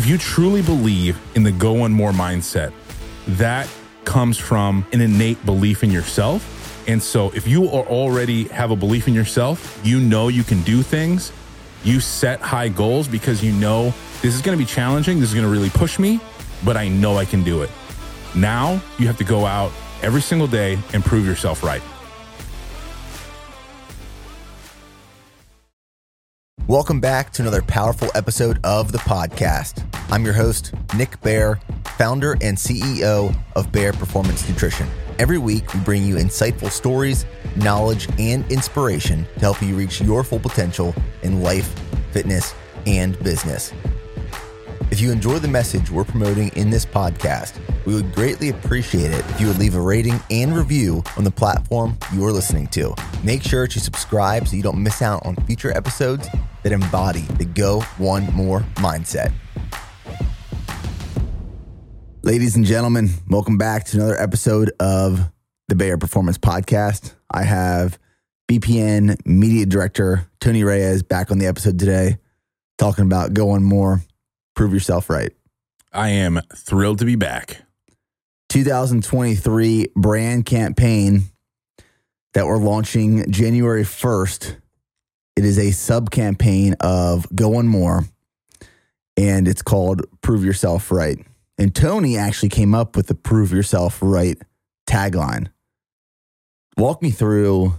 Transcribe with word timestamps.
if 0.00 0.06
you 0.06 0.16
truly 0.16 0.62
believe 0.62 1.20
in 1.34 1.42
the 1.42 1.52
go 1.52 1.74
one 1.74 1.92
more 1.92 2.10
mindset, 2.10 2.72
that 3.28 3.68
comes 4.06 4.38
from 4.38 4.82
an 4.94 5.02
innate 5.02 5.44
belief 5.44 5.84
in 5.84 5.90
yourself. 5.90 6.88
And 6.88 7.02
so 7.02 7.30
if 7.32 7.46
you 7.46 7.64
are 7.64 7.84
already 7.84 8.44
have 8.44 8.70
a 8.70 8.76
belief 8.76 9.08
in 9.08 9.12
yourself, 9.12 9.78
you 9.84 10.00
know 10.00 10.28
you 10.28 10.42
can 10.42 10.62
do 10.62 10.82
things. 10.82 11.32
You 11.84 12.00
set 12.00 12.40
high 12.40 12.70
goals 12.70 13.08
because 13.08 13.44
you 13.44 13.52
know 13.52 13.92
this 14.22 14.34
is 14.34 14.40
going 14.40 14.56
to 14.56 14.58
be 14.58 14.66
challenging. 14.66 15.20
This 15.20 15.28
is 15.28 15.34
going 15.34 15.44
to 15.44 15.52
really 15.52 15.68
push 15.68 15.98
me, 15.98 16.18
but 16.64 16.78
I 16.78 16.88
know 16.88 17.18
I 17.18 17.26
can 17.26 17.44
do 17.44 17.60
it. 17.60 17.68
Now 18.34 18.80
you 18.98 19.06
have 19.06 19.18
to 19.18 19.24
go 19.24 19.44
out 19.44 19.70
every 20.00 20.22
single 20.22 20.46
day 20.48 20.78
and 20.94 21.04
prove 21.04 21.26
yourself 21.26 21.62
right. 21.62 21.82
Welcome 26.66 27.00
back 27.00 27.32
to 27.32 27.42
another 27.42 27.60
powerful 27.62 28.08
episode 28.14 28.60
of 28.64 28.92
the 28.92 28.98
podcast. 28.98 29.89
I'm 30.12 30.24
your 30.24 30.34
host, 30.34 30.74
Nick 30.96 31.20
Bare, 31.20 31.60
founder 31.96 32.32
and 32.40 32.56
CEO 32.56 33.32
of 33.54 33.70
Bare 33.70 33.92
Performance 33.92 34.48
Nutrition. 34.48 34.88
Every 35.20 35.38
week, 35.38 35.72
we 35.72 35.78
bring 35.80 36.04
you 36.04 36.16
insightful 36.16 36.68
stories, 36.68 37.26
knowledge, 37.54 38.08
and 38.18 38.50
inspiration 38.50 39.24
to 39.34 39.40
help 39.40 39.62
you 39.62 39.76
reach 39.76 40.00
your 40.00 40.24
full 40.24 40.40
potential 40.40 40.96
in 41.22 41.42
life, 41.42 41.72
fitness, 42.10 42.54
and 42.86 43.16
business. 43.22 43.72
If 44.90 45.00
you 45.00 45.12
enjoy 45.12 45.38
the 45.38 45.46
message 45.46 45.92
we're 45.92 46.02
promoting 46.02 46.48
in 46.56 46.70
this 46.70 46.84
podcast, 46.84 47.60
we 47.86 47.94
would 47.94 48.12
greatly 48.12 48.48
appreciate 48.48 49.12
it 49.12 49.24
if 49.30 49.40
you 49.40 49.46
would 49.46 49.58
leave 49.58 49.76
a 49.76 49.80
rating 49.80 50.18
and 50.28 50.56
review 50.56 51.04
on 51.16 51.22
the 51.22 51.30
platform 51.30 51.96
you 52.12 52.26
are 52.26 52.32
listening 52.32 52.66
to. 52.68 52.96
Make 53.22 53.44
sure 53.44 53.68
to 53.68 53.78
subscribe 53.78 54.48
so 54.48 54.56
you 54.56 54.62
don't 54.64 54.82
miss 54.82 55.02
out 55.02 55.24
on 55.24 55.36
future 55.46 55.70
episodes 55.70 56.26
that 56.64 56.72
embody 56.72 57.22
the 57.38 57.44
Go 57.44 57.82
One 57.98 58.26
More 58.34 58.62
mindset. 58.74 59.32
Ladies 62.22 62.56
and 62.56 62.64
gentlemen, 62.64 63.08
welcome 63.28 63.56
back 63.56 63.84
to 63.86 63.96
another 63.96 64.20
episode 64.20 64.72
of 64.78 65.30
the 65.68 65.74
Bare 65.74 65.96
Performance 65.96 66.38
Podcast. 66.38 67.14
I 67.30 67.44
have 67.44 67.98
BPN 68.50 69.24
Media 69.26 69.64
Director 69.64 70.28
Tony 70.40 70.62
Reyes 70.62 71.02
back 71.02 71.30
on 71.30 71.38
the 71.38 71.46
episode 71.46 71.78
today, 71.78 72.18
talking 72.78 73.04
about 73.04 73.32
Go 73.32 73.46
One 73.46 73.64
More 73.64 74.02
prove 74.54 74.74
yourself 74.74 75.08
right. 75.08 75.32
I 75.92 76.10
am 76.10 76.40
thrilled 76.54 76.98
to 76.98 77.06
be 77.06 77.16
back. 77.16 77.62
2023 78.50 79.86
brand 79.96 80.44
campaign 80.44 81.22
that 82.34 82.46
we're 82.46 82.58
launching 82.58 83.30
January 83.32 83.84
1st. 83.84 84.56
It 85.36 85.44
is 85.46 85.58
a 85.58 85.70
sub 85.70 86.10
campaign 86.10 86.76
of 86.80 87.26
Go 87.34 87.48
One 87.48 87.68
More, 87.68 88.04
and 89.16 89.48
it's 89.48 89.62
called 89.62 90.02
Prove 90.20 90.44
Yourself 90.44 90.90
Right. 90.90 91.18
And 91.60 91.74
Tony 91.74 92.16
actually 92.16 92.48
came 92.48 92.74
up 92.74 92.96
with 92.96 93.08
the 93.08 93.14
Prove 93.14 93.52
Yourself 93.52 93.98
Right 94.00 94.38
tagline. 94.88 95.48
Walk 96.78 97.02
me 97.02 97.10
through 97.10 97.74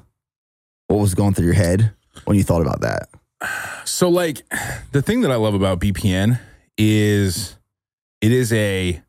what 0.87 0.99
was 0.99 1.15
going 1.15 1.33
through 1.33 1.45
your 1.45 1.55
head 1.55 1.91
when 2.25 2.37
you 2.37 2.43
thought 2.43 2.61
about 2.61 2.81
that. 2.81 3.09
So, 3.85 4.07
like, 4.07 4.43
the 4.91 5.01
thing 5.01 5.21
that 5.21 5.31
I 5.31 5.35
love 5.35 5.55
about 5.55 5.79
BPN 5.79 6.39
is 6.77 7.57
it 8.21 8.31
is 8.31 8.53
a 8.53 9.01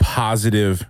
positive 0.00 0.84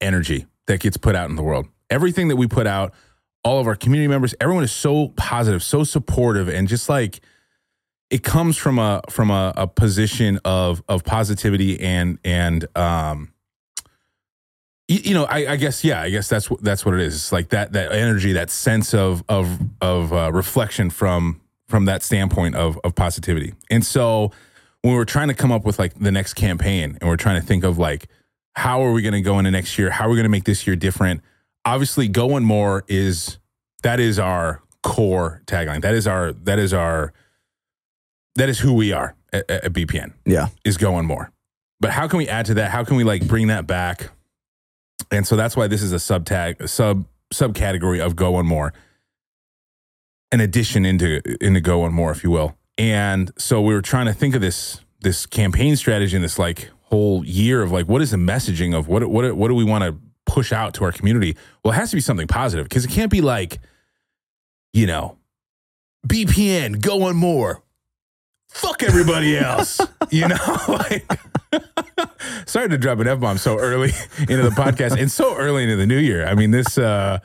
energy 0.00 0.46
that 0.68 0.78
gets 0.78 0.96
put 0.96 1.16
out 1.16 1.28
in 1.30 1.34
the 1.34 1.42
world. 1.42 1.66
Everything 1.90 2.28
that 2.28 2.36
we 2.36 2.46
put 2.46 2.68
out, 2.68 2.94
all 3.42 3.58
of 3.58 3.66
our 3.66 3.74
community 3.74 4.06
members, 4.06 4.36
everyone 4.40 4.62
is 4.62 4.70
so 4.70 5.08
positive, 5.16 5.64
so 5.64 5.82
supportive, 5.82 6.48
and 6.48 6.68
just 6.68 6.88
like 6.88 7.22
it 8.12 8.22
comes 8.22 8.58
from 8.58 8.78
a 8.78 9.00
from 9.08 9.30
a, 9.30 9.52
a 9.56 9.66
position 9.66 10.38
of 10.44 10.82
of 10.86 11.02
positivity 11.02 11.80
and 11.80 12.18
and 12.22 12.66
um 12.76 13.32
you, 14.86 14.98
you 14.98 15.14
know 15.14 15.24
I, 15.24 15.52
I, 15.52 15.56
guess 15.56 15.82
yeah 15.82 16.02
I 16.02 16.10
guess 16.10 16.28
that's 16.28 16.50
what 16.50 16.62
that's 16.62 16.84
what 16.84 16.94
it 16.94 17.00
is. 17.00 17.14
It's 17.14 17.32
like 17.32 17.48
that 17.48 17.72
that 17.72 17.90
energy, 17.90 18.32
that 18.32 18.50
sense 18.50 18.92
of 18.92 19.24
of 19.28 19.58
of 19.80 20.12
uh, 20.12 20.30
reflection 20.30 20.90
from 20.90 21.40
from 21.68 21.86
that 21.86 22.02
standpoint 22.02 22.54
of 22.54 22.78
of 22.84 22.94
positivity, 22.94 23.54
and 23.70 23.84
so 23.84 24.30
when 24.82 24.94
we're 24.94 25.06
trying 25.06 25.28
to 25.28 25.34
come 25.34 25.50
up 25.50 25.64
with 25.64 25.78
like 25.78 25.94
the 25.94 26.12
next 26.12 26.34
campaign 26.34 26.98
and 27.00 27.08
we're 27.08 27.16
trying 27.16 27.40
to 27.40 27.46
think 27.46 27.64
of 27.64 27.78
like 27.78 28.08
how 28.54 28.84
are 28.84 28.92
we 28.92 29.00
going 29.00 29.14
to 29.14 29.22
go 29.22 29.38
into 29.38 29.50
next 29.50 29.78
year? 29.78 29.88
How 29.88 30.06
are 30.06 30.10
we 30.10 30.16
going 30.16 30.24
to 30.24 30.28
make 30.30 30.44
this 30.44 30.66
year 30.66 30.76
different? 30.76 31.22
Obviously, 31.64 32.08
going 32.08 32.44
more 32.44 32.84
is 32.88 33.38
that 33.82 34.00
is 34.00 34.18
our 34.18 34.60
core 34.82 35.40
tagline. 35.46 35.80
That 35.80 35.94
is 35.94 36.06
our 36.06 36.32
that 36.32 36.58
is 36.58 36.74
our 36.74 37.14
that 38.36 38.48
is 38.48 38.58
who 38.60 38.72
we 38.72 38.92
are 38.92 39.14
at, 39.32 39.50
at 39.50 39.72
BPN. 39.72 40.12
Yeah, 40.24 40.48
is 40.64 40.76
going 40.76 41.06
more. 41.06 41.30
But 41.80 41.90
how 41.90 42.06
can 42.06 42.18
we 42.18 42.28
add 42.28 42.46
to 42.46 42.54
that? 42.54 42.70
How 42.70 42.84
can 42.84 42.96
we 42.96 43.04
like 43.04 43.26
bring 43.26 43.48
that 43.48 43.66
back? 43.66 44.10
And 45.10 45.26
so 45.26 45.36
that's 45.36 45.56
why 45.56 45.66
this 45.66 45.82
is 45.82 45.92
a 45.92 45.98
sub 45.98 46.24
tag, 46.24 46.68
sub 46.68 47.06
subcategory 47.34 48.00
of 48.00 48.14
go 48.14 48.40
more, 48.42 48.72
an 50.30 50.40
addition 50.40 50.84
into 50.86 51.20
into 51.44 51.60
go 51.60 51.88
more, 51.90 52.12
if 52.12 52.22
you 52.22 52.30
will. 52.30 52.56
And 52.78 53.30
so 53.36 53.60
we 53.60 53.74
were 53.74 53.82
trying 53.82 54.06
to 54.06 54.12
think 54.12 54.34
of 54.34 54.40
this 54.40 54.80
this 55.00 55.26
campaign 55.26 55.76
strategy 55.76 56.16
and 56.16 56.24
this 56.24 56.38
like 56.38 56.70
whole 56.84 57.24
year 57.24 57.62
of 57.62 57.72
like 57.72 57.88
what 57.88 58.00
is 58.02 58.12
the 58.12 58.16
messaging 58.16 58.74
of 58.74 58.88
what 58.88 59.04
what 59.08 59.36
what 59.36 59.48
do 59.48 59.54
we 59.54 59.64
want 59.64 59.84
to 59.84 59.96
push 60.24 60.52
out 60.52 60.74
to 60.74 60.84
our 60.84 60.92
community? 60.92 61.36
Well, 61.64 61.72
it 61.72 61.76
has 61.76 61.90
to 61.90 61.96
be 61.96 62.00
something 62.00 62.26
positive 62.26 62.68
because 62.68 62.84
it 62.84 62.90
can't 62.90 63.10
be 63.10 63.20
like, 63.20 63.58
you 64.72 64.86
know, 64.86 65.18
BPN 66.06 66.80
going 66.80 67.16
more. 67.16 67.62
Fuck 68.54 68.82
everybody 68.82 69.36
else. 69.38 69.80
you 70.10 70.28
know, 70.28 70.36
like 70.68 71.10
sorry 72.46 72.68
to 72.68 72.78
drop 72.78 72.98
an 72.98 73.08
F 73.08 73.20
bomb 73.20 73.38
so 73.38 73.58
early 73.58 73.90
into 74.18 74.42
the 74.42 74.50
podcast 74.50 74.98
and 74.98 75.10
so 75.10 75.36
early 75.36 75.64
into 75.64 75.76
the 75.76 75.86
new 75.86 75.98
year. 75.98 76.26
I 76.26 76.34
mean, 76.34 76.50
this 76.50 76.78
uh 76.78 77.18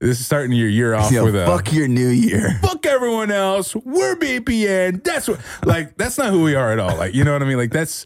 this 0.00 0.20
is 0.20 0.26
starting 0.26 0.52
your 0.52 0.68
year 0.68 0.94
off 0.94 1.10
Yo, 1.10 1.24
with 1.24 1.36
a 1.36 1.46
fuck 1.46 1.72
your 1.72 1.88
new 1.88 2.08
year. 2.08 2.58
Fuck 2.60 2.84
everyone 2.86 3.30
else. 3.30 3.74
We're 3.74 4.16
BPN. 4.16 5.02
That's 5.02 5.28
what 5.28 5.40
like 5.64 5.96
that's 5.96 6.18
not 6.18 6.30
who 6.30 6.42
we 6.42 6.54
are 6.54 6.72
at 6.72 6.78
all. 6.78 6.96
Like, 6.96 7.14
you 7.14 7.24
know 7.24 7.32
what 7.32 7.42
I 7.42 7.46
mean? 7.46 7.56
Like 7.56 7.70
that's 7.70 8.04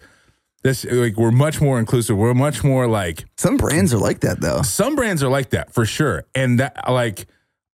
that's 0.62 0.84
like 0.84 1.16
we're 1.16 1.30
much 1.30 1.60
more 1.60 1.78
inclusive. 1.78 2.16
We're 2.16 2.34
much 2.34 2.62
more 2.62 2.86
like 2.86 3.24
some 3.36 3.56
brands 3.56 3.94
are 3.94 3.98
like 3.98 4.20
that 4.20 4.40
though. 4.40 4.62
Some 4.62 4.94
brands 4.96 5.22
are 5.22 5.28
like 5.30 5.50
that 5.50 5.72
for 5.72 5.86
sure. 5.86 6.24
And 6.34 6.60
that 6.60 6.76
like 6.88 7.26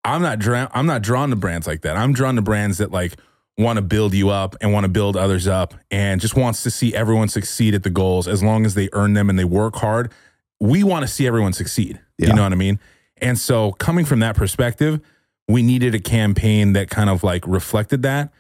I'm 0.05 0.23
not 0.23 0.39
drawn 0.39 0.69
I'm 0.73 0.87
not 0.87 1.03
drawn 1.03 1.31
to 1.31 1.37
brands 1.37 1.67
like 1.67 1.83
that. 1.83 1.97
I'm 1.97 2.13
drawn 2.13 2.37
to 2.37 2.43
brands 2.43 2.79
that 2.79 2.93
like 2.93 3.17
want 3.57 3.77
to 3.77 3.83
build 3.83 4.15
you 4.15 4.31
up 4.31 4.57
and 4.61 4.73
want 4.73 4.85
to 4.85 4.89
build 4.89 5.17
others 5.17 5.47
up 5.47 5.75
and 5.91 6.21
just 6.21 6.37
wants 6.37 6.63
to 6.65 6.71
see 6.71 6.95
everyone 6.95 7.29
succeed 7.29 7.75
at 7.75 7.83
the 7.83 7.91
goals 7.91 8.27
as 8.27 8.43
long 8.43 8.67
as 8.67 8.75
they 8.75 8.89
earn 8.93 9.15
them 9.15 9.31
and 9.31 9.39
they 9.39 9.45
work 9.45 9.77
hard. 9.77 10.13
We 10.61 10.83
want 10.83 11.03
to 11.03 11.09
see 11.09 11.27
everyone 11.27 11.53
succeed. 11.53 12.01
Yeah. 12.19 12.29
You 12.29 12.35
know 12.35 12.43
what 12.43 12.53
I 12.53 12.57
mean? 12.57 12.81
And 13.19 13.39
so, 13.39 13.73
coming 13.73 14.05
from 14.05 14.21
that 14.21 14.37
perspective, 14.37 15.01
we 15.49 15.63
needed 15.63 15.95
a 15.95 16.01
campaign 16.01 16.73
that 16.73 16.91
kind 16.91 17.09
of 17.09 17.23
like 17.23 17.47
reflected 17.47 18.03
that. 18.03 18.33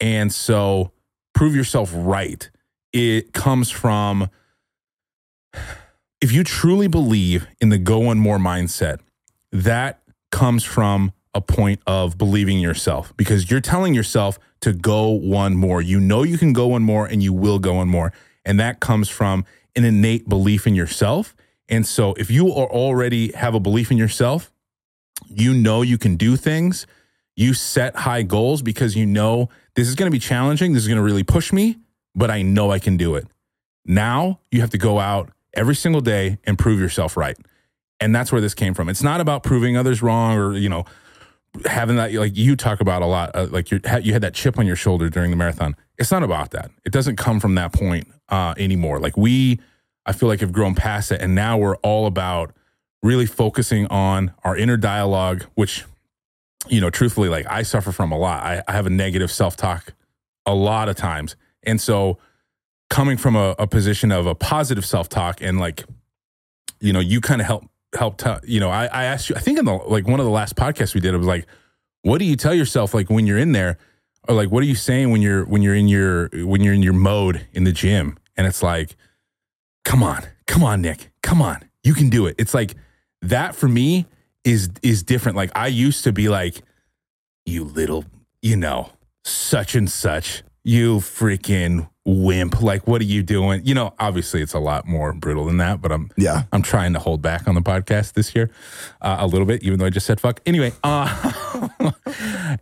And 0.00 0.32
so, 0.32 0.92
prove 1.34 1.54
yourself 1.54 1.90
right. 1.94 2.48
It 2.92 3.32
comes 3.32 3.70
from 3.70 4.30
if 6.20 6.32
you 6.32 6.44
truly 6.44 6.86
believe 6.86 7.46
in 7.60 7.70
the 7.70 7.78
go 7.78 7.98
one 7.98 8.18
more 8.18 8.38
mindset, 8.38 9.00
that 9.52 10.00
comes 10.30 10.64
from 10.64 11.12
a 11.34 11.40
point 11.40 11.80
of 11.86 12.18
believing 12.18 12.58
yourself 12.58 13.12
because 13.16 13.50
you're 13.50 13.60
telling 13.60 13.94
yourself 13.94 14.38
to 14.60 14.72
go 14.72 15.10
one 15.10 15.56
more. 15.56 15.80
You 15.80 16.00
know 16.00 16.22
you 16.22 16.38
can 16.38 16.52
go 16.52 16.68
one 16.68 16.82
more 16.82 17.06
and 17.06 17.22
you 17.22 17.32
will 17.32 17.58
go 17.58 17.74
one 17.74 17.88
more. 17.88 18.12
And 18.44 18.58
that 18.58 18.80
comes 18.80 19.08
from 19.08 19.44
an 19.76 19.84
innate 19.84 20.28
belief 20.28 20.66
in 20.66 20.74
yourself 20.74 21.34
and 21.70 21.86
so 21.86 22.14
if 22.14 22.30
you 22.30 22.48
are 22.52 22.68
already 22.68 23.30
have 23.32 23.54
a 23.54 23.60
belief 23.60 23.92
in 23.92 23.96
yourself, 23.96 24.52
you 25.28 25.54
know 25.54 25.82
you 25.82 25.96
can 25.96 26.16
do 26.16 26.36
things, 26.36 26.86
you 27.36 27.54
set 27.54 27.94
high 27.94 28.22
goals 28.22 28.60
because 28.60 28.96
you 28.96 29.06
know 29.06 29.48
this 29.76 29.88
is 29.88 29.94
going 29.94 30.08
to 30.08 30.14
be 30.14 30.18
challenging, 30.18 30.72
this 30.72 30.82
is 30.82 30.88
going 30.88 30.98
to 30.98 31.02
really 31.02 31.22
push 31.22 31.52
me, 31.52 31.78
but 32.14 32.28
I 32.28 32.42
know 32.42 32.72
I 32.72 32.80
can 32.80 32.96
do 32.96 33.14
it. 33.14 33.28
Now 33.86 34.40
you 34.50 34.60
have 34.60 34.70
to 34.70 34.78
go 34.78 34.98
out 34.98 35.30
every 35.54 35.76
single 35.76 36.00
day 36.00 36.38
and 36.44 36.58
prove 36.58 36.80
yourself 36.80 37.16
right. 37.16 37.38
And 38.00 38.14
that's 38.14 38.32
where 38.32 38.40
this 38.40 38.54
came 38.54 38.74
from. 38.74 38.88
It's 38.88 39.02
not 39.02 39.20
about 39.20 39.44
proving 39.44 39.76
others 39.76 40.02
wrong 40.02 40.36
or, 40.36 40.54
you 40.54 40.68
know, 40.68 40.86
having 41.66 41.96
that 41.96 42.12
like 42.14 42.36
you 42.36 42.54
talk 42.54 42.80
about 42.80 43.02
a 43.02 43.06
lot 43.06 43.34
uh, 43.34 43.48
like 43.50 43.70
you 43.70 43.80
you 44.02 44.12
had 44.12 44.22
that 44.22 44.34
chip 44.34 44.58
on 44.58 44.66
your 44.66 44.76
shoulder 44.76 45.08
during 45.08 45.30
the 45.30 45.36
marathon. 45.36 45.76
It's 45.98 46.10
not 46.10 46.22
about 46.22 46.50
that. 46.52 46.70
It 46.84 46.92
doesn't 46.92 47.16
come 47.16 47.40
from 47.40 47.54
that 47.56 47.72
point 47.72 48.08
uh, 48.28 48.54
anymore. 48.56 49.00
Like 49.00 49.16
we 49.16 49.60
I 50.06 50.12
feel 50.12 50.28
like 50.28 50.40
have 50.40 50.52
grown 50.52 50.74
past 50.74 51.12
it. 51.12 51.20
And 51.20 51.34
now 51.34 51.58
we're 51.58 51.76
all 51.76 52.06
about 52.06 52.52
really 53.02 53.26
focusing 53.26 53.86
on 53.86 54.32
our 54.44 54.56
inner 54.56 54.76
dialogue, 54.76 55.44
which, 55.54 55.84
you 56.68 56.80
know, 56.80 56.90
truthfully, 56.90 57.28
like 57.28 57.46
I 57.48 57.62
suffer 57.62 57.92
from 57.92 58.12
a 58.12 58.18
lot. 58.18 58.42
I, 58.42 58.62
I 58.66 58.72
have 58.72 58.86
a 58.86 58.90
negative 58.90 59.30
self 59.30 59.56
talk 59.56 59.94
a 60.46 60.54
lot 60.54 60.88
of 60.88 60.96
times. 60.96 61.36
And 61.62 61.80
so 61.80 62.18
coming 62.88 63.16
from 63.16 63.36
a, 63.36 63.54
a 63.58 63.66
position 63.66 64.10
of 64.10 64.26
a 64.26 64.34
positive 64.34 64.84
self 64.84 65.08
talk 65.08 65.40
and 65.40 65.60
like, 65.60 65.84
you 66.80 66.92
know, 66.92 67.00
you 67.00 67.20
kind 67.20 67.40
of 67.40 67.46
help, 67.46 67.69
help, 67.94 68.18
tell, 68.18 68.40
you 68.44 68.60
know, 68.60 68.70
I, 68.70 68.86
I 68.86 69.04
asked 69.04 69.28
you, 69.28 69.36
I 69.36 69.40
think 69.40 69.58
in 69.58 69.64
the, 69.64 69.72
like 69.72 70.06
one 70.06 70.20
of 70.20 70.26
the 70.26 70.32
last 70.32 70.56
podcasts 70.56 70.94
we 70.94 71.00
did, 71.00 71.14
it 71.14 71.18
was 71.18 71.26
like, 71.26 71.46
what 72.02 72.18
do 72.18 72.24
you 72.24 72.36
tell 72.36 72.54
yourself 72.54 72.94
like 72.94 73.10
when 73.10 73.26
you're 73.26 73.38
in 73.38 73.52
there? 73.52 73.78
Or 74.28 74.34
like, 74.34 74.50
what 74.50 74.62
are 74.62 74.66
you 74.66 74.74
saying 74.74 75.10
when 75.10 75.22
you're, 75.22 75.44
when 75.44 75.62
you're 75.62 75.74
in 75.74 75.88
your, 75.88 76.28
when 76.32 76.62
you're 76.62 76.74
in 76.74 76.82
your 76.82 76.92
mode 76.92 77.46
in 77.52 77.64
the 77.64 77.72
gym? 77.72 78.16
and 78.40 78.46
it's 78.46 78.62
like, 78.62 78.96
come 79.84 80.02
on, 80.02 80.22
come 80.46 80.64
on, 80.64 80.80
Nick, 80.80 81.10
come 81.22 81.42
on, 81.42 81.62
you 81.84 81.92
can 81.92 82.08
do 82.08 82.24
it. 82.24 82.36
It's 82.38 82.54
like 82.54 82.74
that 83.20 83.54
for 83.54 83.68
me 83.68 84.06
is 84.44 84.70
is 84.82 85.02
different. 85.02 85.36
Like 85.36 85.50
I 85.54 85.66
used 85.66 86.04
to 86.04 86.12
be 86.12 86.30
like, 86.30 86.62
you 87.44 87.64
little, 87.64 88.06
you 88.40 88.56
know, 88.56 88.92
such 89.24 89.74
and 89.74 89.90
such, 89.90 90.42
you 90.64 90.98
freaking 90.98 91.88
wimp. 92.04 92.60
Like, 92.60 92.86
what 92.86 93.00
are 93.00 93.04
you 93.04 93.22
doing? 93.22 93.62
You 93.64 93.74
know, 93.74 93.94
obviously 93.98 94.42
it's 94.42 94.54
a 94.54 94.58
lot 94.58 94.86
more 94.86 95.12
brutal 95.12 95.46
than 95.46 95.58
that, 95.58 95.80
but 95.80 95.92
I'm 95.92 96.10
Yeah. 96.16 96.42
I'm 96.52 96.62
trying 96.62 96.92
to 96.94 96.98
hold 96.98 97.22
back 97.22 97.46
on 97.46 97.54
the 97.54 97.60
podcast 97.60 98.14
this 98.14 98.34
year 98.34 98.50
uh, 99.00 99.16
a 99.20 99.26
little 99.26 99.46
bit, 99.46 99.62
even 99.62 99.78
though 99.78 99.86
I 99.86 99.90
just 99.90 100.06
said 100.06 100.20
fuck. 100.20 100.40
Anyway, 100.46 100.72
uh, 100.82 101.32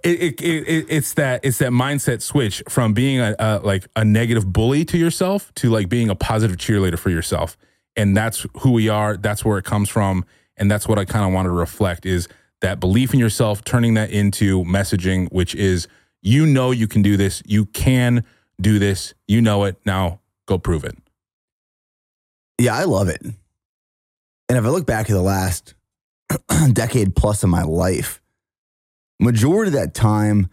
it, 0.04 0.40
it, 0.40 0.40
it, 0.42 0.86
it's 0.88 1.14
that 1.14 1.40
it's 1.44 1.58
that 1.58 1.70
mindset 1.70 2.22
switch 2.22 2.62
from 2.68 2.92
being 2.92 3.20
a, 3.20 3.34
a 3.38 3.60
like 3.62 3.88
a 3.96 4.04
negative 4.04 4.52
bully 4.52 4.84
to 4.86 4.98
yourself 4.98 5.52
to 5.56 5.70
like 5.70 5.88
being 5.88 6.10
a 6.10 6.14
positive 6.14 6.56
cheerleader 6.56 6.98
for 6.98 7.10
yourself, 7.10 7.56
and 7.96 8.16
that's 8.16 8.46
who 8.60 8.72
we 8.72 8.88
are. 8.88 9.16
That's 9.16 9.44
where 9.44 9.58
it 9.58 9.64
comes 9.64 9.88
from, 9.88 10.24
and 10.56 10.70
that's 10.70 10.86
what 10.86 10.98
I 10.98 11.04
kind 11.04 11.24
of 11.24 11.32
want 11.32 11.46
to 11.46 11.50
reflect 11.50 12.06
is 12.06 12.28
that 12.60 12.80
belief 12.80 13.14
in 13.14 13.20
yourself, 13.20 13.62
turning 13.64 13.94
that 13.94 14.10
into 14.10 14.64
messaging, 14.64 15.30
which 15.30 15.54
is 15.54 15.86
you 16.22 16.46
know 16.46 16.70
you 16.70 16.88
can 16.88 17.02
do 17.02 17.16
this, 17.16 17.42
you 17.46 17.66
can 17.66 18.24
do 18.60 18.78
this, 18.78 19.14
you 19.26 19.40
know 19.40 19.64
it. 19.64 19.76
Now 19.84 20.20
go 20.46 20.58
prove 20.58 20.84
it. 20.84 20.96
Yeah, 22.58 22.74
I 22.74 22.84
love 22.84 23.08
it. 23.08 23.22
And 23.22 24.58
if 24.58 24.64
I 24.64 24.68
look 24.68 24.86
back 24.86 25.08
at 25.10 25.12
the 25.12 25.22
last 25.22 25.74
decade 26.72 27.14
plus 27.14 27.42
of 27.42 27.50
my 27.50 27.62
life, 27.62 28.20
majority 29.20 29.68
of 29.68 29.74
that 29.74 29.94
time, 29.94 30.48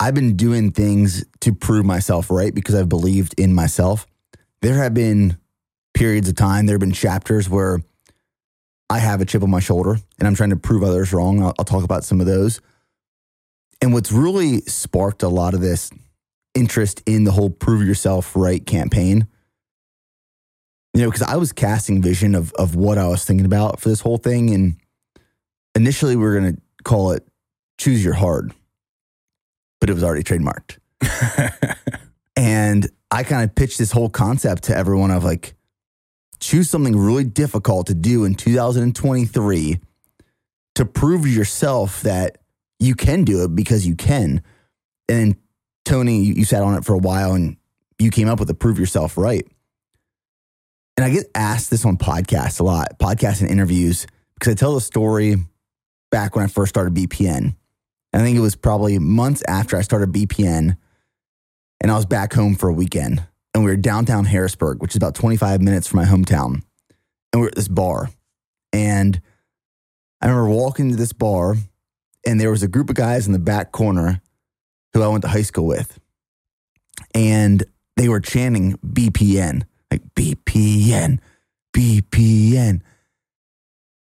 I've 0.00 0.14
been 0.14 0.36
doing 0.36 0.72
things 0.72 1.24
to 1.40 1.52
prove 1.52 1.84
myself 1.84 2.30
right 2.30 2.54
because 2.54 2.74
I've 2.74 2.88
believed 2.88 3.38
in 3.38 3.54
myself. 3.54 4.06
There 4.62 4.82
have 4.82 4.94
been 4.94 5.36
periods 5.94 6.28
of 6.28 6.36
time, 6.36 6.66
there 6.66 6.74
have 6.74 6.80
been 6.80 6.92
chapters 6.92 7.48
where 7.48 7.80
I 8.88 8.98
have 8.98 9.20
a 9.20 9.24
chip 9.24 9.42
on 9.42 9.50
my 9.50 9.60
shoulder 9.60 9.98
and 10.18 10.26
I'm 10.26 10.34
trying 10.34 10.50
to 10.50 10.56
prove 10.56 10.82
others 10.82 11.12
wrong. 11.12 11.42
I'll, 11.42 11.54
I'll 11.58 11.64
talk 11.64 11.84
about 11.84 12.04
some 12.04 12.20
of 12.20 12.26
those. 12.26 12.60
And 13.82 13.92
what's 13.92 14.12
really 14.12 14.60
sparked 14.62 15.22
a 15.22 15.28
lot 15.28 15.54
of 15.54 15.60
this 15.60 15.90
interest 16.54 17.02
in 17.06 17.24
the 17.24 17.32
whole 17.32 17.50
prove 17.50 17.86
yourself 17.86 18.36
right 18.36 18.64
campaign 18.64 19.26
you 20.94 21.02
know, 21.02 21.08
because 21.10 21.22
I 21.22 21.36
was 21.36 21.52
casting 21.52 22.02
vision 22.02 22.34
of 22.34 22.52
of 22.54 22.74
what 22.74 22.98
I 22.98 23.06
was 23.06 23.24
thinking 23.24 23.46
about 23.46 23.80
for 23.80 23.88
this 23.88 24.00
whole 24.00 24.18
thing, 24.18 24.52
and 24.52 24.76
initially 25.74 26.16
we 26.16 26.24
were 26.24 26.38
going 26.38 26.56
to 26.56 26.62
call 26.82 27.12
it 27.12 27.26
"Choose 27.78 28.04
Your 28.04 28.14
Hard," 28.14 28.52
but 29.80 29.88
it 29.88 29.92
was 29.92 30.02
already 30.02 30.24
trademarked. 30.24 30.78
and 32.36 32.88
I 33.10 33.22
kind 33.22 33.44
of 33.44 33.54
pitched 33.54 33.78
this 33.78 33.92
whole 33.92 34.10
concept 34.10 34.64
to 34.64 34.76
everyone 34.76 35.10
of 35.10 35.24
like, 35.24 35.54
choose 36.40 36.68
something 36.68 36.96
really 36.96 37.24
difficult 37.24 37.86
to 37.86 37.94
do 37.94 38.24
in 38.24 38.34
2023 38.34 39.80
to 40.74 40.84
prove 40.84 41.22
to 41.22 41.28
yourself 41.28 42.02
that 42.02 42.38
you 42.80 42.94
can 42.94 43.24
do 43.24 43.44
it 43.44 43.54
because 43.54 43.86
you 43.86 43.94
can. 43.94 44.42
And 45.08 45.36
Tony, 45.84 46.22
you, 46.22 46.34
you 46.34 46.44
sat 46.44 46.62
on 46.62 46.74
it 46.74 46.84
for 46.84 46.94
a 46.94 46.98
while 46.98 47.34
and 47.34 47.56
you 47.98 48.10
came 48.10 48.28
up 48.28 48.38
with 48.38 48.48
the 48.48 48.54
prove 48.54 48.78
yourself 48.78 49.16
right. 49.16 49.46
And 50.96 51.04
I 51.04 51.10
get 51.10 51.26
asked 51.34 51.70
this 51.70 51.84
on 51.84 51.96
podcasts 51.96 52.60
a 52.60 52.64
lot, 52.64 52.98
podcasts 52.98 53.40
and 53.40 53.50
interviews, 53.50 54.06
because 54.34 54.52
I 54.52 54.54
tell 54.54 54.74
the 54.74 54.80
story 54.80 55.36
back 56.10 56.34
when 56.34 56.44
I 56.44 56.48
first 56.48 56.70
started 56.70 56.94
BPN. 56.94 57.54
I 58.12 58.18
think 58.18 58.36
it 58.36 58.40
was 58.40 58.56
probably 58.56 58.98
months 58.98 59.42
after 59.46 59.76
I 59.76 59.82
started 59.82 60.12
BPN, 60.12 60.76
and 61.80 61.90
I 61.90 61.96
was 61.96 62.06
back 62.06 62.32
home 62.32 62.56
for 62.56 62.68
a 62.68 62.72
weekend. 62.72 63.24
And 63.54 63.64
we 63.64 63.70
were 63.70 63.76
downtown 63.76 64.24
Harrisburg, 64.24 64.82
which 64.82 64.92
is 64.92 64.96
about 64.96 65.14
25 65.14 65.60
minutes 65.60 65.86
from 65.86 65.98
my 65.98 66.04
hometown. 66.04 66.62
And 67.32 67.40
we 67.40 67.40
were 67.40 67.48
at 67.48 67.54
this 67.54 67.68
bar. 67.68 68.10
And 68.72 69.20
I 70.20 70.26
remember 70.26 70.50
walking 70.50 70.90
to 70.90 70.96
this 70.96 71.12
bar, 71.12 71.56
and 72.26 72.40
there 72.40 72.50
was 72.50 72.62
a 72.62 72.68
group 72.68 72.90
of 72.90 72.96
guys 72.96 73.26
in 73.26 73.32
the 73.32 73.38
back 73.38 73.72
corner 73.72 74.20
who 74.92 75.02
I 75.02 75.08
went 75.08 75.22
to 75.22 75.28
high 75.28 75.42
school 75.42 75.66
with. 75.66 75.98
And 77.14 77.64
they 77.96 78.08
were 78.08 78.20
chanting 78.20 78.76
BPN 78.78 79.64
like 79.90 80.02
BPN, 80.14 81.18
BPN. 81.74 82.82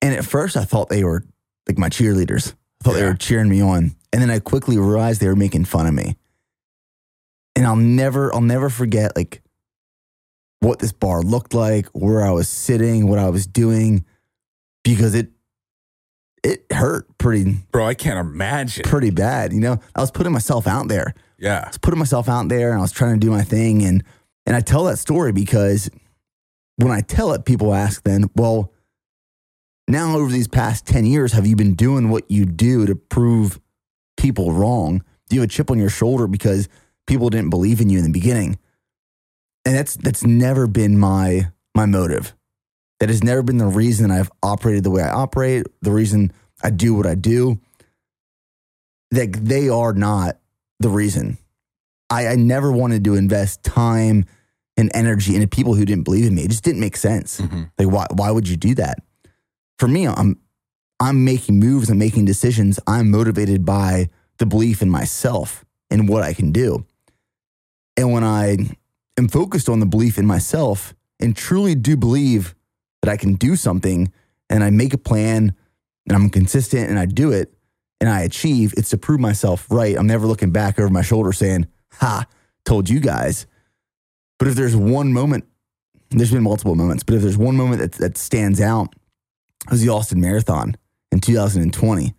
And 0.02 0.14
at 0.14 0.26
first, 0.26 0.56
I 0.56 0.64
thought 0.64 0.90
they 0.90 1.04
were 1.04 1.24
like 1.68 1.78
my 1.78 1.90
cheerleaders. 1.90 2.54
I 2.54 2.84
thought 2.84 2.94
they 2.94 3.04
were 3.04 3.16
cheering 3.16 3.50
me 3.50 3.62
on. 3.62 3.96
And 4.14 4.22
then 4.22 4.30
I 4.30 4.40
quickly 4.40 4.78
realized 4.78 5.20
they 5.20 5.28
were 5.28 5.36
making 5.36 5.66
fun 5.66 5.88
of 5.88 5.94
me. 5.94 6.16
And 7.56 7.66
I'll 7.66 7.76
never, 7.76 8.34
I'll 8.34 8.42
never 8.42 8.70
forget 8.70 9.16
like 9.16 9.42
what 10.60 10.80
this 10.80 10.92
bar 10.92 11.22
looked 11.22 11.54
like, 11.54 11.88
where 11.88 12.24
I 12.24 12.32
was 12.32 12.48
sitting, 12.48 13.08
what 13.08 13.20
I 13.20 13.30
was 13.30 13.48
doing, 13.48 14.06
because 14.84 15.16
it, 15.16 15.30
it 16.46 16.66
hurt 16.72 17.18
pretty, 17.18 17.58
Bro, 17.72 17.88
I 17.88 17.96
can't 17.96 18.20
imagine. 18.20 18.84
pretty 18.84 19.10
bad. 19.10 19.52
You 19.52 19.60
know, 19.60 19.80
I 19.96 20.02
was 20.02 20.12
putting 20.12 20.32
myself 20.32 20.68
out 20.68 20.88
there. 20.88 21.14
Yeah. 21.40 21.62
I 21.66 21.68
was 21.68 21.78
putting 21.80 22.00
myself 22.00 22.30
out 22.30 22.48
there 22.50 22.70
and 22.70 22.78
I 22.78 22.82
was 22.82 22.92
trying 22.92 23.14
to 23.14 23.20
do 23.20 23.32
my 23.32 23.42
thing. 23.44 23.84
And 23.84 24.04
and 24.46 24.56
I 24.56 24.62
tell 24.62 24.84
that 24.86 25.00
story 25.00 25.32
because 25.32 25.90
when 26.78 26.92
I 26.92 27.02
tell 27.02 27.34
it, 27.34 27.46
people 27.46 27.74
ask 27.74 28.04
then, 28.04 28.30
well, 28.36 28.72
now 29.88 30.16
over 30.18 30.32
these 30.32 30.48
past 30.48 30.86
10 30.86 31.06
years, 31.06 31.34
have 31.34 31.48
you 31.48 31.56
been 31.56 31.74
doing 31.74 32.10
what 32.10 32.30
you 32.30 32.46
do 32.46 32.86
to 32.86 32.96
prove 32.96 33.60
people 34.18 34.52
wrong? 34.52 35.04
Do 35.30 35.36
you 35.36 35.42
have 35.42 35.50
a 35.50 35.52
chip 35.52 35.72
on 35.72 35.80
your 35.80 35.90
shoulder 35.90 36.28
because 36.28 36.70
people 37.08 37.30
didn't 37.30 37.50
believe 37.50 37.82
in 37.82 37.90
you 37.90 37.98
in 37.98 38.04
the 38.06 38.12
beginning? 38.12 38.60
And 39.66 39.76
that's 39.76 39.96
that's 39.96 40.24
never 40.24 40.68
been 40.68 41.00
my 41.00 41.48
my 41.74 41.88
motive. 41.88 42.36
That 43.00 43.10
has 43.10 43.24
never 43.24 43.44
been 43.44 43.58
the 43.58 43.66
reason 43.68 44.10
I've 44.10 44.32
operated 44.42 44.84
the 44.84 44.92
way 44.92 45.02
I 45.04 45.10
operate, 45.12 45.66
the 45.82 45.92
reason 45.92 46.32
I 46.64 46.70
do 46.70 46.94
what 46.94 47.06
I 47.06 47.16
do. 47.16 47.60
That 49.12 49.34
they 49.34 49.70
are 49.70 49.94
not 49.94 50.38
the 50.80 50.90
reason. 50.90 51.38
I, 52.10 52.28
I 52.28 52.36
never 52.36 52.72
wanted 52.72 53.04
to 53.06 53.16
invest 53.16 53.64
time 53.64 54.26
and 54.78 54.92
energy 54.94 55.36
into 55.36 55.48
people 55.48 55.74
who 55.74 55.86
didn't 55.86 56.04
believe 56.04 56.26
in 56.28 56.36
me. 56.36 56.44
It 56.44 56.50
just 56.52 56.64
didn't 56.64 56.82
make 56.82 56.98
sense. 56.98 57.40
Mhm. 57.40 57.70
Like 57.78 57.90
why 57.90 58.08
why 58.14 58.32
would 58.32 58.48
you 58.48 58.58
do 58.58 58.76
that? 58.76 59.00
For 59.80 59.88
me, 59.88 60.08
I'm 60.08 60.40
I'm 61.00 61.24
making 61.26 61.60
moves, 61.60 61.90
I'm 61.90 61.98
making 61.98 62.26
decisions. 62.26 62.80
I'm 62.88 63.10
motivated 63.12 63.66
by 63.66 64.10
the 64.38 64.46
belief 64.46 64.82
in 64.82 64.90
myself 64.90 65.66
and 65.90 66.08
what 66.10 66.24
I 66.24 66.34
can 66.34 66.52
do. 66.52 66.86
And 67.98 68.12
when 68.12 68.24
I 68.24 68.58
am 69.18 69.28
focused 69.30 69.70
on 69.70 69.80
the 69.80 69.86
belief 69.86 70.18
in 70.18 70.26
myself 70.26 70.94
and 71.20 71.36
truly 71.36 71.76
do 71.76 71.96
believe 71.96 72.54
that 73.06 73.12
I 73.12 73.18
can 73.18 73.36
do 73.36 73.56
something 73.56 74.12
and 74.50 74.64
I 74.64 74.72
make 74.72 74.94
a 74.94 74.98
plan 74.98 75.56
and 76.08 76.16
I'm 76.16 76.30
consistent 76.30 76.90
and 76.90 76.98
I 76.98 77.06
do 77.06 77.32
it 77.32 77.54
and 78.02 78.10
I 78.10 78.22
achieve, 78.22 78.74
it's 78.78 78.90
to 78.90 78.98
prove 78.98 79.20
myself 79.20 79.68
right. 79.70 79.96
I'm 79.98 80.08
never 80.08 80.26
looking 80.26 80.52
back 80.52 80.80
over 80.80 80.90
my 80.90 81.02
shoulder 81.02 81.32
saying, 81.32 81.68
Ha, 81.94 82.26
told 82.66 82.90
you 82.90 83.00
guys. 83.00 83.46
But 84.38 84.48
if 84.48 84.56
there's 84.56 84.76
one 84.76 85.14
moment, 85.14 85.46
there's 86.10 86.32
been 86.32 86.44
multiple 86.44 86.76
moments, 86.76 87.04
but 87.04 87.16
if 87.16 87.22
there's 87.22 87.38
one 87.38 87.56
moment 87.56 87.80
that, 87.80 87.94
that 87.94 88.18
stands 88.18 88.60
out, 88.60 88.94
it 89.66 89.72
was 89.72 89.82
the 89.82 89.90
Austin 89.90 90.20
Marathon 90.20 90.76
in 91.12 91.20
2020. 91.20 92.14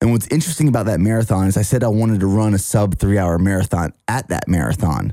And 0.00 0.12
what's 0.12 0.26
interesting 0.28 0.68
about 0.68 0.86
that 0.86 0.98
marathon 0.98 1.46
is 1.46 1.56
I 1.56 1.62
said 1.62 1.84
I 1.84 1.88
wanted 1.88 2.20
to 2.20 2.26
run 2.26 2.54
a 2.54 2.58
sub 2.58 2.96
three 2.96 3.18
hour 3.18 3.38
marathon 3.38 3.92
at 4.08 4.28
that 4.28 4.48
marathon. 4.48 5.12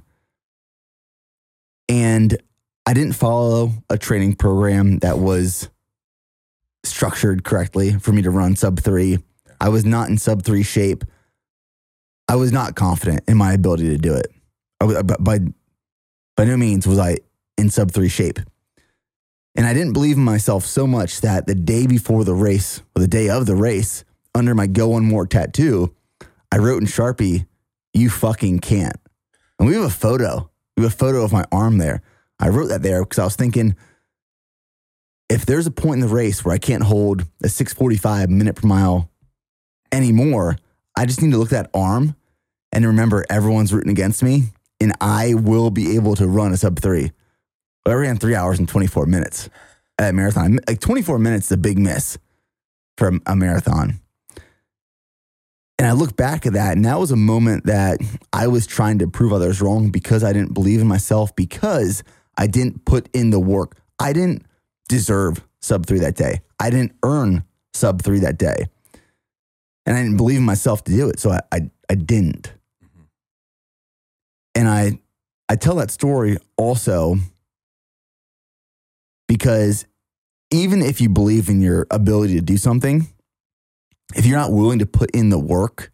And 1.90 2.38
I 2.88 2.94
didn't 2.94 3.16
follow 3.16 3.74
a 3.90 3.98
training 3.98 4.38
program 4.38 5.00
that 5.00 5.20
was 5.20 5.70
structured 6.86 7.44
correctly 7.44 7.92
for 7.92 8.14
me 8.14 8.22
to 8.22 8.30
run 8.30 8.56
sub 8.56 8.80
three. 8.80 9.18
I 9.60 9.68
was 9.68 9.84
not 9.84 10.08
in 10.08 10.18
sub 10.18 10.44
three 10.44 10.64
shape. 10.64 11.04
I 12.30 12.38
was 12.38 12.54
not 12.54 12.76
confident 12.76 13.26
in 13.28 13.36
my 13.36 13.52
ability 13.52 13.90
to 13.90 13.98
do 13.98 14.14
it. 14.14 14.28
I 14.80 14.86
was, 14.86 15.04
by, 15.04 15.16
by, 15.20 15.40
by 16.38 16.46
no 16.46 16.56
means 16.56 16.88
was 16.88 16.98
I 16.98 17.18
in 17.58 17.70
sub 17.70 17.92
three 17.92 18.08
shape. 18.08 18.40
And 19.54 19.66
I 19.66 19.74
didn't 19.74 19.92
believe 19.92 20.16
in 20.16 20.24
myself 20.24 20.66
so 20.66 20.88
much 20.88 21.20
that 21.20 21.46
the 21.46 21.56
day 21.56 21.88
before 21.88 22.24
the 22.24 22.36
race, 22.36 22.82
or 22.96 23.02
the 23.02 23.08
day 23.10 23.30
of 23.30 23.48
the 23.48 23.56
race, 23.58 24.06
under 24.34 24.56
my 24.56 24.66
Go 24.66 24.90
One 24.90 25.04
More 25.04 25.28
tattoo, 25.28 25.94
I 26.54 26.60
wrote 26.60 26.82
in 26.82 26.88
Sharpie, 26.88 27.48
You 27.94 28.10
fucking 28.10 28.60
can't. 28.60 28.96
And 29.60 29.68
we 29.68 29.76
have 29.76 29.84
a 29.84 29.90
photo. 29.90 30.50
We 30.78 30.84
have 30.84 30.94
a 30.94 30.96
photo 30.96 31.26
of 31.26 31.34
my 31.34 31.44
arm 31.52 31.80
there. 31.80 32.02
I 32.40 32.50
wrote 32.50 32.68
that 32.68 32.84
there 32.84 33.04
because 33.04 33.20
I 33.20 33.24
was 33.24 33.36
thinking, 33.36 33.76
if 35.30 35.46
there's 35.46 35.68
a 35.68 35.72
point 35.72 36.02
in 36.02 36.08
the 36.08 36.14
race 36.14 36.46
where 36.46 36.54
I 36.54 36.58
can't 36.58 36.84
hold 36.84 37.26
a 37.44 37.50
645 37.50 38.30
minute 38.30 38.56
per 38.56 38.68
mile 38.68 39.10
anymore, 39.92 40.58
I 40.96 41.06
just 41.06 41.22
need 41.22 41.32
to 41.32 41.38
look 41.38 41.52
at 41.52 41.64
that 41.64 41.78
arm 41.78 42.16
and 42.72 42.86
remember 42.86 43.26
everyone's 43.30 43.74
rooting 43.74 43.92
against 43.92 44.24
me 44.24 44.44
and 44.80 44.94
I 45.02 45.34
will 45.34 45.70
be 45.70 45.96
able 45.96 46.16
to 46.16 46.28
run 46.28 46.54
a 46.54 46.58
sub 46.58 46.80
three. 46.80 47.12
But 47.84 47.92
I 47.92 47.96
ran 47.96 48.18
three 48.18 48.36
hours 48.36 48.60
and 48.60 48.68
24 48.68 49.06
minutes 49.06 49.50
at 49.98 50.14
marathon. 50.14 50.60
Like 50.68 50.80
24 50.80 51.20
minutes 51.20 51.48
is 51.48 51.54
a 51.54 51.58
big 51.58 51.80
miss 51.80 52.18
for 52.98 53.12
a 53.26 53.36
marathon. 53.36 54.00
And 55.80 55.88
I 55.88 55.92
look 55.92 56.16
back 56.16 56.48
at 56.48 56.54
that, 56.54 56.76
and 56.76 56.86
that 56.86 57.00
was 57.00 57.12
a 57.12 57.16
moment 57.16 57.66
that 57.68 58.00
I 58.34 58.48
was 58.48 58.66
trying 58.66 58.98
to 59.00 59.08
prove 59.08 59.32
others 59.32 59.62
wrong 59.62 59.90
because 59.90 60.24
I 60.24 60.34
didn't 60.34 60.56
believe 60.56 60.82
in 60.82 60.88
myself, 60.88 61.36
because 61.36 62.04
I 62.38 62.48
didn't 62.48 62.86
put 62.86 63.10
in 63.14 63.32
the 63.32 63.40
work. 63.40 63.78
I 64.00 64.14
didn't 64.14 64.46
deserve 64.88 65.44
sub 65.62 65.86
three 65.86 66.00
that 66.00 66.16
day. 66.16 66.42
I 66.60 66.70
didn't 66.70 66.94
earn 67.04 67.44
sub 67.74 68.02
three 68.02 68.20
that 68.20 68.38
day. 68.38 68.66
And 69.86 69.96
I 69.96 70.04
didn't 70.04 70.18
believe 70.18 70.40
in 70.40 70.46
myself 70.46 70.84
to 70.86 70.92
do 70.92 71.10
it. 71.10 71.20
So 71.20 71.32
I, 71.32 71.40
I, 71.52 71.70
I 71.90 71.96
didn't. 71.96 72.54
Mm-hmm. 72.84 73.04
And 74.56 74.68
I, 74.68 75.00
I 75.50 75.56
tell 75.56 75.76
that 75.76 75.92
story 75.92 76.38
also 76.58 77.16
because 79.28 79.86
even 80.52 80.82
if 80.82 81.02
you 81.02 81.10
believe 81.10 81.50
in 81.50 81.62
your 81.62 81.88
ability 81.92 82.36
to 82.36 82.42
do 82.42 82.58
something, 82.58 83.08
if 84.16 84.26
you're 84.26 84.38
not 84.38 84.52
willing 84.52 84.80
to 84.80 84.86
put 84.86 85.12
in 85.12 85.30
the 85.30 85.40
work, 85.40 85.92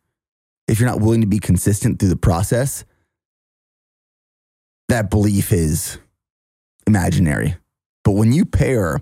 if 0.67 0.79
you're 0.79 0.89
not 0.89 1.01
willing 1.01 1.21
to 1.21 1.27
be 1.27 1.39
consistent 1.39 1.99
through 1.99 2.09
the 2.09 2.15
process, 2.15 2.85
that 4.89 5.09
belief 5.09 5.51
is 5.51 5.97
imaginary. 6.87 7.55
But 8.03 8.11
when 8.11 8.31
you 8.33 8.45
pair 8.45 9.01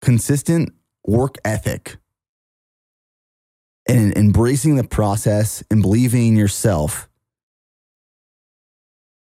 consistent 0.00 0.72
work 1.06 1.36
ethic 1.44 1.96
and 3.88 4.16
embracing 4.16 4.76
the 4.76 4.84
process 4.84 5.62
and 5.70 5.82
believing 5.82 6.28
in 6.28 6.36
yourself, 6.36 7.08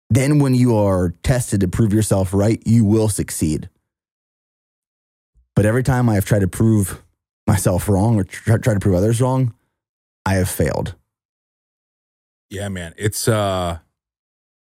then 0.09 0.39
when 0.39 0.53
you 0.53 0.75
are 0.75 1.13
tested 1.23 1.61
to 1.61 1.67
prove 1.67 1.93
yourself 1.93 2.33
right, 2.33 2.61
you 2.65 2.85
will 2.85 3.09
succeed. 3.09 3.69
But 5.55 5.65
every 5.65 5.83
time 5.83 6.09
I 6.09 6.15
have 6.15 6.25
tried 6.25 6.39
to 6.41 6.47
prove 6.47 7.03
myself 7.47 7.89
wrong 7.89 8.19
or 8.19 8.23
try, 8.23 8.57
try 8.57 8.73
to 8.73 8.79
prove 8.79 8.95
others 8.95 9.21
wrong, 9.21 9.53
I 10.25 10.35
have 10.35 10.49
failed. 10.49 10.95
Yeah, 12.49 12.69
man. 12.69 12.93
It's 12.97 13.27
uh 13.27 13.79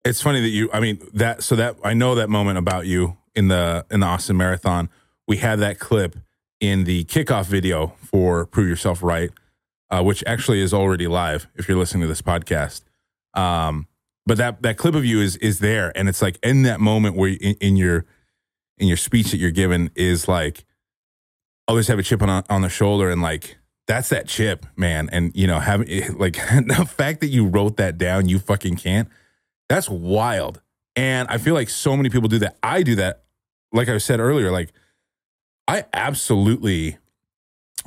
it's 0.05 0.21
funny 0.21 0.41
that 0.41 0.49
you 0.49 0.71
I 0.73 0.81
mean 0.81 1.01
that 1.15 1.43
so 1.43 1.57
that 1.57 1.77
I 1.85 1.95
know 1.95 2.15
that 2.17 2.29
moment 2.29 2.59
about 2.59 2.87
you 2.87 3.17
in 3.35 3.49
the 3.49 3.87
in 3.91 4.01
the 4.01 4.07
Austin 4.07 4.37
Marathon. 4.37 4.89
We 5.29 5.37
had 5.37 5.61
that 5.61 5.79
clip 5.79 6.17
in 6.61 6.85
the 6.85 7.05
kickoff 7.05 7.47
video 7.47 7.95
for 7.99 8.47
Prove 8.47 8.69
Yourself 8.69 9.03
Right, 9.03 9.31
uh, 9.91 10.03
which 10.03 10.23
actually 10.27 10.61
is 10.61 10.75
already 10.75 11.07
live 11.07 11.47
if 11.55 11.69
you're 11.69 11.79
listening 11.79 12.03
to 12.03 12.09
this 12.09 12.23
podcast. 12.23 12.83
Um, 13.35 13.87
but 14.27 14.39
that 14.39 14.63
that 14.63 14.77
clip 14.77 14.95
of 14.95 15.05
you 15.05 15.21
is 15.21 15.37
is 15.37 15.61
there, 15.61 15.97
and 15.97 16.09
it's 16.09 16.23
like 16.23 16.39
in 16.43 16.63
that 16.63 16.81
moment 16.81 17.17
where 17.17 17.31
in, 17.31 17.55
in 17.61 17.77
your 17.77 18.05
in 18.79 18.89
your 18.89 18.97
speech 18.97 19.31
that 19.31 19.39
you're 19.39 19.51
given 19.51 19.91
is 19.95 20.27
like 20.29 20.65
always 21.69 21.89
have 21.89 21.99
a 21.99 22.03
chip 22.03 22.23
on 22.23 22.45
on 22.49 22.63
the 22.63 22.69
shoulder, 22.69 23.11
and 23.11 23.23
like 23.23 23.59
that's 23.87 24.09
that 24.11 24.27
chip, 24.27 24.67
man. 24.77 25.09
And 25.13 25.33
you 25.35 25.47
know, 25.47 25.61
having 25.61 25.89
like 26.19 26.35
the 26.67 26.89
fact 26.89 27.21
that 27.21 27.29
you 27.29 27.47
wrote 27.47 27.77
that 27.77 27.99
down, 27.99 28.29
you 28.29 28.39
fucking 28.39 28.77
can't. 28.77 29.09
That's 29.69 29.89
wild. 29.89 30.61
And 30.97 31.29
I 31.29 31.39
feel 31.39 31.55
like 31.55 31.71
so 31.71 31.97
many 31.97 32.11
people 32.11 32.29
do 32.29 32.39
that. 32.41 32.57
I 32.63 32.83
do 32.83 32.97
that. 32.97 33.25
Like 33.73 33.89
I 33.89 33.99
said 33.99 34.21
earlier, 34.21 34.51
like 34.51 34.73
I 35.67 35.85
absolutely 35.93 36.99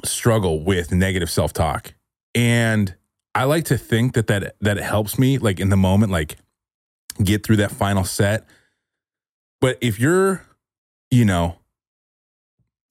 struggle 0.03 0.63
with 0.63 0.91
negative 0.91 1.29
self 1.29 1.53
talk, 1.53 1.93
and 2.33 2.95
I 3.35 3.43
like 3.43 3.65
to 3.65 3.77
think 3.77 4.13
that 4.13 4.27
that 4.27 4.55
that 4.61 4.77
helps 4.77 5.19
me, 5.19 5.37
like 5.37 5.59
in 5.59 5.69
the 5.69 5.77
moment, 5.77 6.11
like 6.11 6.37
get 7.23 7.45
through 7.45 7.57
that 7.57 7.71
final 7.71 8.03
set. 8.03 8.45
But 9.61 9.77
if 9.81 9.99
you're, 9.99 10.45
you 11.11 11.25
know, 11.25 11.57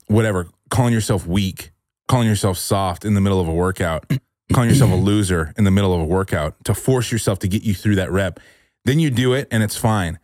whatever, 0.06 0.48
calling 0.70 0.92
yourself 0.92 1.26
weak, 1.26 1.72
calling 2.08 2.28
yourself 2.28 2.58
soft 2.58 3.04
in 3.04 3.14
the 3.14 3.20
middle 3.20 3.40
of 3.40 3.48
a 3.48 3.52
workout, 3.52 4.10
calling 4.52 4.68
yourself 4.68 4.92
a 4.92 4.96
loser 4.96 5.52
in 5.56 5.64
the 5.64 5.70
middle 5.70 5.94
of 5.94 6.00
a 6.00 6.04
workout 6.04 6.62
to 6.64 6.74
force 6.74 7.10
yourself 7.10 7.38
to 7.40 7.48
get 7.48 7.62
you 7.62 7.74
through 7.74 7.96
that 7.96 8.10
rep, 8.10 8.40
then 8.84 8.98
you 8.98 9.10
do 9.10 9.32
it 9.32 9.48
and 9.50 9.62
it's 9.62 9.76
fine. 9.76 10.18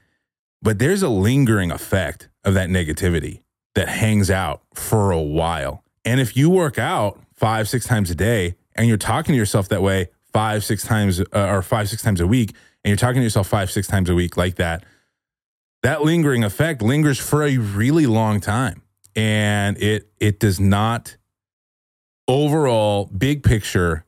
But 0.63 0.79
there's 0.79 1.03
a 1.03 1.09
lingering 1.09 1.71
effect 1.71 2.29
of 2.45 2.55
that 2.55 2.69
negativity 2.69 3.43
that 3.75 3.89
hangs 3.89 4.31
out 4.31 4.63
for 4.75 5.11
a 5.11 5.21
while. 5.21 5.85
And 6.05 6.21
if 6.21 6.37
you 6.37 6.51
work 6.51 6.79
out 6.79 7.19
five, 7.35 7.69
six 7.69 7.87
times 7.87 8.11
a 8.11 8.15
day 8.15 8.57
and 8.75 8.87
you're 8.87 8.97
talking 8.97 9.33
to 9.33 9.39
yourself 9.39 9.69
that 9.69 9.83
way 9.83 10.09
five, 10.33 10.65
six 10.65 10.85
times 10.85 11.21
uh, 11.21 11.25
or 11.33 11.63
five, 11.63 11.89
six 11.89 12.03
times 12.03 12.21
a 12.21 12.27
week, 12.27 12.55
and 12.85 12.91
you're 12.91 12.97
talking 12.97 13.21
to 13.21 13.23
yourself 13.23 13.49
five, 13.49 13.71
six 13.71 13.87
times 13.87 14.09
a 14.09 14.15
week 14.15 14.37
like 14.37 14.57
that, 14.57 14.85
that 15.83 16.03
lingering 16.03 16.45
effect 16.45 16.83
lingers 16.83 17.19
for 17.19 17.43
a 17.43 17.57
really 17.57 18.07
long 18.07 18.41
time. 18.41 18.83
And 19.17 19.77
it 19.79 20.11
it 20.21 20.39
does 20.39 20.61
not 20.61 21.17
overall 22.29 23.07
big 23.07 23.43
picture 23.43 24.05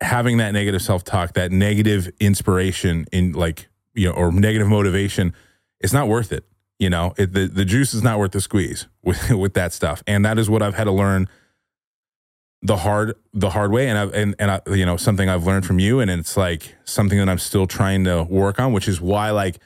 having 0.00 0.38
that 0.38 0.50
negative 0.52 0.82
self-talk, 0.82 1.34
that 1.34 1.52
negative 1.52 2.10
inspiration 2.18 3.06
in 3.12 3.32
like, 3.32 3.68
you 3.94 4.08
know, 4.08 4.14
or 4.14 4.32
negative 4.32 4.68
motivation, 4.68 5.34
it's 5.80 5.92
not 5.92 6.08
worth 6.08 6.32
it. 6.32 6.44
You 6.78 6.90
know, 6.90 7.14
it, 7.16 7.32
the 7.32 7.46
the 7.46 7.64
juice 7.64 7.94
is 7.94 8.02
not 8.02 8.18
worth 8.18 8.32
the 8.32 8.40
squeeze 8.40 8.86
with 9.02 9.30
with 9.30 9.54
that 9.54 9.72
stuff, 9.72 10.02
and 10.06 10.24
that 10.24 10.38
is 10.38 10.50
what 10.50 10.62
I've 10.62 10.74
had 10.74 10.84
to 10.84 10.92
learn 10.92 11.28
the 12.62 12.76
hard 12.76 13.14
the 13.32 13.50
hard 13.50 13.72
way, 13.72 13.88
and 13.88 13.98
I've 13.98 14.14
and 14.14 14.34
and 14.38 14.50
I, 14.50 14.60
you 14.66 14.86
know 14.86 14.96
something 14.96 15.28
I've 15.28 15.46
learned 15.46 15.66
from 15.66 15.78
you, 15.78 16.00
and 16.00 16.10
it's 16.10 16.36
like 16.36 16.74
something 16.84 17.18
that 17.18 17.28
I'm 17.28 17.38
still 17.38 17.66
trying 17.66 18.04
to 18.04 18.24
work 18.24 18.60
on, 18.60 18.72
which 18.72 18.88
is 18.88 19.00
why 19.00 19.30
like 19.30 19.58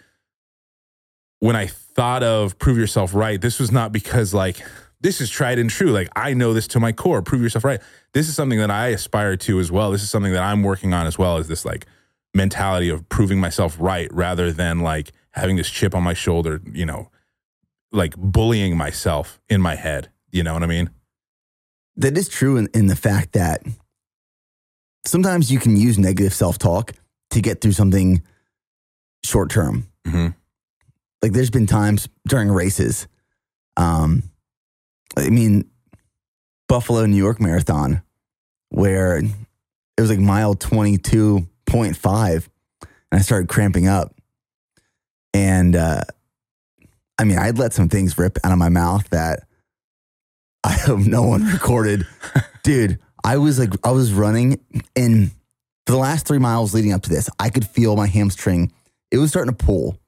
when 1.38 1.56
I 1.56 1.66
thought 1.66 2.23
of 2.23 2.59
prove 2.59 2.78
yourself 2.78 3.14
right, 3.14 3.40
this 3.40 3.59
was 3.59 3.71
not 3.71 3.92
because 3.92 4.33
like 4.33 4.59
this 5.00 5.21
is 5.21 5.30
tried 5.30 5.59
and 5.59 5.71
true. 5.71 5.92
Like 5.92 6.09
I 6.16 6.35
know 6.35 6.54
this 6.54 6.66
to 6.68 6.80
my 6.80 6.92
core. 6.92 7.23
Prove 7.23 7.42
yourself 7.42 7.64
right. 7.64 7.80
This 8.12 8.28
is 8.28 8.35
something 8.35 8.59
that 8.59 8.71
I 8.71 8.88
aspire 8.88 9.37
to 9.37 9.61
as 9.61 9.71
well. 9.71 9.90
This 9.90 10.02
is 10.02 10.11
something 10.11 10.33
that 10.33 10.42
I'm 10.42 10.62
working 10.62 10.95
on 10.95 11.06
as 11.06 11.18
well 11.18 11.37
as 11.37 11.49
this 11.49 11.64
like 11.64 11.87
mentality 12.35 12.88
of 12.88 13.09
proving 13.09 13.40
myself 13.40 13.76
right 13.78 14.12
rather 14.12 14.52
than 14.52 14.80
like 14.80 15.12
having 15.30 15.56
this 15.56 15.71
chip 15.71 15.95
on 15.95 16.02
my 16.02 16.14
shoulder, 16.14 16.61
you 16.73 16.87
know, 16.87 17.11
like 17.92 18.16
bullying 18.16 18.76
myself 18.76 19.40
in 19.49 19.61
my 19.61 19.75
head. 19.75 20.11
You 20.30 20.42
know 20.42 20.54
what 20.54 20.62
I 20.62 20.66
mean? 20.66 20.90
That 21.97 22.16
is 22.18 22.28
true 22.28 22.56
in, 22.56 22.68
in 22.75 22.87
the 22.87 22.97
fact 22.97 23.33
that 23.33 23.62
sometimes 25.06 25.50
you 25.50 25.59
can 25.59 25.76
use 25.76 25.99
negative 25.99 26.35
self 26.35 26.59
talk 26.59 26.92
to 27.30 27.40
get 27.40 27.61
through 27.61 27.73
something 27.73 28.23
short 29.25 29.50
term. 29.50 29.88
Mm-hmm. 30.06 30.28
Like 31.23 31.33
there's 31.33 31.50
been 31.50 31.66
times 31.66 32.09
during 32.28 32.50
races, 32.50 33.09
um, 33.76 34.23
I 35.16 35.30
mean, 35.30 35.71
Buffalo, 36.68 37.06
New 37.06 37.16
York 37.16 37.40
marathon, 37.40 38.02
where 38.71 39.18
it 39.18 40.00
was 40.00 40.11
like 40.11 40.18
mile 40.18 40.54
22.5, 41.76 42.49
and 42.83 42.90
I 43.12 43.18
started 43.18 43.49
cramping 43.49 43.87
up. 43.87 44.14
And 45.35 45.76
uh, 45.76 46.02
I 47.18 47.25
mean, 47.25 47.38
I'd 47.38 47.59
let 47.59 47.73
some 47.73 47.88
things 47.88 48.16
rip 48.16 48.38
out 48.45 48.52
of 48.52 48.59
my 48.59 48.68
mouth 48.68 49.09
that 49.11 49.40
I 50.64 50.73
hope 50.73 51.00
no 51.00 51.23
one 51.23 51.45
recorded. 51.52 52.06
Dude, 52.62 52.99
I 53.23 53.37
was 53.38 53.59
like, 53.59 53.75
I 53.85 53.90
was 53.90 54.12
running, 54.12 54.61
and 54.95 55.30
for 55.87 55.92
the 55.92 55.99
last 55.99 56.26
three 56.26 56.38
miles 56.38 56.75
leading 56.75 56.92
up 56.92 57.02
to 57.02 57.11
this, 57.11 57.28
I 57.38 57.50
could 57.50 57.66
feel 57.66 57.97
my 57.97 58.06
hamstring. 58.06 58.73
It 59.11 59.18
was 59.18 59.30
starting 59.30 59.54
to 59.54 59.64
pull. 59.64 59.99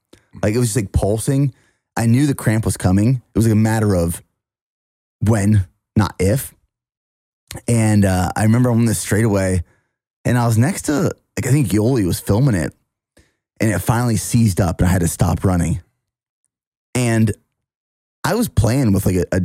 Like 0.43 0.55
it 0.55 0.59
was 0.59 0.69
just 0.69 0.77
like 0.77 0.93
pulsing. 0.93 1.55
I 1.97 2.07
knew 2.07 2.27
the 2.27 2.35
cramp 2.35 2.65
was 2.65 2.77
coming. 2.77 3.23
It 3.35 3.39
was 3.39 3.47
like 3.47 3.53
a 3.53 3.57
matter 3.57 3.95
of 3.95 4.23
when, 5.21 5.67
not 5.97 6.15
if. 6.19 6.55
And 7.67 8.05
uh, 8.05 8.31
I 8.37 8.45
remember 8.45 8.71
on 8.71 8.85
this 8.85 9.01
straightaway, 9.01 9.65
and 10.29 10.37
I 10.37 10.47
was 10.47 10.59
next 10.59 10.83
to, 10.83 11.05
like, 11.37 11.47
I 11.47 11.51
think 11.51 11.69
Yoli 11.69 12.05
was 12.07 12.21
filming 12.21 12.55
it, 12.55 12.75
and 13.61 13.73
it 13.73 13.79
finally 13.79 14.19
seized 14.19 14.61
up, 14.61 14.81
and 14.81 14.89
I 14.89 14.93
had 14.93 15.01
to 15.01 15.09
stop 15.09 15.43
running. 15.43 15.81
And 16.95 17.33
I 18.25 18.35
was 18.35 18.47
playing 18.47 18.93
with 18.93 19.07
like 19.07 19.17
a, 19.17 19.25
a 19.33 19.41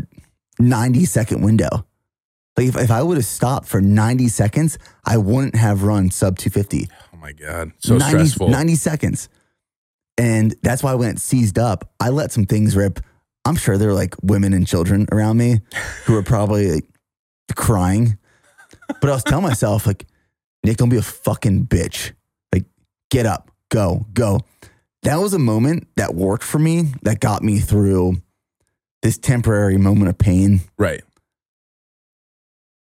90 0.60 1.06
second 1.06 1.42
window. 1.42 1.86
Like, 2.58 2.68
if, 2.68 2.76
if 2.76 2.92
I 2.92 3.02
would 3.02 3.16
have 3.16 3.26
stopped 3.26 3.68
for 3.68 3.80
90 3.80 4.28
seconds, 4.28 4.78
I 5.06 5.16
wouldn't 5.18 5.56
have 5.56 5.84
run 5.84 6.12
sub 6.12 6.38
250. 6.38 6.90
Oh 7.14 7.18
my 7.18 7.32
god, 7.32 7.72
so 7.80 7.96
90, 7.96 8.10
stressful. 8.10 8.50
90 8.50 8.76
seconds. 8.76 9.30
And 10.18 10.54
that's 10.64 10.84
why 10.84 10.96
when 10.96 11.12
it 11.12 11.20
seized 11.20 11.58
up, 11.58 11.94
I 12.02 12.10
let 12.10 12.34
some 12.34 12.46
things 12.46 12.76
rip. 12.76 13.00
I'm 13.46 13.56
sure 13.56 13.78
there 13.78 13.88
were 13.88 13.94
like 13.94 14.16
women 14.22 14.52
and 14.52 14.68
children 14.68 15.08
around 15.14 15.38
me 15.38 15.62
who 16.06 16.14
were 16.14 16.24
probably 16.24 16.72
like 16.74 16.86
crying. 17.56 18.18
But 19.00 19.10
I 19.10 19.14
was 19.14 19.24
telling 19.24 19.44
myself, 19.44 19.88
like, 19.88 20.06
Nick, 20.64 20.78
don't 20.78 20.90
be 20.90 20.98
a 20.98 21.02
fucking 21.02 21.68
bitch. 21.68 22.14
Like, 22.54 22.66
get 23.12 23.26
up, 23.26 23.52
go, 23.70 24.06
go. 24.14 24.42
That 25.04 25.18
was 25.18 25.34
a 25.34 25.40
moment 25.40 25.88
that 25.98 26.16
worked 26.16 26.44
for 26.44 26.60
me 26.60 26.94
that 27.02 27.20
got 27.20 27.44
me 27.44 27.60
through 27.60 28.22
this 29.02 29.18
temporary 29.18 29.78
moment 29.78 30.10
of 30.10 30.18
pain 30.18 30.62
right. 30.78 31.04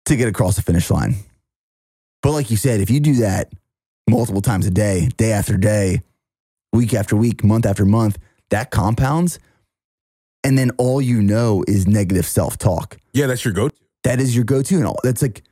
to 0.06 0.16
get 0.16 0.28
across 0.28 0.56
the 0.56 0.62
finish 0.62 0.90
line. 0.90 1.14
But 2.22 2.32
like 2.32 2.50
you 2.50 2.56
said, 2.56 2.80
if 2.80 2.90
you 2.90 2.98
do 2.98 3.14
that 3.16 3.52
multiple 4.10 4.42
times 4.42 4.66
a 4.66 4.70
day, 4.70 5.08
day 5.16 5.30
after 5.30 5.56
day, 5.56 6.02
week 6.72 6.92
after 6.92 7.14
week, 7.14 7.44
month 7.44 7.64
after 7.64 7.84
month, 7.84 8.18
that 8.50 8.72
compounds. 8.72 9.38
And 10.42 10.58
then 10.58 10.70
all 10.78 11.00
you 11.00 11.22
know 11.22 11.64
is 11.68 11.86
negative 11.86 12.26
self 12.26 12.58
talk. 12.58 12.96
Yeah, 13.12 13.26
that's 13.26 13.44
your 13.44 13.54
go-to. 13.54 13.76
That 14.04 14.20
is 14.20 14.34
your 14.34 14.44
go 14.44 14.62
to. 14.62 14.74
And 14.76 14.86
all 14.86 14.98
that's 15.02 15.22
like 15.22 15.42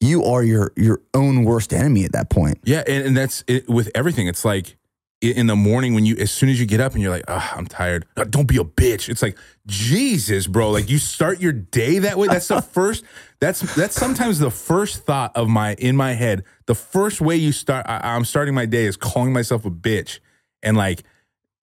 you 0.00 0.24
are 0.24 0.42
your 0.42 0.72
your 0.76 1.00
own 1.14 1.44
worst 1.44 1.72
enemy 1.72 2.04
at 2.04 2.12
that 2.12 2.30
point. 2.30 2.58
Yeah, 2.64 2.82
and, 2.86 3.06
and 3.06 3.16
that's 3.16 3.44
it, 3.46 3.68
with 3.68 3.90
everything. 3.94 4.26
It's 4.28 4.44
like 4.44 4.76
in 5.22 5.46
the 5.46 5.56
morning 5.56 5.94
when 5.94 6.04
you, 6.04 6.14
as 6.16 6.30
soon 6.30 6.50
as 6.50 6.60
you 6.60 6.66
get 6.66 6.78
up 6.78 6.92
and 6.92 7.02
you're 7.02 7.10
like, 7.10 7.24
oh, 7.26 7.52
I'm 7.54 7.66
tired. 7.66 8.04
Uh, 8.16 8.24
Don't 8.24 8.46
be 8.46 8.58
a 8.58 8.64
bitch. 8.64 9.08
It's 9.08 9.22
like 9.22 9.38
Jesus, 9.66 10.46
bro. 10.46 10.70
Like 10.70 10.90
you 10.90 10.98
start 10.98 11.40
your 11.40 11.52
day 11.52 12.00
that 12.00 12.18
way. 12.18 12.28
That's 12.28 12.48
the 12.48 12.60
first. 12.72 13.04
That's 13.40 13.60
that's 13.74 13.94
sometimes 13.94 14.38
the 14.38 14.50
first 14.50 15.04
thought 15.04 15.34
of 15.36 15.48
my 15.48 15.74
in 15.74 15.96
my 15.96 16.12
head. 16.12 16.44
The 16.66 16.74
first 16.74 17.20
way 17.20 17.36
you 17.36 17.52
start, 17.52 17.86
I, 17.88 18.00
I'm 18.02 18.24
starting 18.24 18.54
my 18.54 18.66
day 18.66 18.84
is 18.84 18.96
calling 18.96 19.32
myself 19.32 19.64
a 19.64 19.70
bitch 19.70 20.20
and 20.62 20.76
like 20.76 21.02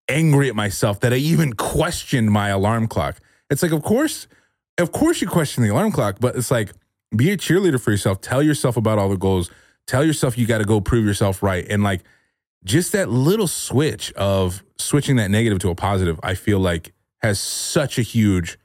angry 0.09 0.49
at 0.49 0.55
myself 0.55 0.99
that 1.01 1.13
I 1.13 1.17
even 1.17 1.53
questioned 1.53 2.31
my 2.31 2.49
alarm 2.49 2.87
clock. 2.87 3.19
It's 3.49 3.61
like, 3.61 3.71
of 3.71 3.83
course, 3.83 4.27
of 4.77 4.91
course 4.91 5.21
you 5.21 5.27
question 5.27 5.63
the 5.63 5.69
alarm 5.69 5.91
clock, 5.91 6.17
but 6.19 6.35
it's 6.35 6.51
like 6.51 6.71
be 7.15 7.31
a 7.31 7.37
cheerleader 7.37 7.79
for 7.79 7.91
yourself. 7.91 8.21
Tell 8.21 8.41
yourself 8.41 8.77
about 8.77 8.97
all 8.97 9.09
the 9.09 9.17
goals. 9.17 9.49
Tell 9.87 10.03
yourself 10.03 10.37
you 10.37 10.47
got 10.47 10.59
to 10.59 10.65
go 10.65 10.81
prove 10.81 11.05
yourself 11.05 11.43
right. 11.43 11.65
And 11.69 11.83
like 11.83 12.03
just 12.63 12.91
that 12.93 13.09
little 13.09 13.47
switch 13.47 14.11
of 14.13 14.63
switching 14.77 15.17
that 15.17 15.29
negative 15.29 15.59
to 15.59 15.69
a 15.69 15.75
positive, 15.75 16.19
I 16.23 16.35
feel 16.35 16.59
like 16.59 16.93
has 17.21 17.39
such 17.39 17.97
a 17.97 18.01
huge 18.01 18.57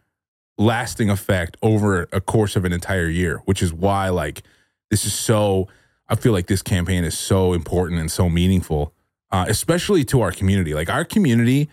lasting 0.57 1.11
effect 1.11 1.57
over 1.63 2.09
a 2.13 2.21
course 2.21 2.57
of 2.57 2.65
an 2.65 2.73
entire 2.73 3.09
year, 3.09 3.43
which 3.45 3.63
is 3.63 3.73
why 3.73 4.09
like 4.09 4.43
this 4.91 5.05
is 5.05 5.15
so 5.15 5.69
I 6.09 6.15
feel 6.15 6.33
like 6.33 6.47
this 6.47 6.63
campaign 6.63 7.05
is 7.05 7.19
so 7.19 7.53
important 7.53 8.01
and 8.01 8.11
so 8.11 8.29
meaningful, 8.29 8.95
uh, 9.31 9.45
especially 9.49 10.05
to 10.07 10.23
our 10.23 10.33
community. 10.33 10.73
Like 10.75 10.89
our 10.89 11.05
community, 11.05 11.69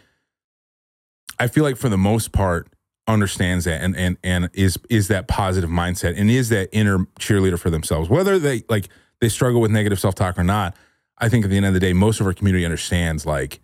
I 1.39 1.47
feel 1.47 1.63
like 1.63 1.77
for 1.77 1.89
the 1.89 1.97
most 1.97 2.31
part 2.31 2.67
understands 3.07 3.65
that 3.65 3.81
and 3.81 3.95
and 3.95 4.17
and 4.23 4.49
is 4.53 4.77
is 4.89 5.07
that 5.09 5.27
positive 5.27 5.69
mindset 5.69 6.15
and 6.17 6.29
is 6.29 6.49
that 6.49 6.69
inner 6.71 6.99
cheerleader 7.19 7.59
for 7.59 7.69
themselves. 7.69 8.09
Whether 8.09 8.39
they 8.39 8.63
like 8.69 8.89
they 9.21 9.29
struggle 9.29 9.61
with 9.61 9.71
negative 9.71 9.99
self 9.99 10.15
talk 10.15 10.37
or 10.37 10.43
not, 10.43 10.75
I 11.17 11.29
think 11.29 11.45
at 11.45 11.51
the 11.51 11.57
end 11.57 11.65
of 11.65 11.73
the 11.73 11.79
day, 11.79 11.93
most 11.93 12.19
of 12.19 12.27
our 12.27 12.33
community 12.33 12.65
understands 12.65 13.25
like 13.25 13.59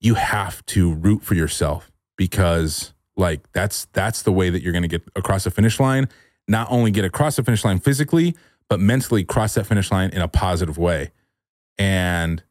you 0.00 0.14
have 0.14 0.64
to 0.66 0.94
root 0.94 1.22
for 1.22 1.34
yourself 1.34 1.90
because 2.16 2.92
like 3.16 3.50
that's 3.52 3.86
that's 3.92 4.22
the 4.22 4.32
way 4.32 4.50
that 4.50 4.62
you're 4.62 4.72
going 4.72 4.82
to 4.82 4.88
get 4.88 5.02
across 5.16 5.44
the 5.44 5.50
finish 5.50 5.80
line. 5.80 6.08
Not 6.46 6.68
only 6.70 6.90
get 6.90 7.04
across 7.04 7.36
the 7.36 7.42
finish 7.42 7.64
line 7.64 7.78
physically, 7.78 8.34
but 8.68 8.80
mentally 8.80 9.24
cross 9.24 9.54
that 9.54 9.66
finish 9.66 9.90
line 9.90 10.10
in 10.10 10.22
a 10.22 10.28
positive 10.28 10.78
way. 10.78 11.10
And 11.76 12.42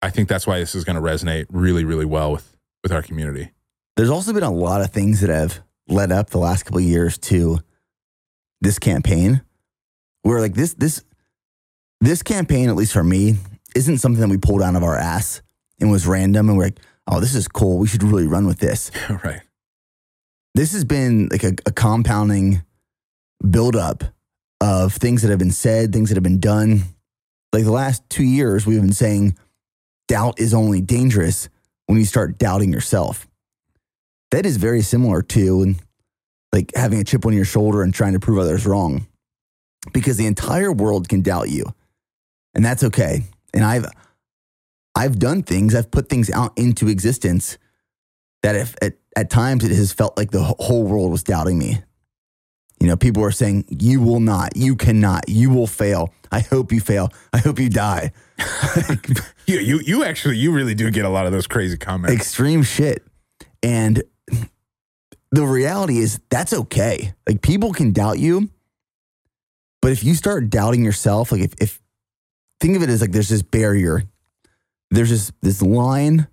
I 0.00 0.10
think 0.10 0.28
that's 0.28 0.46
why 0.46 0.58
this 0.58 0.74
is 0.74 0.84
going 0.84 0.96
to 0.96 1.02
resonate 1.02 1.46
really, 1.50 1.84
really 1.84 2.04
well 2.04 2.32
with 2.32 2.56
with 2.82 2.92
our 2.92 3.02
community. 3.02 3.50
There's 3.96 4.10
also 4.10 4.32
been 4.32 4.42
a 4.42 4.50
lot 4.50 4.80
of 4.80 4.90
things 4.90 5.20
that 5.20 5.30
have 5.30 5.60
led 5.88 6.10
up 6.10 6.30
the 6.30 6.38
last 6.38 6.64
couple 6.64 6.78
of 6.78 6.84
years 6.84 7.18
to 7.18 7.60
this 8.60 8.78
campaign 8.78 9.42
where 10.22 10.40
like 10.40 10.54
this 10.54 10.74
this 10.74 11.04
this 12.00 12.22
campaign 12.22 12.68
at 12.68 12.76
least 12.76 12.92
for 12.92 13.04
me 13.04 13.36
isn't 13.74 13.98
something 13.98 14.20
that 14.20 14.30
we 14.30 14.38
pulled 14.38 14.62
out 14.62 14.74
of 14.74 14.82
our 14.82 14.96
ass 14.96 15.42
and 15.80 15.90
was 15.90 16.06
random 16.06 16.48
and 16.48 16.58
we're 16.58 16.64
like 16.64 16.80
oh 17.06 17.20
this 17.20 17.34
is 17.34 17.46
cool. 17.46 17.78
We 17.78 17.86
should 17.86 18.02
really 18.02 18.26
run 18.26 18.46
with 18.46 18.58
this. 18.58 18.90
Right. 19.24 19.42
this 20.54 20.72
has 20.72 20.84
been 20.84 21.28
like 21.30 21.44
a, 21.44 21.52
a 21.66 21.72
compounding 21.72 22.64
buildup 23.48 24.04
of 24.60 24.94
things 24.94 25.22
that 25.22 25.28
have 25.28 25.38
been 25.38 25.50
said 25.50 25.92
things 25.92 26.08
that 26.08 26.16
have 26.16 26.24
been 26.24 26.40
done. 26.40 26.82
Like 27.52 27.64
the 27.64 27.70
last 27.70 28.02
two 28.08 28.24
years 28.24 28.66
we've 28.66 28.80
been 28.80 28.92
saying 28.92 29.36
doubt 30.08 30.40
is 30.40 30.52
only 30.52 30.80
dangerous 30.80 31.48
when 31.86 31.98
you 31.98 32.04
start 32.06 32.38
doubting 32.38 32.72
yourself 32.72 33.28
that 34.30 34.46
is 34.46 34.56
very 34.56 34.82
similar 34.82 35.22
to 35.22 35.74
like 36.52 36.72
having 36.74 37.00
a 37.00 37.04
chip 37.04 37.26
on 37.26 37.32
your 37.32 37.44
shoulder 37.44 37.82
and 37.82 37.92
trying 37.92 38.12
to 38.14 38.20
prove 38.20 38.38
others 38.38 38.66
wrong. 38.66 39.06
Because 39.92 40.16
the 40.16 40.26
entire 40.26 40.72
world 40.72 41.08
can 41.08 41.20
doubt 41.20 41.50
you. 41.50 41.64
And 42.54 42.64
that's 42.64 42.82
okay. 42.84 43.22
And 43.52 43.64
i've 43.64 43.86
i've 44.96 45.18
done 45.18 45.42
things 45.42 45.74
i've 45.74 45.90
put 45.90 46.08
things 46.08 46.30
out 46.30 46.56
into 46.56 46.88
existence 46.88 47.58
that 48.42 48.54
if 48.54 48.76
at, 48.80 48.94
at 49.16 49.28
times 49.30 49.64
it 49.64 49.70
has 49.72 49.92
felt 49.92 50.16
like 50.16 50.30
the 50.30 50.42
whole 50.42 50.84
world 50.84 51.10
was 51.10 51.22
doubting 51.22 51.58
me. 51.58 51.82
You 52.80 52.88
know 52.88 52.96
people 52.96 53.24
are 53.24 53.30
saying 53.30 53.64
you 53.68 54.00
will 54.00 54.20
not 54.20 54.56
you 54.56 54.76
cannot 54.76 55.28
you 55.28 55.50
will 55.50 55.66
fail. 55.66 56.12
I 56.30 56.40
hope 56.40 56.72
you 56.72 56.80
fail. 56.80 57.10
I 57.32 57.38
hope 57.38 57.58
you 57.58 57.68
die. 57.68 58.12
You, 59.46 59.58
you 59.58 59.80
you 59.80 60.04
actually 60.04 60.38
you 60.38 60.52
really 60.52 60.74
do 60.74 60.90
get 60.90 61.04
a 61.04 61.10
lot 61.10 61.26
of 61.26 61.32
those 61.32 61.46
crazy 61.46 61.76
comments. 61.76 62.14
extreme 62.16 62.62
shit. 62.62 63.04
And 63.62 64.02
the 65.34 65.44
reality 65.44 65.98
is 65.98 66.20
that's 66.28 66.52
okay. 66.52 67.12
Like 67.26 67.42
people 67.42 67.72
can 67.72 67.92
doubt 67.92 68.18
you, 68.18 68.50
but 69.82 69.90
if 69.90 70.04
you 70.04 70.14
start 70.14 70.48
doubting 70.48 70.84
yourself, 70.84 71.32
like 71.32 71.42
if, 71.42 71.54
if 71.60 71.82
think 72.60 72.76
of 72.76 72.82
it 72.82 72.88
as 72.88 73.00
like 73.00 73.10
there's 73.10 73.28
this 73.28 73.42
barrier, 73.42 74.04
there's 74.90 75.10
this 75.10 75.32
this 75.42 75.60
line, 75.60 76.28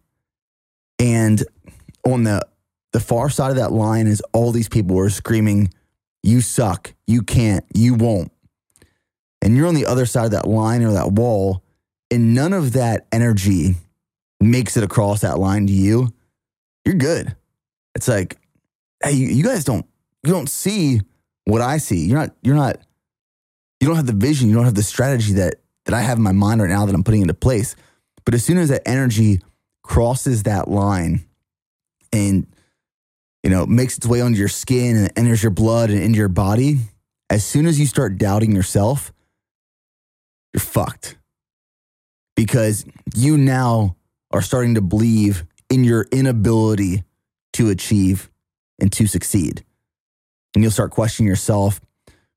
and 1.00 1.44
on 2.06 2.24
the 2.24 2.42
the 2.94 3.00
far 3.00 3.30
side 3.30 3.50
of 3.50 3.56
that 3.58 3.72
line 3.72 4.06
is 4.06 4.22
all 4.34 4.52
these 4.52 4.70
people 4.70 4.96
who 4.96 5.02
are 5.02 5.10
screaming, 5.10 5.74
"You 6.22 6.42
suck! 6.42 6.94
You 7.08 7.24
can't! 7.24 7.66
You 7.74 7.96
won't!" 7.96 8.32
And 9.42 9.58
you're 9.58 9.68
on 9.68 9.76
the 9.76 9.88
other 9.88 10.06
side 10.06 10.26
of 10.26 10.32
that 10.32 10.48
line 10.48 10.84
or 10.84 10.92
that 10.92 11.14
wall, 11.14 11.64
and 12.12 12.36
none 12.36 12.54
of 12.54 12.74
that 12.74 13.08
energy 13.12 13.78
makes 14.40 14.78
it 14.78 14.84
across 14.84 15.22
that 15.22 15.40
line 15.40 15.66
to 15.68 15.74
you, 15.74 16.10
you're 16.86 16.96
good. 16.96 17.36
It's 17.96 18.08
like, 18.08 18.38
hey, 19.04 19.14
you, 19.14 19.44
guys 19.44 19.64
don't 19.64 19.86
you 20.24 20.32
don't 20.32 20.50
see 20.50 21.02
what 21.46 21.62
I 21.62 21.78
see. 21.78 22.06
You're 22.06 22.20
not 22.20 22.36
you're 22.42 22.56
not 22.56 22.78
you 23.80 23.88
don't 23.88 23.96
have 23.96 24.08
the 24.08 24.14
vision. 24.14 24.50
You 24.50 24.56
don't 24.56 24.66
have 24.66 24.76
the 24.76 24.84
strategy 24.84 25.34
that 25.34 25.56
that 25.86 25.94
I 25.94 26.02
have 26.02 26.18
in 26.18 26.24
my 26.24 26.32
mind 26.32 26.62
right 26.62 26.70
now 26.70 26.86
that 26.86 26.94
I'm 26.94 27.04
putting 27.04 27.22
into 27.22 27.34
place. 27.34 27.76
But 28.26 28.34
as 28.34 28.46
soon 28.46 28.58
as 28.58 28.70
that 28.70 28.88
energy 28.88 29.42
crosses 29.84 30.44
that 30.44 30.68
line 30.68 31.26
and 32.14 32.48
you 33.44 33.50
know 33.50 33.66
makes 33.66 33.98
its 33.98 34.06
way 34.06 34.22
onto 34.22 34.38
your 34.38 34.48
skin 34.48 34.96
and 34.96 35.12
enters 35.16 35.42
your 35.42 35.52
blood 35.52 35.90
and 35.90 36.02
into 36.02 36.18
your 36.18 36.28
body, 36.28 36.80
as 37.30 37.44
soon 37.46 37.66
as 37.66 37.80
you 37.80 37.86
start 37.86 38.18
doubting 38.18 38.52
yourself, 38.52 39.12
you're 40.54 40.62
fucked 40.62 41.18
because 42.36 42.86
you 43.16 43.38
now 43.38 43.96
are 44.32 44.42
starting 44.42 44.76
to 44.76 44.82
believe 44.82 45.46
in 45.70 45.84
your 45.84 46.08
inability 46.12 47.04
to 47.54 47.70
achieve 47.70 48.31
and 48.82 48.92
to 48.92 49.08
succeed. 49.08 49.64
And 50.54 50.64
you'll 50.64 50.72
start 50.72 50.92
questioning 50.92 51.30
yourself 51.30 51.80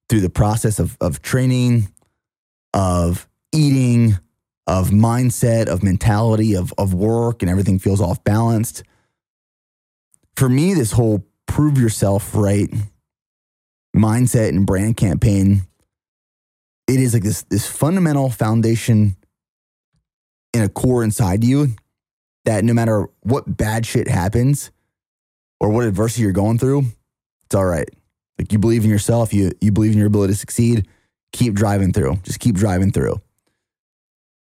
through 0.09 0.21
the 0.21 0.31
process 0.31 0.79
of, 0.79 0.97
of 1.01 1.23
training, 1.23 1.89
of 2.73 3.27
eating, 3.53 4.19
of 4.67 4.91
mindset, 4.91 5.67
of 5.67 5.83
mentality, 5.83 6.55
of, 6.55 6.73
of 6.79 6.95
work, 6.95 7.43
and 7.43 7.51
everything 7.51 7.79
feels 7.79 8.01
off 8.01 8.23
balanced. 8.23 8.85
For 10.37 10.49
me, 10.49 10.75
this 10.75 10.93
whole 10.93 11.27
prove 11.47 11.79
yourself 11.79 12.35
right 12.35 12.69
mindset 13.97 14.51
and 14.51 14.67
brand 14.67 14.97
campaign, 14.97 15.63
it 16.87 17.01
is 17.01 17.15
like 17.15 17.23
this, 17.23 17.43
this 17.43 17.67
fundamental 17.67 18.31
foundation 18.31 19.17
in 20.53 20.63
a 20.63 20.69
core 20.69 21.03
inside 21.03 21.43
you 21.43 21.69
that 22.45 22.65
no 22.65 22.75
matter 22.75 23.09
what 23.21 23.57
bad 23.57 23.87
shit 23.87 24.09
happens 24.09 24.71
or 25.61 25.71
what 25.71 25.87
adversity 25.87 26.23
you're 26.23 26.33
going 26.33 26.59
through, 26.59 26.85
it's 27.45 27.55
all 27.55 27.65
right. 27.65 27.89
Like 28.39 28.53
you 28.53 28.59
believe 28.59 28.85
in 28.85 28.91
yourself, 28.91 29.33
you 29.33 29.53
you 29.61 29.71
believe 29.73 29.93
in 29.93 29.99
your 29.99 30.09
ability 30.09 30.33
to 30.33 30.39
succeed, 30.39 30.89
keep 31.33 31.55
driving 31.55 31.93
through. 31.93 32.17
Just 32.25 32.41
keep 32.41 32.57
driving 32.57 32.91
through. 32.91 33.21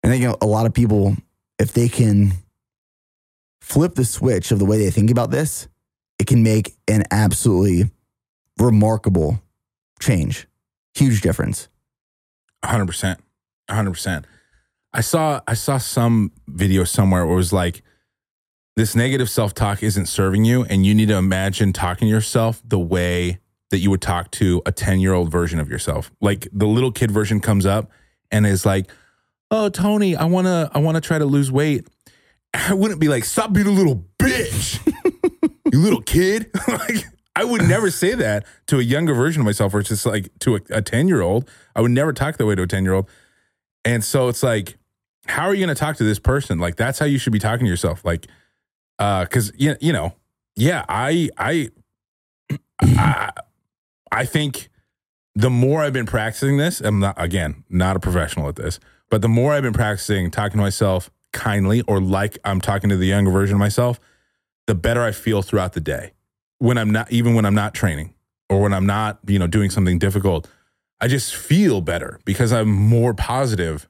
And 0.04 0.14
I 0.14 0.20
think 0.20 0.38
a 0.42 0.46
lot 0.46 0.66
of 0.66 0.74
people, 0.74 1.16
if 1.60 1.74
they 1.74 1.88
can 1.90 2.34
flip 3.62 3.96
the 3.96 4.06
switch 4.06 4.52
of 4.52 4.60
the 4.60 4.66
way 4.66 4.78
they 4.78 4.92
think 4.92 5.12
about 5.12 5.32
this, 5.32 5.68
it 6.20 6.28
can 6.28 6.44
make 6.44 6.76
an 6.88 7.04
absolutely 7.12 7.92
remarkable 8.58 9.42
change. 10.00 10.48
Huge 10.96 11.22
difference. 11.22 11.68
hundred 12.64 12.88
percent, 12.88 13.20
hundred 13.70 13.92
percent. 13.92 14.26
I 14.94 15.02
saw 15.02 15.42
I 15.48 15.54
saw 15.54 15.78
some 15.78 16.32
video 16.48 16.84
somewhere 16.84 17.26
where 17.26 17.34
it 17.34 17.38
was 17.38 17.54
like 17.54 17.84
this 18.78 18.96
negative 18.96 19.28
self 19.28 19.56
talk 19.56 19.82
isn't 19.82 20.06
serving 20.06 20.46
you, 20.46 20.64
and 20.64 20.86
you 20.86 20.94
need 20.94 21.08
to 21.08 21.16
imagine 21.16 21.74
talking 21.74 22.08
to 22.08 22.10
yourself 22.10 22.62
the 22.64 22.78
way 22.78 23.40
that 23.72 23.80
you 23.80 23.90
would 23.90 24.04
talk 24.04 24.30
to 24.32 24.62
a 24.68 24.72
ten 24.72 25.00
year 25.00 25.14
old 25.14 25.32
version 25.32 25.60
of 25.60 25.68
yourself. 25.68 26.12
Like 26.22 26.48
the 26.54 26.68
little 26.68 26.92
kid 26.92 27.10
version 27.10 27.40
comes 27.40 27.66
up 27.66 27.90
and 28.30 28.46
is 28.46 28.68
like, 28.68 28.92
"Oh, 29.50 29.70
Tony, 29.70 30.16
I 30.16 30.26
wanna 30.26 30.70
I 30.76 30.78
wanna 30.78 31.02
try 31.02 31.18
to 31.18 31.26
lose 31.26 31.52
weight." 31.52 31.88
I 32.54 32.76
wouldn't 32.76 33.00
be 33.00 33.08
like, 33.08 33.26
"Stop 33.26 33.52
being 33.52 33.66
a 33.66 33.72
little 33.72 34.06
bitch, 34.20 34.80
you 35.74 35.80
little 35.82 36.04
kid." 36.04 36.52
like 36.68 37.04
I 37.36 37.46
would 37.46 37.68
never 37.68 37.90
say 37.90 38.14
that 38.14 38.46
to 38.68 38.78
a 38.78 38.84
younger 38.84 39.16
version 39.16 39.42
of 39.42 39.46
myself, 39.46 39.74
or 39.74 39.80
it's 39.80 39.90
just 39.90 40.06
like 40.06 40.30
to 40.42 40.60
a 40.70 40.84
ten 40.84 41.08
year 41.08 41.22
old. 41.22 41.50
I 41.76 41.82
would 41.82 41.92
never 41.92 42.14
talk 42.14 42.38
that 42.38 42.46
way 42.46 42.54
to 42.54 42.62
a 42.62 42.68
ten 42.68 42.84
year 42.84 42.94
old. 42.94 43.10
And 43.84 44.04
so 44.04 44.28
it's 44.28 44.44
like, 44.44 44.78
how 45.26 45.48
are 45.48 45.54
you 45.56 45.66
going 45.66 45.76
to 45.76 45.80
talk 45.80 45.96
to 45.98 46.04
this 46.04 46.20
person? 46.20 46.60
Like 46.60 46.76
that's 46.76 47.00
how 47.00 47.06
you 47.08 47.18
should 47.18 47.34
be 47.34 47.40
talking 47.40 47.66
to 47.66 47.70
yourself. 47.70 48.06
Like, 48.06 48.28
uh, 49.00 49.24
because 49.24 49.52
you 49.58 49.76
you 49.80 49.94
know, 49.94 50.14
yeah, 50.56 50.86
I 50.88 51.30
I 51.38 51.70
I 52.82 53.32
I 54.12 54.26
think 54.26 54.70
the 55.36 55.50
more 55.50 55.84
I've 55.84 55.94
been 55.94 56.06
practicing 56.06 56.58
this, 56.58 56.82
I'm 56.82 57.00
not 57.00 57.16
again 57.22 57.64
not 57.70 57.96
a 57.96 58.00
professional 58.00 58.50
at 58.50 58.56
this, 58.56 58.80
but 59.10 59.22
the 59.22 59.30
more 59.30 59.54
I've 59.54 59.64
been 59.64 59.74
practicing 59.74 60.32
talking 60.32 60.58
to 60.58 60.64
myself 60.64 61.12
kindly 61.34 61.82
or 61.82 62.02
like 62.02 62.38
I'm 62.44 62.62
talking 62.62 62.90
to 62.90 62.98
the 62.98 63.06
younger 63.06 63.32
version 63.32 63.56
of 63.56 63.60
myself, 63.60 64.00
the 64.66 64.76
better 64.76 65.04
I 65.04 65.12
feel 65.12 65.42
throughout 65.42 65.74
the 65.74 65.82
day. 65.82 66.14
When 66.60 66.78
I'm 66.78 66.92
not 66.92 67.12
even 67.12 67.36
when 67.36 67.46
I'm 67.46 67.56
not 67.56 67.74
training 67.74 68.14
or 68.50 68.62
when 68.62 68.74
I'm 68.74 68.86
not, 68.86 69.20
you 69.28 69.38
know, 69.38 69.48
doing 69.48 69.70
something 69.70 70.00
difficult, 70.00 70.50
I 71.00 71.08
just 71.08 71.36
feel 71.36 71.82
better 71.82 72.20
because 72.26 72.52
I'm 72.52 72.70
more 72.70 73.14
positive 73.14 73.88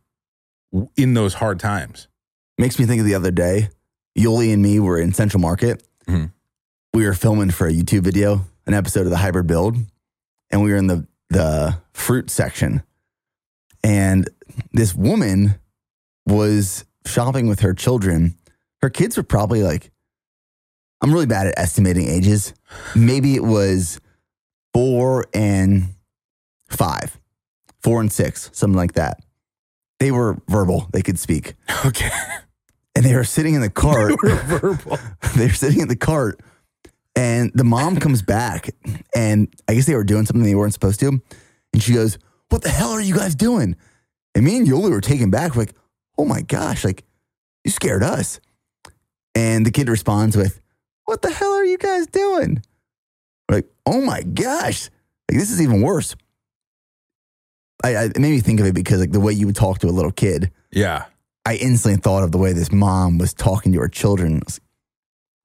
in 0.98 1.14
those 1.14 1.36
hard 1.36 1.60
times. 1.60 2.08
Makes 2.58 2.78
me 2.80 2.86
think 2.86 3.00
of 3.00 3.06
the 3.06 3.16
other 3.16 3.32
day. 3.32 3.70
Yoli 4.18 4.54
and 4.54 4.62
me 4.62 4.80
were 4.80 5.00
in 5.00 5.14
Central 5.14 5.40
Market. 5.42 5.84
Mhm. 6.08 6.32
We 6.94 7.06
were 7.06 7.14
filming 7.14 7.52
for 7.52 7.68
a 7.68 7.72
YouTube 7.72 8.02
video, 8.02 8.46
an 8.66 8.74
episode 8.74 9.02
of 9.06 9.12
the 9.12 9.18
hybrid 9.18 9.46
build, 9.48 9.78
and 10.50 10.64
we 10.64 10.72
were 10.72 10.78
in 10.78 10.88
the 10.88 11.08
the 11.30 11.78
fruit 11.94 12.30
section. 12.30 12.82
And 13.84 14.30
this 14.72 14.96
woman 14.96 15.56
was 16.26 16.86
shopping 17.06 17.48
with 17.48 17.60
her 17.60 17.74
children. 17.74 18.36
Her 18.82 18.90
kids 18.90 19.18
were 19.18 19.24
probably 19.24 19.62
like, 19.62 19.92
I'm 21.02 21.12
really 21.12 21.26
bad 21.26 21.48
at 21.48 21.54
estimating 21.60 22.08
ages. 22.08 22.54
Maybe 22.96 23.36
it 23.36 23.44
was 23.44 24.00
four 24.74 25.26
and 25.34 25.96
five, 26.70 27.20
four 27.82 28.00
and 28.02 28.12
six, 28.12 28.50
something 28.54 28.78
like 28.78 28.94
that. 28.94 29.22
They 30.00 30.12
were 30.12 30.38
verbal, 30.48 30.90
they 30.94 31.02
could 31.02 31.20
speak 31.20 31.56
Okay. 31.86 32.10
And 32.98 33.06
they 33.06 33.16
were 33.16 33.24
sitting 33.24 33.54
in 33.54 33.62
the 33.62 33.70
cart. 33.70 34.16
verbal. 34.24 34.98
they 35.36 35.46
were 35.46 35.54
sitting 35.54 35.82
in 35.82 35.88
the 35.88 35.96
cart, 35.96 36.40
and 37.16 37.52
the 37.54 37.64
mom 37.64 37.98
comes 37.98 38.24
back, 38.24 38.72
and 39.16 39.48
I 39.68 39.76
guess 39.76 39.86
they 39.86 39.94
were 39.94 40.04
doing 40.04 40.26
something 40.26 40.44
they 40.44 40.56
weren't 40.56 40.74
supposed 40.74 41.00
to, 41.02 41.22
and 41.74 41.84
she 41.84 41.94
goes, 41.94 42.18
"What 42.50 42.64
the 42.64 42.70
hell 42.70 42.90
are 42.90 43.02
you 43.02 43.14
guys 43.14 43.36
doing?" 43.36 43.76
And 44.34 44.44
me 44.44 44.58
and 44.58 44.68
Yoli 44.68 44.90
were 44.90 45.00
taken 45.00 45.30
back, 45.30 45.56
like, 45.56 45.74
"Oh 46.18 46.26
my 46.26 46.42
gosh, 46.42 46.84
like 46.84 47.04
you 47.64 47.70
scared 47.70 48.02
us." 48.02 48.40
And 49.36 49.64
the 49.64 49.72
kid 49.72 49.90
responds 49.90 50.36
with, 50.36 50.60
"What 51.06 51.22
the 51.22 51.32
hell 51.32 51.54
are 51.54 51.66
you 51.66 51.78
guys 51.78 52.08
doing?" 52.08 52.64
We're 53.48 53.58
like, 53.58 53.70
"Oh 53.86 54.02
my 54.02 54.24
gosh, 54.24 54.90
like 55.30 55.40
this 55.40 55.52
is 55.52 55.62
even 55.62 55.82
worse." 55.82 56.16
I, 57.84 57.96
I 57.96 58.04
it 58.06 58.18
made 58.18 58.32
me 58.32 58.40
think 58.40 58.60
of 58.60 58.66
it 58.66 58.74
because 58.74 59.00
like 59.00 59.12
the 59.12 59.20
way 59.20 59.34
you 59.34 59.46
would 59.46 59.56
talk 59.56 59.78
to 59.80 59.88
a 59.88 59.94
little 59.94 60.12
kid. 60.12 60.50
Yeah. 60.72 61.06
I 61.48 61.56
instantly 61.56 62.02
thought 62.02 62.24
of 62.24 62.34
the 62.34 62.38
way 62.38 62.52
this 62.52 62.74
mom 62.74 63.18
was 63.18 63.34
talking 63.34 63.72
to 63.72 63.80
her 63.80 63.88
children. 63.88 64.42
Like, 64.46 64.60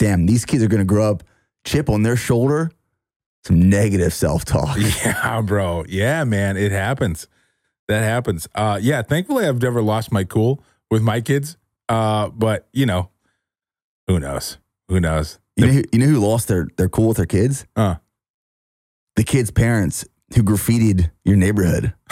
Damn, 0.01 0.27
these 0.27 0.45
kids 0.45 0.61
are 0.65 0.67
going 0.69 0.81
to 0.81 0.85
grow 0.85 1.09
up, 1.09 1.23
chip 1.65 1.89
on 1.89 2.03
their 2.03 2.17
shoulder, 2.17 2.73
some 3.45 3.69
negative 3.71 4.13
self 4.13 4.45
talk. 4.45 4.77
Yeah, 4.81 5.41
bro. 5.43 5.85
Yeah, 5.89 6.25
man. 6.25 6.57
It 6.57 6.73
happens. 6.73 7.29
That 7.87 8.03
happens. 8.03 8.49
Uh 8.55 8.81
yeah, 8.83 9.03
thankfully 9.03 9.47
I've 9.47 9.63
never 9.63 9.81
lost 9.81 10.11
my 10.11 10.25
cool 10.25 10.65
with 10.91 11.03
my 11.03 11.21
kids. 11.21 11.57
Uh, 11.89 12.31
but 12.31 12.67
you 12.73 12.87
know, 12.87 13.11
who 14.09 14.19
knows? 14.19 14.59
Who 14.89 14.99
knows? 14.99 15.39
You 15.57 15.67
know, 15.67 15.73
who, 15.73 15.83
you 15.93 15.99
know 16.01 16.07
who 16.07 16.19
lost 16.19 16.49
their, 16.49 16.69
their 16.79 16.89
cool 16.89 17.09
with 17.09 17.19
their 17.19 17.27
kids? 17.27 17.65
Uh 17.77 17.97
The 19.15 19.23
kids' 19.25 19.53
parents 19.53 20.05
who 20.35 20.43
graffitied 20.43 21.13
your 21.25 21.37
neighborhood. 21.37 21.93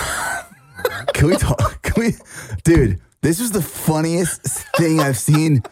can 1.15 1.27
we 1.27 1.37
talk? 1.37 1.83
Can 1.83 1.95
we, 2.05 2.15
dude? 2.63 3.01
This 3.23 3.41
was 3.41 3.51
the 3.53 3.63
funniest 3.63 4.43
thing 4.77 5.01
I've 5.01 5.19
seen 5.19 5.63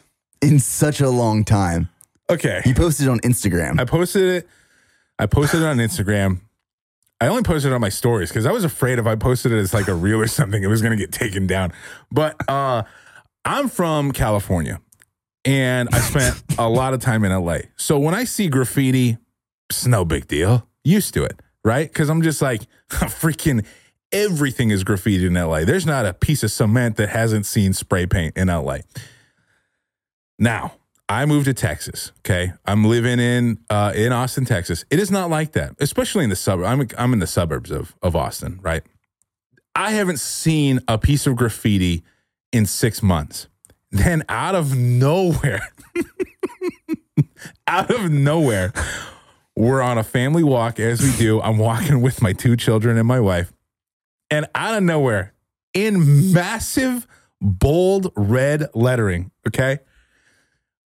in 0.42 0.58
such 0.58 1.00
a 1.00 1.08
long 1.08 1.44
time. 1.44 1.88
okay. 2.30 2.60
You 2.66 2.74
posted 2.74 3.06
it 3.06 3.10
on 3.10 3.20
Instagram. 3.20 3.80
I 3.80 3.84
posted 3.84 4.22
it. 4.24 4.48
I 5.18 5.26
posted 5.26 5.62
it 5.62 5.66
on 5.66 5.78
Instagram. 5.78 6.40
I 7.20 7.26
only 7.26 7.42
posted 7.42 7.72
it 7.72 7.74
on 7.74 7.80
my 7.80 7.88
stories 7.88 8.28
because 8.28 8.46
I 8.46 8.52
was 8.52 8.62
afraid 8.64 8.98
if 9.00 9.06
I 9.06 9.16
posted 9.16 9.50
it 9.50 9.56
as 9.58 9.74
like 9.74 9.88
a 9.88 9.94
reel 9.94 10.20
or 10.20 10.26
something, 10.28 10.62
it 10.62 10.68
was 10.68 10.82
gonna 10.82 10.96
get 10.96 11.10
taken 11.10 11.46
down. 11.46 11.72
But 12.12 12.36
uh 12.48 12.82
I'm 13.44 13.68
from 13.68 14.12
California 14.12 14.80
and 15.44 15.88
I 15.92 15.98
spent 16.00 16.40
a 16.58 16.68
lot 16.68 16.92
of 16.94 17.00
time 17.00 17.24
in 17.24 17.32
LA. 17.32 17.58
So 17.76 17.98
when 17.98 18.14
I 18.14 18.24
see 18.24 18.48
graffiti, 18.48 19.16
it's 19.70 19.86
no 19.86 20.04
big 20.04 20.28
deal. 20.28 20.68
Used 20.84 21.14
to 21.14 21.24
it, 21.24 21.40
right? 21.64 21.88
Because 21.90 22.08
I'm 22.10 22.22
just 22.22 22.40
like 22.42 22.62
freaking 22.90 23.64
everything 24.12 24.70
is 24.70 24.84
graffiti 24.84 25.26
in 25.26 25.34
LA. 25.34 25.64
There's 25.64 25.86
not 25.86 26.06
a 26.06 26.14
piece 26.14 26.42
of 26.42 26.50
cement 26.50 26.96
that 26.96 27.10
hasn't 27.10 27.46
seen 27.46 27.72
spray 27.72 28.06
paint 28.06 28.36
in 28.36 28.48
LA. 28.48 28.78
Now, 30.38 30.74
I 31.08 31.24
moved 31.24 31.46
to 31.46 31.54
Texas. 31.54 32.12
Okay, 32.18 32.52
I'm 32.66 32.84
living 32.84 33.18
in 33.18 33.58
uh, 33.70 33.92
in 33.94 34.12
Austin, 34.12 34.44
Texas. 34.44 34.84
It 34.90 34.98
is 34.98 35.10
not 35.10 35.30
like 35.30 35.52
that, 35.52 35.74
especially 35.80 36.24
in 36.24 36.30
the 36.30 36.36
suburb. 36.36 36.66
I'm 36.66 36.86
I'm 36.98 37.12
in 37.12 37.18
the 37.18 37.26
suburbs 37.26 37.70
of 37.70 37.96
of 38.02 38.14
Austin, 38.14 38.60
right? 38.62 38.82
I 39.74 39.92
haven't 39.92 40.20
seen 40.20 40.80
a 40.86 40.98
piece 40.98 41.26
of 41.26 41.36
graffiti 41.36 42.02
in 42.52 42.66
six 42.66 43.02
months. 43.02 43.46
Then 43.90 44.22
out 44.28 44.54
of 44.54 44.76
nowhere, 44.76 45.72
out 47.66 47.90
of 47.90 48.10
nowhere, 48.10 48.72
we're 49.56 49.80
on 49.80 49.96
a 49.96 50.04
family 50.04 50.42
walk 50.42 50.78
as 50.78 51.00
we 51.00 51.16
do. 51.16 51.40
I'm 51.40 51.56
walking 51.58 52.02
with 52.02 52.20
my 52.20 52.34
two 52.34 52.54
children 52.54 52.98
and 52.98 53.08
my 53.08 53.20
wife, 53.20 53.52
and 54.30 54.46
out 54.54 54.76
of 54.76 54.82
nowhere, 54.82 55.32
in 55.74 56.32
massive 56.32 57.06
bold 57.40 58.12
red 58.16 58.68
lettering, 58.74 59.30
okay 59.46 59.80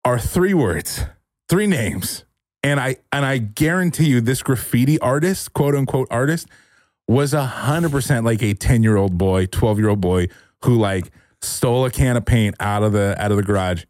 are 0.04 0.18
three 0.18 0.54
words, 0.54 1.04
three 1.48 1.66
names. 1.66 2.24
And 2.62 2.78
I 2.78 2.96
and 3.12 3.24
I 3.24 3.38
guarantee 3.38 4.06
you 4.06 4.20
this 4.20 4.42
graffiti 4.42 4.98
artist, 5.00 5.52
quote 5.52 5.74
unquote 5.74 6.08
artist, 6.10 6.48
was 7.08 7.34
a 7.34 7.44
hundred 7.44 7.90
percent 7.90 8.24
like 8.24 8.42
a 8.42 8.54
10-year-old 8.54 9.18
boy, 9.18 9.46
12-year-old 9.46 10.00
boy 10.00 10.28
who 10.64 10.78
like 10.78 11.10
stole 11.40 11.84
a 11.84 11.90
can 11.90 12.16
of 12.16 12.24
paint 12.24 12.54
out 12.60 12.84
of 12.84 12.92
the 12.92 13.16
out 13.18 13.32
of 13.32 13.36
the 13.36 13.42
garage. 13.42 13.84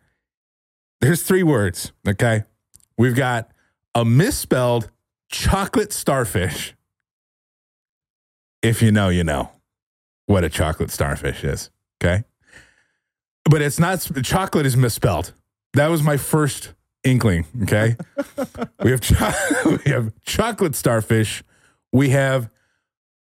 There's 1.00 1.22
three 1.22 1.42
words, 1.42 1.92
okay? 2.08 2.44
We've 2.96 3.16
got 3.16 3.50
a 3.94 4.04
misspelled 4.04 4.90
chocolate 5.28 5.92
starfish. 5.92 6.74
If 8.62 8.80
you 8.80 8.92
know, 8.92 9.08
you 9.08 9.24
know 9.24 9.50
what 10.26 10.44
a 10.44 10.48
chocolate 10.48 10.90
starfish 10.90 11.42
is, 11.44 11.70
okay? 12.02 12.24
But 13.44 13.60
it's 13.60 13.78
not 13.78 14.08
chocolate 14.22 14.66
is 14.66 14.76
misspelled. 14.76 15.32
That 15.74 15.88
was 15.88 16.02
my 16.02 16.16
first 16.16 16.74
inkling. 17.02 17.46
Okay, 17.62 17.96
we 18.82 18.90
have 18.92 19.00
cho- 19.00 19.32
we 19.84 19.90
have 19.90 20.12
chocolate 20.24 20.76
starfish, 20.76 21.42
we 21.92 22.10
have 22.10 22.48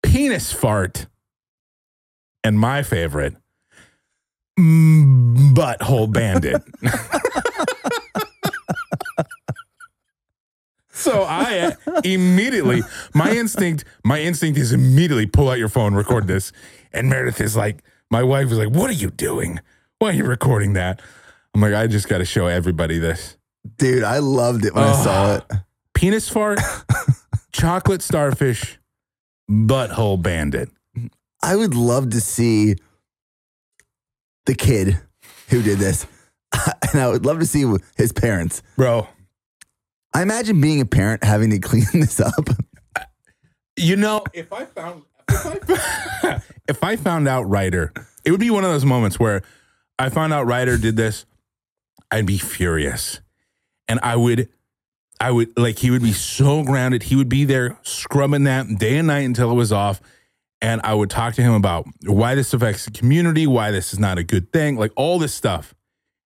penis 0.02 0.52
fart, 0.52 1.06
and 2.44 2.58
my 2.58 2.82
favorite, 2.84 3.34
mm, 4.58 5.54
butthole 5.54 6.12
bandit. 6.12 6.62
so 11.06 11.22
I 11.22 11.72
uh, 11.86 12.00
immediately, 12.04 12.82
my 13.14 13.30
instinct, 13.30 13.84
my 14.04 14.20
instinct 14.20 14.58
is 14.58 14.72
immediately 14.72 15.26
pull 15.26 15.48
out 15.48 15.58
your 15.58 15.68
phone, 15.68 15.94
record 15.94 16.26
this, 16.26 16.52
and 16.92 17.08
Meredith 17.08 17.40
is 17.40 17.56
like, 17.56 17.82
my 18.10 18.22
wife 18.22 18.48
was 18.48 18.58
like, 18.58 18.70
"What 18.70 18.90
are 18.90 18.94
you 18.94 19.10
doing? 19.10 19.60
Why 19.98 20.10
are 20.10 20.12
you 20.12 20.24
recording 20.24 20.74
that?" 20.74 21.00
I'm 21.54 21.60
like, 21.60 21.74
I 21.74 21.86
just 21.86 22.08
got 22.08 22.18
to 22.18 22.24
show 22.24 22.46
everybody 22.46 22.98
this. 22.98 23.36
Dude, 23.78 24.04
I 24.04 24.18
loved 24.18 24.64
it 24.64 24.74
when 24.74 24.84
I 24.84 24.92
saw 24.92 25.36
it. 25.36 25.44
Penis 25.94 26.28
fart, 26.28 26.60
chocolate 27.52 28.02
starfish, 28.02 28.78
butthole 29.50 30.20
bandit. 30.20 30.68
I 31.42 31.56
would 31.56 31.74
love 31.74 32.10
to 32.10 32.20
see 32.20 32.76
the 34.44 34.54
kid 34.54 35.00
who 35.48 35.62
did 35.62 35.78
this. 35.78 36.06
and 36.92 37.00
I 37.00 37.08
would 37.08 37.24
love 37.24 37.38
to 37.40 37.46
see 37.46 37.64
his 37.96 38.12
parents. 38.12 38.62
Bro, 38.76 39.08
I 40.16 40.22
imagine 40.22 40.62
being 40.62 40.80
a 40.80 40.86
parent 40.86 41.22
having 41.22 41.50
to 41.50 41.58
clean 41.68 41.84
this 41.92 42.20
up. 42.20 42.48
you 43.76 43.96
know, 43.96 44.24
if 44.32 44.50
I 44.50 44.64
found 44.64 45.02
if 45.28 45.70
I, 45.70 46.42
if 46.68 46.82
I 46.82 46.96
found 46.96 47.28
out 47.28 47.42
Ryder, 47.42 47.92
it 48.24 48.30
would 48.30 48.40
be 48.40 48.48
one 48.48 48.64
of 48.64 48.70
those 48.70 48.86
moments 48.86 49.20
where 49.20 49.42
I 49.98 50.08
found 50.08 50.32
out 50.32 50.46
Ryder 50.46 50.78
did 50.78 50.96
this, 50.96 51.26
I'd 52.10 52.24
be 52.24 52.38
furious. 52.38 53.20
And 53.88 54.00
I 54.02 54.16
would 54.16 54.48
I 55.20 55.32
would 55.32 55.58
like 55.58 55.80
he 55.80 55.90
would 55.90 56.02
be 56.02 56.14
so 56.14 56.64
grounded. 56.64 57.02
He 57.02 57.16
would 57.16 57.28
be 57.28 57.44
there 57.44 57.78
scrubbing 57.82 58.44
that 58.44 58.78
day 58.78 58.96
and 58.96 59.08
night 59.08 59.26
until 59.26 59.50
it 59.50 59.54
was 59.54 59.70
off. 59.70 60.00
And 60.62 60.80
I 60.82 60.94
would 60.94 61.10
talk 61.10 61.34
to 61.34 61.42
him 61.42 61.52
about 61.52 61.86
why 62.06 62.34
this 62.34 62.54
affects 62.54 62.86
the 62.86 62.90
community, 62.90 63.46
why 63.46 63.70
this 63.70 63.92
is 63.92 63.98
not 63.98 64.16
a 64.16 64.24
good 64.24 64.50
thing, 64.50 64.76
like 64.76 64.92
all 64.96 65.18
this 65.18 65.34
stuff. 65.34 65.74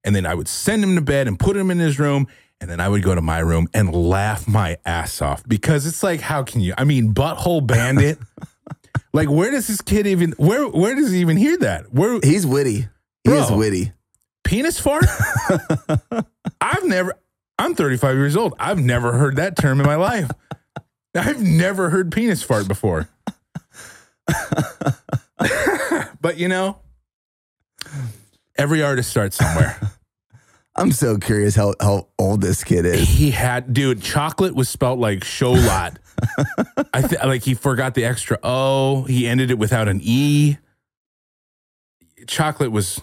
And 0.04 0.14
then 0.14 0.26
I 0.26 0.34
would 0.34 0.46
send 0.46 0.84
him 0.84 0.94
to 0.94 1.00
bed 1.00 1.26
and 1.26 1.36
put 1.36 1.56
him 1.56 1.72
in 1.72 1.80
his 1.80 1.98
room. 1.98 2.28
And 2.60 2.68
then 2.70 2.78
I 2.78 2.88
would 2.88 3.02
go 3.02 3.14
to 3.14 3.22
my 3.22 3.38
room 3.38 3.68
and 3.72 3.94
laugh 3.94 4.46
my 4.46 4.76
ass 4.84 5.22
off 5.22 5.42
because 5.48 5.86
it's 5.86 6.02
like, 6.02 6.20
how 6.20 6.42
can 6.42 6.60
you? 6.60 6.74
I 6.76 6.84
mean, 6.84 7.14
butthole 7.14 7.66
bandit. 7.66 8.18
like, 9.14 9.30
where 9.30 9.50
does 9.50 9.66
this 9.66 9.80
kid 9.80 10.06
even? 10.06 10.32
Where 10.32 10.68
where 10.68 10.94
does 10.94 11.10
he 11.10 11.20
even 11.20 11.38
hear 11.38 11.56
that? 11.58 11.92
Where 11.92 12.20
He's 12.22 12.46
witty. 12.46 12.88
He 13.24 13.30
is 13.30 13.50
witty. 13.50 13.92
penis 14.44 14.78
fart? 14.78 15.04
I've 16.60 16.84
never. 16.84 17.14
I'm 17.58 17.74
35 17.74 18.16
years 18.16 18.36
old. 18.36 18.54
I've 18.58 18.78
never 18.78 19.12
heard 19.12 19.36
that 19.36 19.56
term 19.56 19.80
in 19.80 19.86
my 19.86 19.96
life. 19.96 20.30
I've 21.14 21.42
never 21.42 21.90
heard 21.90 22.12
penis 22.12 22.42
fart 22.42 22.68
before. 22.68 23.08
but 26.20 26.36
you 26.38 26.48
know, 26.48 26.78
every 28.56 28.82
artist 28.82 29.10
starts 29.10 29.36
somewhere. 29.36 29.78
I'm 30.76 30.92
so 30.92 31.18
curious 31.18 31.54
how, 31.56 31.74
how 31.80 32.08
old 32.18 32.40
this 32.40 32.62
kid 32.64 32.86
is. 32.86 33.08
he 33.08 33.30
had, 33.32 33.72
dude, 33.74 34.02
chocolate 34.02 34.54
was 34.54 34.68
spelt 34.68 34.98
like 34.98 35.20
Sholot. 35.20 35.96
I 36.94 37.02
th- 37.02 37.22
like 37.24 37.42
he 37.42 37.54
forgot 37.54 37.94
the 37.94 38.04
extra 38.04 38.38
O. 38.42 39.02
He 39.02 39.26
ended 39.26 39.50
it 39.50 39.58
without 39.58 39.88
an 39.88 40.00
E. 40.02 40.58
Chocolate 42.26 42.70
was 42.72 43.00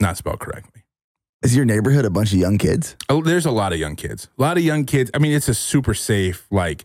not 0.00 0.16
spelled 0.16 0.40
correctly. 0.40 0.82
Is 1.42 1.56
your 1.56 1.64
neighborhood 1.64 2.04
a 2.04 2.10
bunch 2.10 2.32
of 2.32 2.38
young 2.38 2.56
kids? 2.56 2.96
Oh, 3.08 3.20
there's 3.22 3.46
a 3.46 3.50
lot 3.50 3.72
of 3.72 3.78
young 3.78 3.96
kids. 3.96 4.28
A 4.38 4.42
lot 4.42 4.56
of 4.56 4.62
young 4.62 4.84
kids. 4.84 5.10
I 5.12 5.18
mean, 5.18 5.32
it's 5.32 5.48
a 5.48 5.54
super 5.54 5.92
safe, 5.94 6.46
like 6.52 6.84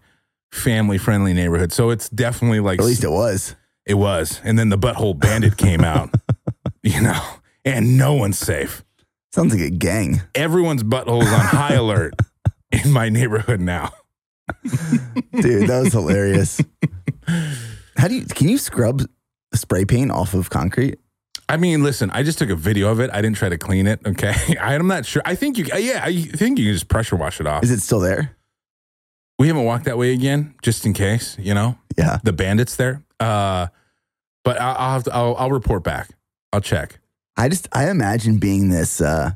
family 0.52 0.98
friendly 0.98 1.34
neighborhood. 1.34 1.72
So 1.72 1.92
it's 1.92 2.10
definitely 2.10 2.60
like 2.60 2.80
At 2.80 2.86
least 2.86 3.04
it 3.04 3.12
was. 3.12 3.56
it 3.86 3.94
was. 3.96 4.42
And 4.44 4.58
then 4.58 4.70
the 4.70 4.78
butthole 4.78 5.18
bandit 5.18 5.58
came 5.58 5.82
out, 5.84 6.10
you 6.84 7.02
know, 7.02 7.22
and 7.64 7.98
no 8.00 8.14
one's 8.16 8.40
safe. 8.40 8.84
Sounds 9.32 9.54
like 9.54 9.64
a 9.64 9.70
gang. 9.70 10.22
Everyone's 10.36 10.84
butthole 10.84 11.22
is 11.22 11.32
on 11.32 11.40
high 11.40 11.74
alert 11.76 12.14
in 12.72 12.92
my 12.92 13.10
neighborhood 13.10 13.60
now. 13.60 13.92
Dude, 14.64 15.68
that 15.70 15.82
was 15.84 15.94
hilarious. 15.94 16.62
How 17.98 18.08
do 18.08 18.16
you 18.16 18.26
can 18.26 18.48
you 18.50 18.58
scrub 18.58 19.02
spray 19.54 19.86
paint 19.86 20.12
off 20.12 20.34
of 20.34 20.50
concrete? 20.50 21.00
I 21.50 21.58
mean, 21.58 21.82
listen, 21.84 22.10
I 22.12 22.24
just 22.24 22.40
took 22.40 22.50
a 22.50 22.56
video 22.56 22.90
of 22.92 23.00
it. 23.00 23.10
I 23.14 23.22
didn't 23.22 23.38
try 23.38 23.48
to 23.50 23.58
clean 23.58 23.88
it. 23.88 24.00
Okay. 24.06 24.34
I'm 24.62 24.88
not 24.88 25.06
sure. 25.06 25.22
I 25.26 25.36
think 25.36 25.58
you, 25.58 25.66
yeah, 25.78 26.02
I 26.04 26.14
think 26.14 26.60
you 26.60 26.66
can 26.66 26.74
just 26.74 26.90
pressure 26.90 27.16
wash 27.16 27.40
it 27.40 27.48
off. 27.48 27.64
Is 27.64 27.72
it 27.72 27.80
still 27.80 28.00
there? 28.02 28.36
We 29.40 29.48
haven't 29.48 29.64
walked 29.66 29.86
that 29.86 29.98
way 29.98 30.12
again, 30.14 30.56
just 30.62 30.86
in 30.86 30.94
case, 30.94 31.38
you 31.40 31.54
know, 31.54 31.78
Yeah. 31.98 32.18
the 32.24 32.34
bandits 32.34 32.76
there. 32.76 33.04
Uh, 33.20 33.68
but 34.44 34.60
I'll, 34.60 34.76
I'll 34.78 34.92
have 34.94 35.04
to, 35.04 35.14
I'll, 35.14 35.36
I'll 35.38 35.52
report 35.52 35.84
back. 35.84 36.10
I'll 36.52 36.60
check. 36.62 37.00
I 37.38 37.50
just 37.50 37.68
I 37.72 37.90
imagine 37.90 38.38
being 38.38 38.70
this 38.70 39.00
uh 39.00 39.32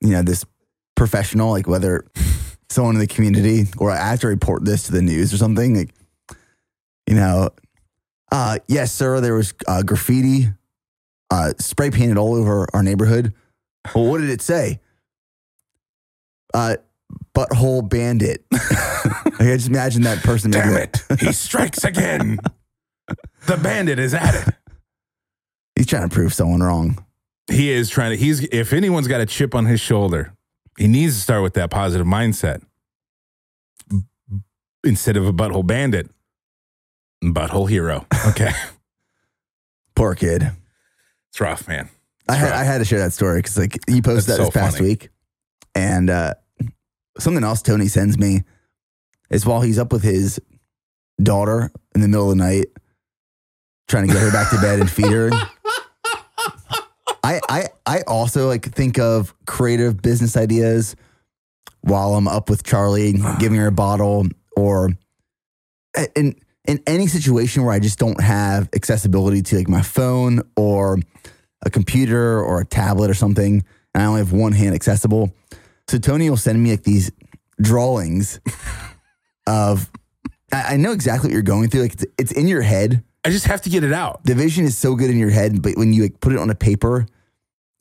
you 0.00 0.10
know, 0.10 0.22
this 0.22 0.44
professional, 0.96 1.50
like 1.50 1.66
whether 1.66 2.04
someone 2.68 2.96
in 2.96 3.00
the 3.00 3.06
community 3.06 3.64
or 3.78 3.90
I 3.90 3.96
have 3.96 4.20
to 4.20 4.28
report 4.28 4.64
this 4.64 4.84
to 4.84 4.92
the 4.92 5.00
news 5.00 5.32
or 5.32 5.38
something, 5.38 5.74
like 5.74 5.94
you 7.08 7.14
know, 7.14 7.50
uh 8.30 8.58
yes, 8.68 8.92
sir, 8.92 9.20
there 9.20 9.34
was 9.34 9.54
uh, 9.66 9.82
graffiti 9.82 10.48
uh 11.30 11.54
spray 11.58 11.90
painted 11.90 12.18
all 12.18 12.34
over 12.34 12.66
our 12.74 12.82
neighborhood. 12.82 13.32
Well, 13.94 14.06
what 14.06 14.20
did 14.20 14.30
it 14.30 14.42
say? 14.42 14.80
Uh 16.52 16.76
butthole 17.34 17.88
bandit. 17.88 18.44
like, 18.52 19.40
I 19.40 19.56
just 19.56 19.68
imagine 19.68 20.02
that 20.02 20.22
person 20.22 20.50
Damn 20.50 20.76
it. 20.76 21.02
He 21.18 21.32
strikes 21.32 21.84
again. 21.84 22.38
the 23.46 23.56
bandit 23.56 23.98
is 23.98 24.14
at 24.14 24.34
it. 24.34 24.54
He's 25.84 25.90
trying 25.90 26.08
to 26.08 26.14
prove 26.14 26.32
someone 26.32 26.62
wrong. 26.62 27.04
He 27.52 27.70
is 27.70 27.90
trying 27.90 28.12
to, 28.12 28.16
he's, 28.16 28.40
if 28.44 28.72
anyone's 28.72 29.06
got 29.06 29.20
a 29.20 29.26
chip 29.26 29.54
on 29.54 29.66
his 29.66 29.78
shoulder, 29.78 30.32
he 30.78 30.88
needs 30.88 31.14
to 31.14 31.20
start 31.20 31.42
with 31.42 31.52
that 31.54 31.68
positive 31.70 32.06
mindset 32.06 32.62
instead 34.82 35.18
of 35.18 35.26
a 35.26 35.32
butthole 35.34 35.66
bandit, 35.66 36.08
butthole 37.22 37.68
hero. 37.68 38.06
Okay. 38.28 38.50
Poor 39.94 40.14
kid. 40.14 40.52
it's 41.28 41.38
rough, 41.38 41.68
man. 41.68 41.90
I 42.30 42.34
had 42.36 42.50
right. 42.50 42.60
I 42.60 42.64
had 42.64 42.78
to 42.78 42.86
share 42.86 43.00
that 43.00 43.12
story 43.12 43.40
because 43.40 43.58
like 43.58 43.76
you 43.86 44.00
posted 44.00 44.16
That's 44.16 44.26
that 44.26 44.36
so 44.36 44.44
this 44.44 44.54
past 44.54 44.76
funny. 44.78 44.88
week, 44.88 45.10
and 45.74 46.08
uh, 46.08 46.32
something 47.18 47.44
else 47.44 47.60
Tony 47.60 47.88
sends 47.88 48.16
me 48.16 48.40
is 49.28 49.44
while 49.44 49.60
he's 49.60 49.78
up 49.78 49.92
with 49.92 50.02
his 50.02 50.40
daughter 51.22 51.70
in 51.94 52.00
the 52.00 52.08
middle 52.08 52.30
of 52.32 52.38
the 52.38 52.42
night, 52.42 52.68
trying 53.88 54.06
to 54.06 54.12
get 54.12 54.22
her 54.22 54.32
back 54.32 54.50
to 54.50 54.60
bed 54.60 54.80
and 54.80 54.90
feed 54.90 55.10
her. 55.10 55.30
I 57.22 57.40
I 57.48 57.68
I 57.86 58.00
also 58.06 58.48
like 58.48 58.72
think 58.72 58.98
of 58.98 59.34
creative 59.46 60.00
business 60.02 60.36
ideas 60.36 60.94
while 61.80 62.14
I'm 62.14 62.28
up 62.28 62.48
with 62.48 62.64
Charlie, 62.64 63.14
ah. 63.22 63.36
giving 63.38 63.58
her 63.58 63.66
a 63.66 63.72
bottle, 63.72 64.26
or 64.56 64.90
in 66.14 66.34
in 66.66 66.82
any 66.86 67.06
situation 67.06 67.64
where 67.64 67.74
I 67.74 67.78
just 67.78 67.98
don't 67.98 68.20
have 68.20 68.68
accessibility 68.74 69.42
to 69.42 69.56
like 69.56 69.68
my 69.68 69.82
phone 69.82 70.40
or 70.56 70.98
a 71.64 71.70
computer 71.70 72.40
or 72.40 72.60
a 72.60 72.64
tablet 72.64 73.10
or 73.10 73.14
something, 73.14 73.64
and 73.94 74.02
I 74.02 74.06
only 74.06 74.20
have 74.20 74.32
one 74.32 74.52
hand 74.52 74.74
accessible. 74.74 75.34
So 75.88 75.98
Tony 75.98 76.28
will 76.30 76.36
send 76.36 76.62
me 76.62 76.70
like 76.70 76.84
these 76.84 77.10
drawings 77.60 78.40
of. 79.46 79.90
I 80.52 80.74
I 80.74 80.76
know 80.76 80.92
exactly 80.92 81.28
what 81.28 81.32
you're 81.32 81.42
going 81.42 81.68
through. 81.68 81.82
Like 81.82 81.94
it's, 81.94 82.06
it's 82.18 82.32
in 82.32 82.48
your 82.48 82.62
head. 82.62 83.02
I 83.24 83.30
just 83.30 83.46
have 83.46 83.62
to 83.62 83.70
get 83.70 83.84
it 83.84 83.92
out. 83.92 84.24
The 84.24 84.34
vision 84.34 84.64
is 84.64 84.76
so 84.76 84.94
good 84.94 85.10
in 85.10 85.18
your 85.18 85.30
head, 85.30 85.62
but 85.62 85.76
when 85.76 85.92
you 85.92 86.02
like 86.02 86.20
put 86.20 86.32
it 86.32 86.38
on 86.38 86.50
a 86.50 86.54
paper, 86.54 87.06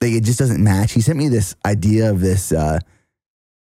like 0.01 0.11
it 0.11 0.23
just 0.23 0.39
doesn't 0.39 0.63
match. 0.63 0.93
He 0.93 1.01
sent 1.01 1.17
me 1.17 1.27
this 1.27 1.55
idea 1.65 2.09
of 2.09 2.21
this 2.21 2.51
uh, 2.51 2.79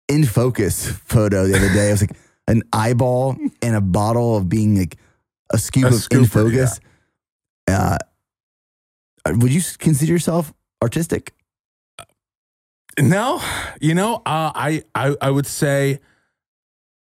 in 0.09 0.25
focus 0.25 0.91
photo 0.91 1.47
the 1.47 1.57
other 1.57 1.73
day. 1.73 1.89
It 1.89 1.93
was 1.93 2.01
like 2.03 2.17
an 2.49 2.63
eyeball 2.73 3.37
and 3.63 3.77
a 3.77 3.81
bottle 3.81 4.37
of 4.37 4.49
being 4.49 4.79
like 4.79 4.97
a 5.53 5.59
scoop 5.59 5.85
A 5.85 5.89
of 5.89 5.93
in 5.93 5.99
scooper, 5.99 6.29
focus. 6.29 6.81
Uh, 7.67 7.99
would 9.27 9.53
you 9.53 9.61
consider 9.79 10.13
yourself 10.13 10.53
artistic? 10.83 11.35
No, 12.99 13.41
you 13.81 13.95
know, 13.95 14.17
uh, 14.17 14.51
I, 14.55 14.83
I 14.95 15.15
I 15.21 15.31
would 15.31 15.47
say 15.47 16.01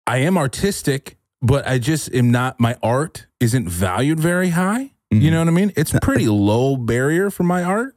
I 0.06 0.18
am 0.18 0.38
artistic, 0.38 1.18
but 1.42 1.68
I 1.68 1.80
just 1.80 2.14
am 2.14 2.32
not. 2.32 2.60
My 2.60 2.78
art 2.84 3.28
isn't 3.40 3.68
valued 3.68 4.20
very 4.20 4.50
high. 4.50 4.92
Mm-hmm. 5.12 5.22
You 5.22 5.32
know 5.32 5.40
what 5.40 5.48
I 5.48 5.52
mean? 5.52 5.74
It's 5.76 5.92
pretty 6.02 6.28
low 6.28 6.78
barrier 6.78 7.30
for 7.30 7.44
my 7.44 7.64
art. 7.64 7.96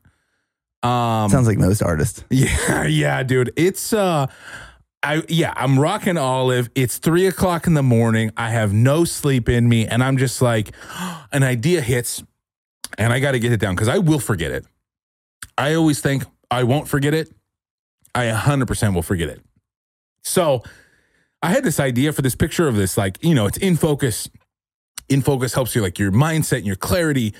Um, 0.82 1.30
Sounds 1.30 1.46
like 1.46 1.58
most 1.58 1.82
artists. 1.82 2.24
yeah, 2.30 2.84
yeah, 2.86 3.22
dude. 3.22 3.52
It's 3.56 3.92
uh, 3.92 4.26
I 5.02 5.22
yeah, 5.28 5.52
I'm 5.56 5.78
rocking 5.78 6.16
olive. 6.16 6.70
It's 6.74 6.98
three 6.98 7.26
o'clock 7.26 7.66
in 7.66 7.74
the 7.74 7.82
morning. 7.82 8.32
I 8.36 8.50
have 8.50 8.72
no 8.72 9.04
sleep 9.04 9.48
in 9.48 9.68
me, 9.68 9.86
and 9.86 10.02
I'm 10.02 10.16
just 10.16 10.42
like, 10.42 10.72
an 11.32 11.42
idea 11.42 11.80
hits, 11.80 12.22
and 12.98 13.12
I 13.12 13.20
got 13.20 13.32
to 13.32 13.38
get 13.38 13.52
it 13.52 13.60
down 13.60 13.74
because 13.74 13.88
I 13.88 13.98
will 13.98 14.20
forget 14.20 14.50
it. 14.50 14.66
I 15.56 15.74
always 15.74 16.00
think 16.00 16.24
I 16.50 16.64
won't 16.64 16.88
forget 16.88 17.14
it. 17.14 17.30
I 18.14 18.26
100% 18.26 18.94
will 18.94 19.02
forget 19.02 19.28
it. 19.28 19.40
So 20.22 20.62
I 21.44 21.50
had 21.50 21.62
this 21.62 21.78
idea 21.78 22.10
for 22.14 22.22
this 22.22 22.34
picture 22.34 22.66
of 22.66 22.74
this, 22.74 22.96
like, 22.96 23.22
you 23.22 23.34
know, 23.34 23.44
it's 23.44 23.58
in 23.58 23.76
focus. 23.76 24.30
In 25.10 25.20
focus 25.20 25.52
helps 25.52 25.74
you, 25.74 25.82
like, 25.82 25.98
your 25.98 26.10
mindset 26.10 26.56
and 26.56 26.66
your 26.66 26.74
clarity. 26.74 27.34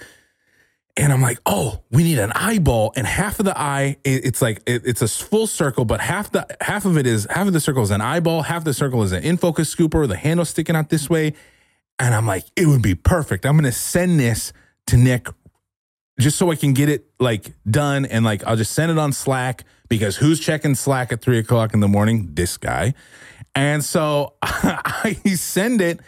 And 0.95 1.11
I'm 1.11 1.23
like, 1.23 1.39
oh, 1.47 1.83
we 1.91 2.05
need 2.05 2.19
an 2.19 2.31
eyeball, 2.35 2.93
and 2.97 3.07
half 3.07 3.41
of 3.41 3.47
the 3.47 3.59
eye, 3.59 3.97
it's 4.05 4.43
like 4.43 4.63
it's 4.67 5.01
a 5.01 5.09
full 5.09 5.47
circle, 5.47 5.87
but 5.87 6.01
half 6.01 6.31
the 6.31 6.47
half 6.61 6.85
of 6.85 6.99
it 6.99 7.07
is 7.07 7.27
half 7.31 7.47
of 7.49 7.53
the 7.53 7.59
circle 7.61 7.83
is 7.83 7.91
an 7.91 8.01
eyeball, 8.03 8.43
half 8.43 8.63
the 8.63 8.75
circle 8.75 9.03
is 9.03 9.11
an 9.11 9.25
in 9.25 9.39
focus 9.39 9.75
scooper, 9.75 10.07
the 10.07 10.17
handle 10.17 10.45
sticking 10.45 10.77
out 10.77 10.91
this 10.91 11.11
way. 11.11 11.33
And 11.99 12.15
I'm 12.15 12.27
like, 12.27 12.45
it 12.55 12.69
would 12.69 12.83
be 12.83 12.95
perfect. 12.95 13.45
I'm 13.47 13.57
gonna 13.57 13.73
send 13.73 14.21
this 14.21 14.53
to 14.87 14.97
Nick 14.97 15.29
just 16.21 16.37
so 16.39 16.53
I 16.53 16.57
can 16.57 16.75
get 16.75 16.89
it 16.89 17.07
like 17.19 17.55
done 17.69 18.05
and 18.05 18.25
like 18.25 18.45
I'll 18.45 18.57
just 18.57 18.73
send 18.73 18.93
it 18.93 18.99
on 18.99 19.13
Slack 19.13 19.65
because 19.89 20.17
who's 20.17 20.39
checking 20.39 20.77
Slack 20.77 21.11
at 21.11 21.23
three 21.23 21.39
o'clock 21.39 21.75
in 21.75 21.81
the 21.81 21.89
morning? 21.89 22.35
This 22.35 22.57
guy. 22.57 22.95
And 23.55 23.85
so 23.85 24.35
I 24.43 25.17
send 25.37 25.81
it. 25.81 26.01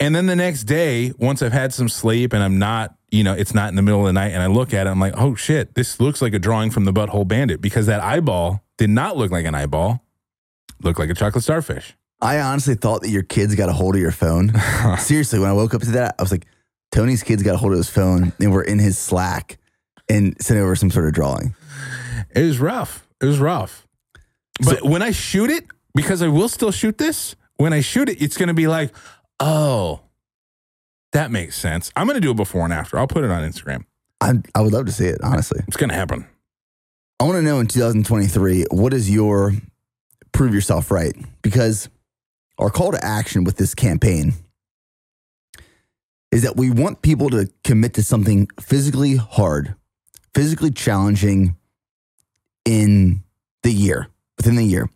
And 0.00 0.14
then 0.14 0.26
the 0.26 0.36
next 0.36 0.64
day, 0.64 1.12
once 1.18 1.42
I've 1.42 1.52
had 1.52 1.72
some 1.72 1.88
sleep 1.88 2.32
and 2.32 2.42
I'm 2.42 2.58
not, 2.58 2.96
you 3.10 3.22
know, 3.22 3.34
it's 3.34 3.54
not 3.54 3.68
in 3.68 3.76
the 3.76 3.82
middle 3.82 4.00
of 4.00 4.06
the 4.06 4.12
night 4.12 4.32
and 4.32 4.42
I 4.42 4.46
look 4.46 4.74
at 4.74 4.86
it, 4.86 4.90
I'm 4.90 4.98
like, 4.98 5.14
oh 5.16 5.34
shit, 5.34 5.74
this 5.74 6.00
looks 6.00 6.20
like 6.20 6.34
a 6.34 6.38
drawing 6.38 6.70
from 6.70 6.84
the 6.84 6.92
butthole 6.92 7.26
bandit 7.26 7.60
because 7.60 7.86
that 7.86 8.02
eyeball 8.02 8.64
did 8.78 8.90
not 8.90 9.16
look 9.16 9.30
like 9.30 9.46
an 9.46 9.54
eyeball, 9.54 10.04
looked 10.82 10.98
like 10.98 11.08
a 11.08 11.14
chocolate 11.14 11.44
starfish. 11.44 11.94
I 12.20 12.40
honestly 12.40 12.74
thought 12.74 13.02
that 13.02 13.10
your 13.10 13.22
kids 13.22 13.54
got 13.54 13.68
a 13.68 13.72
hold 13.72 13.94
of 13.94 14.00
your 14.00 14.12
phone. 14.12 14.52
Seriously, 14.98 15.38
when 15.38 15.50
I 15.50 15.52
woke 15.52 15.74
up 15.74 15.82
to 15.82 15.90
that, 15.92 16.16
I 16.18 16.22
was 16.22 16.30
like, 16.30 16.46
Tony's 16.90 17.22
kids 17.22 17.42
got 17.42 17.54
a 17.54 17.58
hold 17.58 17.72
of 17.72 17.78
his 17.78 17.90
phone 17.90 18.32
and 18.38 18.52
were 18.52 18.62
in 18.62 18.78
his 18.78 18.98
Slack 18.98 19.58
and 20.08 20.40
sent 20.40 20.60
over 20.60 20.76
some 20.76 20.90
sort 20.90 21.06
of 21.06 21.14
drawing. 21.14 21.54
It 22.34 22.42
was 22.42 22.58
rough. 22.58 23.06
It 23.20 23.26
was 23.26 23.38
rough. 23.38 23.86
But 24.64 24.82
when 24.82 25.02
I 25.02 25.10
shoot 25.10 25.50
it, 25.50 25.64
because 25.94 26.22
I 26.22 26.28
will 26.28 26.48
still 26.48 26.70
shoot 26.70 26.98
this, 26.98 27.36
when 27.56 27.72
I 27.72 27.80
shoot 27.80 28.08
it, 28.08 28.20
it's 28.20 28.36
going 28.36 28.48
to 28.48 28.54
be 28.54 28.66
like, 28.66 28.94
oh, 29.40 30.00
that 31.12 31.30
makes 31.30 31.56
sense. 31.56 31.92
I'm 31.94 32.06
going 32.06 32.16
to 32.16 32.20
do 32.20 32.30
it 32.30 32.36
before 32.36 32.64
and 32.64 32.72
after. 32.72 32.98
I'll 32.98 33.06
put 33.06 33.24
it 33.24 33.30
on 33.30 33.42
Instagram. 33.42 33.84
I 34.20 34.34
I 34.54 34.62
would 34.62 34.72
love 34.72 34.86
to 34.86 34.92
see 34.92 35.06
it, 35.06 35.20
honestly. 35.22 35.60
It's 35.68 35.76
going 35.76 35.90
to 35.90 35.96
happen. 35.96 36.26
I 37.20 37.24
want 37.24 37.36
to 37.36 37.42
know 37.42 37.60
in 37.60 37.66
2023, 37.66 38.66
what 38.70 38.92
is 38.92 39.10
your 39.10 39.52
prove 40.32 40.54
yourself 40.54 40.90
right? 40.90 41.14
Because 41.42 41.88
our 42.58 42.70
call 42.70 42.92
to 42.92 43.04
action 43.04 43.44
with 43.44 43.56
this 43.56 43.74
campaign 43.74 44.32
is 46.30 46.42
that 46.42 46.56
we 46.56 46.70
want 46.70 47.02
people 47.02 47.30
to 47.30 47.48
commit 47.62 47.94
to 47.94 48.02
something 48.02 48.48
physically 48.60 49.16
hard, 49.16 49.74
physically 50.34 50.70
challenging 50.70 51.56
in 52.64 53.22
the 53.62 53.72
year, 53.72 54.08
within 54.38 54.56
the 54.56 54.64
year. 54.64 54.88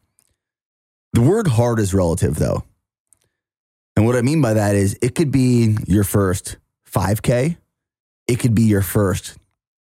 The 1.17 1.23
word 1.23 1.47
hard 1.47 1.79
is 1.79 1.95
relative, 1.95 2.35
though. 2.35 2.63
And 3.97 4.05
what 4.05 4.17
I 4.17 4.21
mean 4.21 4.43
by 4.43 4.53
that 4.53 4.75
is 4.77 4.99
it 5.01 5.15
could 5.15 5.31
be 5.31 5.75
your 5.87 6.05
first 6.05 6.59
5K. 6.93 7.57
It 8.29 8.37
could 8.39 8.55
be 8.55 8.65
your 8.65 8.83
first 8.83 9.39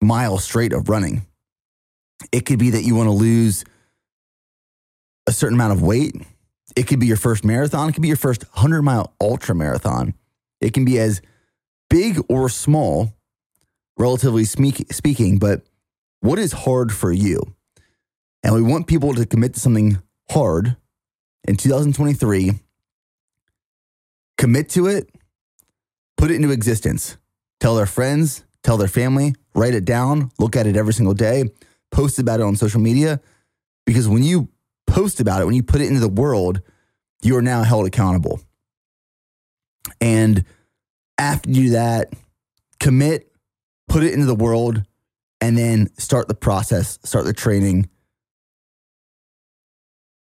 mile 0.01 0.39
straight 0.39 0.73
of 0.73 0.89
running. 0.89 1.27
It 2.31 2.47
could 2.47 2.57
be 2.57 2.71
that 2.71 2.81
you 2.81 2.95
want 2.95 3.05
to 3.05 3.11
lose 3.13 3.63
a 5.27 5.31
certain 5.31 5.53
amount 5.53 5.73
of 5.73 5.83
weight. 5.83 6.15
It 6.75 6.87
could 6.87 6.99
be 6.99 7.05
your 7.05 7.17
first 7.17 7.45
marathon. 7.45 7.87
It 7.87 7.91
could 7.91 8.01
be 8.01 8.07
your 8.07 8.17
first 8.17 8.43
100 8.55 8.81
mile 8.81 9.13
ultra 9.21 9.53
marathon. 9.53 10.15
It 10.59 10.73
can 10.73 10.85
be 10.85 10.97
as 10.97 11.21
big 11.87 12.19
or 12.29 12.49
small, 12.49 13.13
relatively 13.95 14.43
speaking, 14.43 15.37
but 15.37 15.61
what 16.21 16.39
is 16.39 16.51
hard 16.51 16.91
for 16.91 17.11
you? 17.11 17.53
And 18.41 18.55
we 18.55 18.63
want 18.63 18.87
people 18.87 19.13
to 19.13 19.27
commit 19.27 19.53
to 19.53 19.59
something 19.59 20.01
hard 20.31 20.77
in 21.47 21.55
2023. 21.55 22.51
Commit 24.37 24.69
to 24.69 24.87
it, 24.87 25.09
put 26.17 26.31
it 26.31 26.35
into 26.35 26.51
existence. 26.51 27.17
Tell 27.59 27.75
their 27.75 27.85
friends, 27.85 28.43
tell 28.63 28.77
their 28.77 28.87
family, 28.87 29.35
write 29.53 29.75
it 29.75 29.85
down, 29.85 30.31
look 30.39 30.55
at 30.55 30.65
it 30.65 30.75
every 30.75 30.93
single 30.93 31.13
day, 31.13 31.45
post 31.91 32.17
about 32.17 32.39
it 32.39 32.43
on 32.43 32.55
social 32.55 32.81
media. 32.81 33.21
Because 33.85 34.07
when 34.07 34.23
you 34.23 34.49
post 34.87 35.19
about 35.19 35.41
it, 35.41 35.45
when 35.45 35.55
you 35.55 35.63
put 35.63 35.81
it 35.81 35.87
into 35.87 35.99
the 35.99 36.09
world, 36.09 36.61
you 37.21 37.37
are 37.37 37.41
now 37.41 37.63
held 37.63 37.85
accountable. 37.85 38.41
And 39.99 40.43
after 41.19 41.49
you 41.49 41.65
do 41.65 41.69
that, 41.71 42.11
commit, 42.79 43.31
put 43.87 44.03
it 44.03 44.13
into 44.13 44.25
the 44.25 44.35
world, 44.35 44.83
and 45.39 45.57
then 45.57 45.89
start 45.97 46.27
the 46.27 46.33
process, 46.33 46.97
start 47.03 47.25
the 47.25 47.33
training 47.33 47.89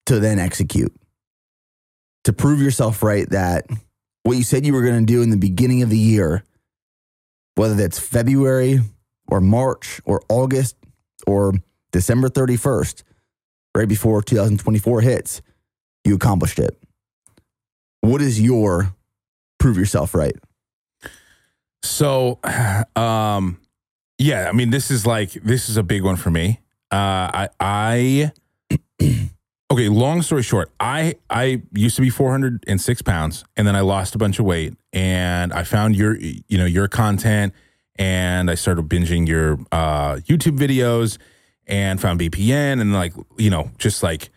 to 0.07 0.21
then 0.21 0.39
execute. 0.39 0.95
To 2.25 2.33
prove 2.33 2.61
yourself 2.61 3.03
right 3.03 3.29
that 3.31 3.67
what 4.25 4.37
you 4.37 4.43
said 4.43 4.67
you 4.67 4.73
were 4.73 4.83
going 4.83 5.07
to 5.07 5.13
do 5.13 5.23
in 5.23 5.31
the 5.31 5.37
beginning 5.37 5.83
of 5.83 5.91
the 5.91 5.99
year, 5.99 6.45
whether 7.55 7.75
that's 7.75 7.99
February 7.99 8.81
or 9.29 9.41
March 9.41 10.01
or 10.05 10.23
August 10.29 10.77
or 11.27 11.53
December 11.93 12.29
31st, 12.29 13.03
right 13.77 13.89
before 13.89 14.23
2024 14.23 15.01
hits, 15.03 15.43
you 16.05 16.15
accomplished 16.17 16.59
it. 16.59 16.77
What 18.01 18.21
is 18.21 18.41
your 18.41 18.95
prove 19.59 19.77
yourself 19.77 20.15
right? 20.15 20.37
So, 21.83 22.41
um, 22.97 23.61
yeah, 24.19 24.49
I 24.49 24.53
mean, 24.53 24.71
this 24.71 24.91
is 24.91 25.07
like 25.07 25.33
this 25.33 25.69
is 25.69 25.77
a 25.77 25.83
big 25.83 26.03
one 26.03 26.17
for 26.17 26.31
me. 26.31 26.61
Uh, 26.91 27.49
I, 27.49 27.49
I, 27.61 28.33
okay. 29.71 29.89
Long 29.89 30.23
story 30.23 30.43
short, 30.43 30.71
I 30.81 31.17
I 31.31 31.63
used 31.73 31.97
to 31.97 32.03
be 32.03 32.11
406 32.11 33.03
pounds, 33.03 33.45
and 33.57 33.67
then 33.67 33.77
I 33.77 33.81
lost 33.81 34.15
a 34.15 34.19
bunch 34.19 34.39
of 34.39 34.45
weight, 34.45 34.75
and 34.93 35.53
I 35.53 35.65
found 35.65 35.97
your 35.97 36.17
you 36.19 36.59
know 36.59 36.67
your 36.67 36.89
content, 36.89 37.53
and 37.97 38.51
I 38.51 38.55
started 38.55 38.89
binging 38.89 39.27
your 39.29 39.59
uh, 39.73 40.17
YouTube 40.27 40.59
videos, 40.59 41.19
and 41.67 42.01
found 42.01 42.21
BPN, 42.21 42.81
and 42.81 42.93
like 42.93 43.13
you 43.37 43.51
know 43.51 43.71
just 43.79 44.03
like 44.03 44.31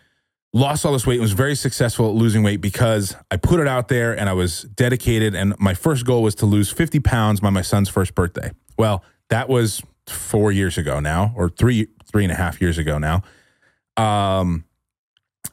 lost 0.53 0.85
all 0.85 0.93
this 0.93 1.05
weight 1.05 1.15
and 1.15 1.21
was 1.21 1.33
very 1.33 1.55
successful 1.55 2.09
at 2.09 2.15
losing 2.15 2.43
weight 2.43 2.61
because 2.61 3.15
I 3.29 3.37
put 3.37 3.59
it 3.59 3.67
out 3.67 3.87
there 3.87 4.17
and 4.17 4.29
I 4.29 4.33
was 4.33 4.63
dedicated. 4.63 5.35
And 5.35 5.53
my 5.59 5.73
first 5.73 6.05
goal 6.05 6.23
was 6.23 6.35
to 6.35 6.45
lose 6.45 6.71
50 6.71 6.99
pounds 6.99 7.39
by 7.39 7.49
my 7.49 7.61
son's 7.61 7.89
first 7.89 8.15
birthday. 8.15 8.51
Well, 8.77 9.03
that 9.29 9.47
was 9.47 9.81
four 10.07 10.51
years 10.51 10.77
ago 10.77 10.99
now, 10.99 11.33
or 11.35 11.49
three, 11.49 11.87
three 12.05 12.23
and 12.23 12.31
a 12.31 12.35
half 12.35 12.61
years 12.61 12.77
ago 12.77 12.97
now. 12.97 13.21
Um, 13.95 14.65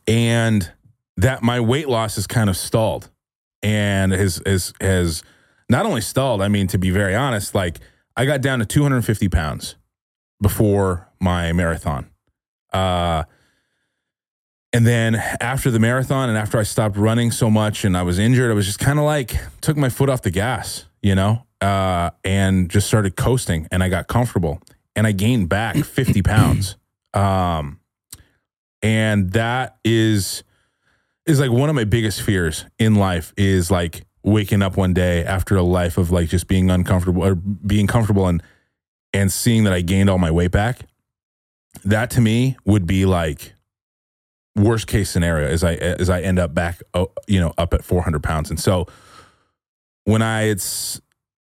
and 0.06 0.70
that 1.16 1.42
my 1.42 1.60
weight 1.60 1.88
loss 1.88 2.18
is 2.18 2.26
kind 2.26 2.50
of 2.50 2.56
stalled 2.56 3.10
and 3.62 4.12
has, 4.12 4.40
has, 4.46 4.72
has 4.80 5.22
not 5.68 5.86
only 5.86 6.00
stalled, 6.00 6.42
I 6.42 6.48
mean, 6.48 6.66
to 6.68 6.78
be 6.78 6.90
very 6.90 7.14
honest, 7.14 7.54
like 7.54 7.80
I 8.16 8.24
got 8.26 8.40
down 8.40 8.58
to 8.60 8.66
250 8.66 9.28
pounds 9.28 9.76
before 10.40 11.08
my 11.20 11.52
marathon. 11.52 12.10
Uh, 12.72 13.24
and 14.72 14.86
then 14.86 15.14
after 15.14 15.70
the 15.70 15.78
marathon 15.78 16.28
and 16.28 16.36
after 16.36 16.58
I 16.58 16.62
stopped 16.62 16.96
running 16.96 17.30
so 17.30 17.50
much 17.50 17.84
and 17.84 17.96
I 17.96 18.02
was 18.02 18.18
injured, 18.18 18.50
I 18.50 18.54
was 18.54 18.66
just 18.66 18.78
kind 18.78 18.98
of 18.98 19.04
like 19.04 19.34
took 19.60 19.76
my 19.76 19.88
foot 19.88 20.10
off 20.10 20.22
the 20.22 20.30
gas, 20.30 20.84
you 21.02 21.14
know, 21.14 21.46
uh, 21.60 22.10
and 22.24 22.68
just 22.68 22.86
started 22.86 23.16
coasting 23.16 23.68
and 23.70 23.82
I 23.82 23.88
got 23.88 24.06
comfortable 24.06 24.60
and 24.94 25.06
I 25.06 25.12
gained 25.12 25.48
back 25.48 25.76
50 25.76 26.22
pounds. 26.22 26.76
Um, 27.14 27.80
and 28.82 29.32
that 29.32 29.78
is, 29.84 30.42
is 31.26 31.40
like 31.40 31.50
one 31.50 31.68
of 31.68 31.74
my 31.74 31.84
biggest 31.84 32.22
fears 32.22 32.64
in 32.78 32.94
life 32.94 33.32
is 33.36 33.70
like 33.70 34.04
waking 34.22 34.62
up 34.62 34.76
one 34.76 34.92
day 34.92 35.24
after 35.24 35.56
a 35.56 35.62
life 35.62 35.98
of 35.98 36.10
like 36.10 36.28
just 36.28 36.48
being 36.48 36.70
uncomfortable 36.70 37.22
or 37.22 37.34
being 37.34 37.86
comfortable 37.86 38.26
and, 38.26 38.42
and 39.12 39.32
seeing 39.32 39.64
that 39.64 39.72
I 39.72 39.80
gained 39.80 40.10
all 40.10 40.18
my 40.18 40.30
weight 40.30 40.50
back. 40.50 40.80
That 41.84 42.10
to 42.10 42.20
me 42.20 42.56
would 42.64 42.86
be 42.86 43.06
like, 43.06 43.54
worst 44.56 44.86
case 44.86 45.10
scenario 45.10 45.48
is 45.48 45.62
I 45.62 45.74
as 45.74 46.08
I 46.08 46.22
end 46.22 46.38
up 46.38 46.54
back 46.54 46.82
oh, 46.94 47.12
you 47.28 47.38
know 47.38 47.52
up 47.58 47.74
at 47.74 47.84
400 47.84 48.22
pounds 48.22 48.50
and 48.50 48.58
so 48.58 48.86
when 50.04 50.22
I 50.22 50.44
it's 50.44 51.00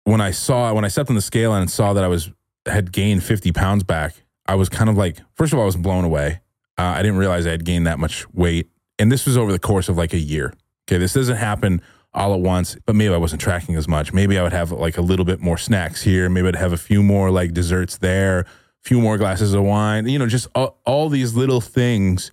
when 0.05 0.21
I 0.21 0.31
saw 0.31 0.73
when 0.73 0.85
I 0.85 0.89
stepped 0.89 1.11
on 1.11 1.17
the 1.17 1.23
scale 1.23 1.55
and 1.55 1.71
saw 1.71 1.93
that 1.93 2.03
I 2.03 2.09
was 2.09 2.31
had 2.67 2.93
gained 2.93 3.23
50 3.23 3.53
pounds 3.53 3.85
back 3.85 4.15
I 4.47 4.55
was 4.55 4.71
kind 4.71 4.89
of 4.89 4.97
like 4.97 5.19
first 5.35 5.53
of 5.53 5.59
all 5.59 5.65
I 5.65 5.67
was 5.67 5.77
blown 5.77 6.05
away 6.05 6.41
uh, 6.79 6.83
I 6.83 7.03
didn't 7.03 7.19
realize 7.19 7.47
I 7.47 7.51
had 7.51 7.65
gained 7.65 7.87
that 7.87 7.99
much 7.99 8.29
weight 8.33 8.69
and 8.99 9.11
this 9.11 9.27
was 9.27 9.37
over 9.37 9.53
the 9.53 9.59
course 9.59 9.89
of 9.89 9.97
like 9.97 10.13
a 10.13 10.19
year 10.19 10.53
okay 10.87 10.99
this 10.99 11.13
doesn't 11.13 11.37
happen 11.37 11.83
all 12.13 12.35
at 12.35 12.41
once 12.41 12.77
but 12.87 12.95
maybe 12.95 13.13
I 13.13 13.19
wasn't 13.19 13.41
tracking 13.41 13.75
as 13.77 13.89
much 13.89 14.13
maybe 14.13 14.39
I 14.39 14.43
would 14.43 14.53
have 14.53 14.73
like 14.73 14.97
a 14.97 15.03
little 15.03 15.25
bit 15.25 15.41
more 15.41 15.59
snacks 15.59 16.03
here 16.03 16.29
maybe 16.29 16.49
I'd 16.49 16.57
have 16.57 16.73
a 16.73 16.79
few 16.79 17.03
more 17.03 17.31
like 17.31 17.53
desserts 17.53 17.99
there 17.99 18.41
a 18.41 18.47
few 18.83 19.01
more 19.01 19.19
glasses 19.19 19.55
of 19.55 19.63
wine 19.63 20.07
you 20.09 20.19
know 20.19 20.27
just 20.27 20.49
all, 20.55 20.79
all 20.85 21.09
these 21.09 21.35
little 21.35 21.61
things 21.61 22.31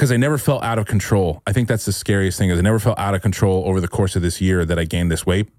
because 0.00 0.10
I 0.10 0.16
never 0.16 0.38
felt 0.38 0.64
out 0.64 0.78
of 0.78 0.86
control. 0.86 1.42
I 1.46 1.52
think 1.52 1.68
that's 1.68 1.84
the 1.84 1.92
scariest 1.92 2.38
thing 2.38 2.48
is 2.48 2.58
I 2.58 2.62
never 2.62 2.78
felt 2.78 2.98
out 2.98 3.14
of 3.14 3.20
control 3.20 3.64
over 3.66 3.82
the 3.82 3.88
course 3.88 4.16
of 4.16 4.22
this 4.22 4.40
year 4.40 4.64
that 4.64 4.78
I 4.78 4.84
gained 4.84 5.12
this 5.12 5.26
weight. 5.26 5.50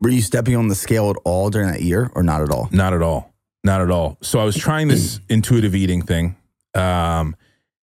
Were 0.00 0.08
you 0.08 0.20
stepping 0.20 0.56
on 0.56 0.66
the 0.66 0.74
scale 0.74 1.10
at 1.10 1.16
all 1.24 1.48
during 1.48 1.68
that 1.68 1.80
year 1.80 2.10
or 2.16 2.24
not 2.24 2.42
at 2.42 2.50
all? 2.50 2.68
Not 2.72 2.92
at 2.92 3.02
all. 3.02 3.32
Not 3.62 3.80
at 3.80 3.92
all. 3.92 4.18
So 4.20 4.40
I 4.40 4.44
was 4.44 4.56
trying 4.56 4.88
this 4.88 5.20
intuitive 5.28 5.76
eating 5.76 6.02
thing 6.02 6.34
um, 6.74 7.36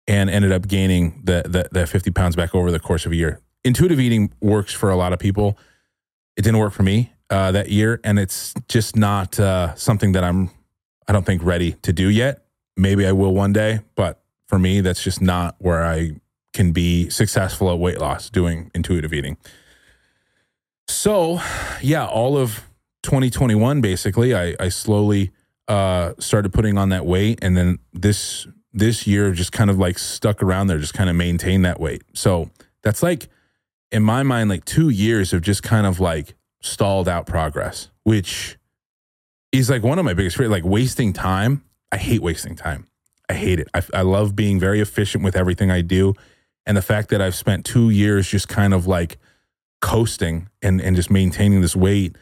and 0.07 0.29
ended 0.29 0.51
up 0.51 0.67
gaining 0.67 1.21
the, 1.23 1.43
the, 1.45 1.69
the 1.71 1.87
50 1.87 2.11
pounds 2.11 2.35
back 2.35 2.53
over 2.53 2.71
the 2.71 2.79
course 2.79 3.05
of 3.05 3.11
a 3.11 3.15
year. 3.15 3.39
Intuitive 3.63 3.99
eating 3.99 4.31
works 4.41 4.73
for 4.73 4.89
a 4.89 4.95
lot 4.95 5.13
of 5.13 5.19
people. 5.19 5.57
It 6.37 6.43
didn't 6.43 6.59
work 6.59 6.73
for 6.73 6.83
me 6.83 7.13
uh, 7.29 7.51
that 7.51 7.69
year. 7.69 7.99
And 8.03 8.19
it's 8.19 8.53
just 8.67 8.95
not 8.95 9.39
uh, 9.39 9.73
something 9.75 10.11
that 10.11 10.23
I'm, 10.23 10.51
I 11.07 11.13
don't 11.13 11.25
think, 11.25 11.43
ready 11.43 11.73
to 11.81 11.91
do 11.91 12.09
yet. 12.09 12.45
Maybe 12.77 13.05
I 13.05 13.13
will 13.13 13.33
one 13.33 13.53
day, 13.53 13.79
but 13.95 14.21
for 14.47 14.59
me, 14.59 14.81
that's 14.81 15.03
just 15.03 15.21
not 15.21 15.55
where 15.59 15.85
I 15.85 16.11
can 16.53 16.71
be 16.71 17.09
successful 17.09 17.71
at 17.71 17.79
weight 17.79 17.99
loss 17.99 18.29
doing 18.29 18.69
intuitive 18.73 19.13
eating. 19.13 19.37
So, 20.87 21.41
yeah, 21.81 22.05
all 22.05 22.37
of 22.37 22.61
2021, 23.03 23.81
basically, 23.81 24.35
I, 24.35 24.55
I 24.59 24.69
slowly 24.69 25.31
uh, 25.67 26.13
started 26.19 26.53
putting 26.53 26.77
on 26.77 26.89
that 26.89 27.05
weight, 27.05 27.39
and 27.41 27.57
then 27.57 27.79
this 27.93 28.47
this 28.75 29.07
year 29.07 29.31
just 29.31 29.51
kind 29.51 29.69
of 29.69 29.79
like 29.79 29.97
stuck 29.97 30.43
around 30.43 30.67
there, 30.67 30.77
just 30.77 30.93
kind 30.93 31.09
of 31.09 31.15
maintained 31.15 31.65
that 31.65 31.79
weight. 31.79 32.03
So 32.13 32.51
that's 32.83 33.01
like 33.01 33.29
in 33.91 34.03
my 34.03 34.21
mind, 34.21 34.49
like 34.49 34.65
two 34.65 34.89
years 34.89 35.33
of 35.33 35.41
just 35.41 35.63
kind 35.63 35.87
of 35.87 35.99
like 35.99 36.35
stalled 36.61 37.07
out 37.07 37.25
progress, 37.25 37.89
which 38.03 38.57
is 39.51 39.69
like 39.69 39.81
one 39.81 39.97
of 39.97 40.05
my 40.05 40.13
biggest 40.13 40.35
fears, 40.35 40.49
like 40.49 40.65
wasting 40.65 41.13
time. 41.13 41.63
I 41.91 41.97
hate 41.97 42.21
wasting 42.21 42.55
time. 42.55 42.87
I 43.29 43.33
hate 43.33 43.59
it. 43.59 43.69
I, 43.73 43.81
I 43.93 44.01
love 44.01 44.35
being 44.35 44.59
very 44.59 44.81
efficient 44.81 45.23
with 45.23 45.35
everything 45.35 45.71
I 45.71 45.81
do. 45.81 46.13
And 46.65 46.75
the 46.75 46.81
fact 46.81 47.09
that 47.09 47.21
I've 47.21 47.35
spent 47.35 47.65
two 47.65 47.89
years 47.89 48.27
just 48.27 48.49
kind 48.49 48.73
of 48.73 48.85
like 48.87 49.17
coasting 49.81 50.49
and, 50.61 50.81
and 50.81 50.95
just 50.95 51.09
maintaining 51.09 51.61
this 51.61 51.75
weight 51.75 52.17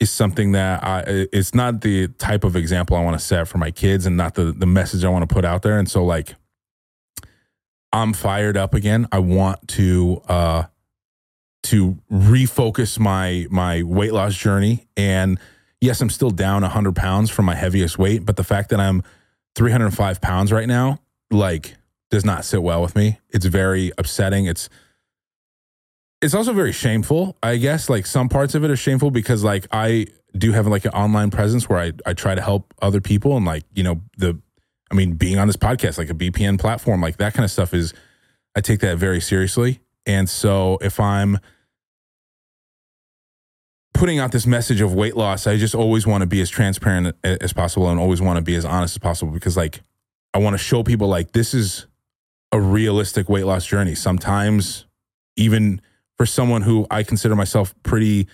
is 0.00 0.10
something 0.10 0.52
that 0.52 0.84
I, 0.84 1.02
it's 1.32 1.54
not 1.54 1.80
the 1.80 2.08
type 2.08 2.44
of 2.44 2.54
example 2.54 2.96
I 2.96 3.02
want 3.02 3.18
to 3.18 3.24
set 3.24 3.48
for 3.48 3.58
my 3.58 3.70
kids 3.70 4.06
and 4.06 4.16
not 4.16 4.34
the, 4.34 4.52
the 4.52 4.66
message 4.66 5.04
I 5.04 5.08
want 5.08 5.28
to 5.28 5.32
put 5.32 5.44
out 5.44 5.62
there. 5.62 5.78
And 5.78 5.90
so 5.90 6.04
like, 6.04 6.34
I'm 7.92 8.12
fired 8.12 8.56
up 8.56 8.74
again. 8.74 9.08
I 9.10 9.18
want 9.18 9.66
to, 9.68 10.22
uh, 10.28 10.64
to 11.64 11.98
refocus 12.10 12.98
my, 12.98 13.46
my 13.50 13.82
weight 13.82 14.12
loss 14.12 14.36
journey. 14.36 14.86
And 14.96 15.40
yes, 15.80 16.00
I'm 16.00 16.10
still 16.10 16.30
down 16.30 16.62
hundred 16.62 16.94
pounds 16.94 17.30
from 17.30 17.46
my 17.46 17.54
heaviest 17.54 17.98
weight, 17.98 18.24
but 18.24 18.36
the 18.36 18.44
fact 18.44 18.70
that 18.70 18.78
I'm 18.78 19.02
305 19.56 20.20
pounds 20.20 20.52
right 20.52 20.68
now, 20.68 21.00
like 21.30 21.74
does 22.10 22.24
not 22.24 22.44
sit 22.44 22.62
well 22.62 22.80
with 22.80 22.94
me. 22.94 23.18
It's 23.30 23.46
very 23.46 23.92
upsetting. 23.98 24.46
It's 24.46 24.68
it's 26.20 26.34
also 26.34 26.52
very 26.52 26.72
shameful, 26.72 27.36
I 27.42 27.56
guess. 27.56 27.88
Like 27.88 28.06
some 28.06 28.28
parts 28.28 28.54
of 28.54 28.64
it 28.64 28.70
are 28.70 28.76
shameful 28.76 29.10
because 29.10 29.44
like 29.44 29.66
I 29.70 30.06
do 30.36 30.52
have 30.52 30.66
like 30.66 30.84
an 30.84 30.92
online 30.92 31.30
presence 31.30 31.68
where 31.68 31.78
I, 31.78 31.92
I 32.06 32.12
try 32.14 32.34
to 32.34 32.42
help 32.42 32.74
other 32.82 33.00
people 33.00 33.36
and 33.36 33.46
like, 33.46 33.64
you 33.74 33.82
know, 33.82 34.00
the 34.16 34.40
I 34.90 34.94
mean, 34.94 35.14
being 35.14 35.38
on 35.38 35.46
this 35.46 35.56
podcast, 35.56 35.98
like 35.98 36.10
a 36.10 36.14
BPN 36.14 36.58
platform, 36.58 37.00
like 37.00 37.18
that 37.18 37.34
kind 37.34 37.44
of 37.44 37.50
stuff 37.50 37.74
is 37.74 37.92
I 38.56 38.60
take 38.60 38.80
that 38.80 38.96
very 38.96 39.20
seriously. 39.20 39.80
And 40.06 40.28
so 40.28 40.78
if 40.80 40.98
I'm 40.98 41.38
putting 43.92 44.18
out 44.18 44.32
this 44.32 44.46
message 44.46 44.80
of 44.80 44.94
weight 44.94 45.16
loss, 45.16 45.46
I 45.46 45.56
just 45.56 45.74
always 45.74 46.06
want 46.06 46.22
to 46.22 46.26
be 46.26 46.40
as 46.40 46.48
transparent 46.48 47.16
as 47.22 47.52
possible 47.52 47.90
and 47.90 48.00
always 48.00 48.22
want 48.22 48.38
to 48.38 48.42
be 48.42 48.54
as 48.54 48.64
honest 48.64 48.94
as 48.94 48.98
possible 48.98 49.32
because 49.32 49.56
like 49.56 49.82
I 50.32 50.38
want 50.38 50.54
to 50.54 50.58
show 50.58 50.82
people 50.82 51.08
like 51.08 51.32
this 51.32 51.52
is 51.52 51.86
a 52.50 52.60
realistic 52.60 53.28
weight 53.28 53.44
loss 53.44 53.66
journey. 53.66 53.94
Sometimes 53.94 54.86
even 55.36 55.82
for 56.18 56.26
someone 56.26 56.62
who 56.62 56.86
I 56.90 57.04
consider 57.04 57.34
myself 57.34 57.74
pretty 57.84 58.28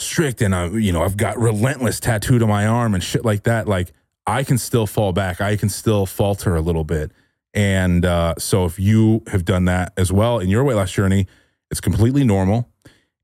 strict 0.00 0.40
and 0.40 0.54
I, 0.54 0.68
you 0.68 0.92
know, 0.92 1.02
I've 1.02 1.18
got 1.18 1.38
relentless 1.38 2.00
tattooed 2.00 2.42
on 2.42 2.48
my 2.48 2.66
arm 2.66 2.94
and 2.94 3.04
shit 3.04 3.24
like 3.24 3.44
that, 3.44 3.68
like 3.68 3.92
I 4.26 4.42
can 4.42 4.58
still 4.58 4.86
fall 4.86 5.12
back. 5.12 5.40
I 5.40 5.56
can 5.56 5.68
still 5.68 6.06
falter 6.06 6.56
a 6.56 6.60
little 6.60 6.84
bit. 6.84 7.12
And 7.52 8.04
uh, 8.04 8.34
so 8.38 8.64
if 8.64 8.78
you 8.78 9.22
have 9.26 9.44
done 9.44 9.66
that 9.66 9.92
as 9.96 10.10
well 10.12 10.38
in 10.38 10.48
your 10.48 10.64
weight 10.64 10.76
loss 10.76 10.92
journey, 10.92 11.26
it's 11.70 11.80
completely 11.80 12.24
normal. 12.24 12.68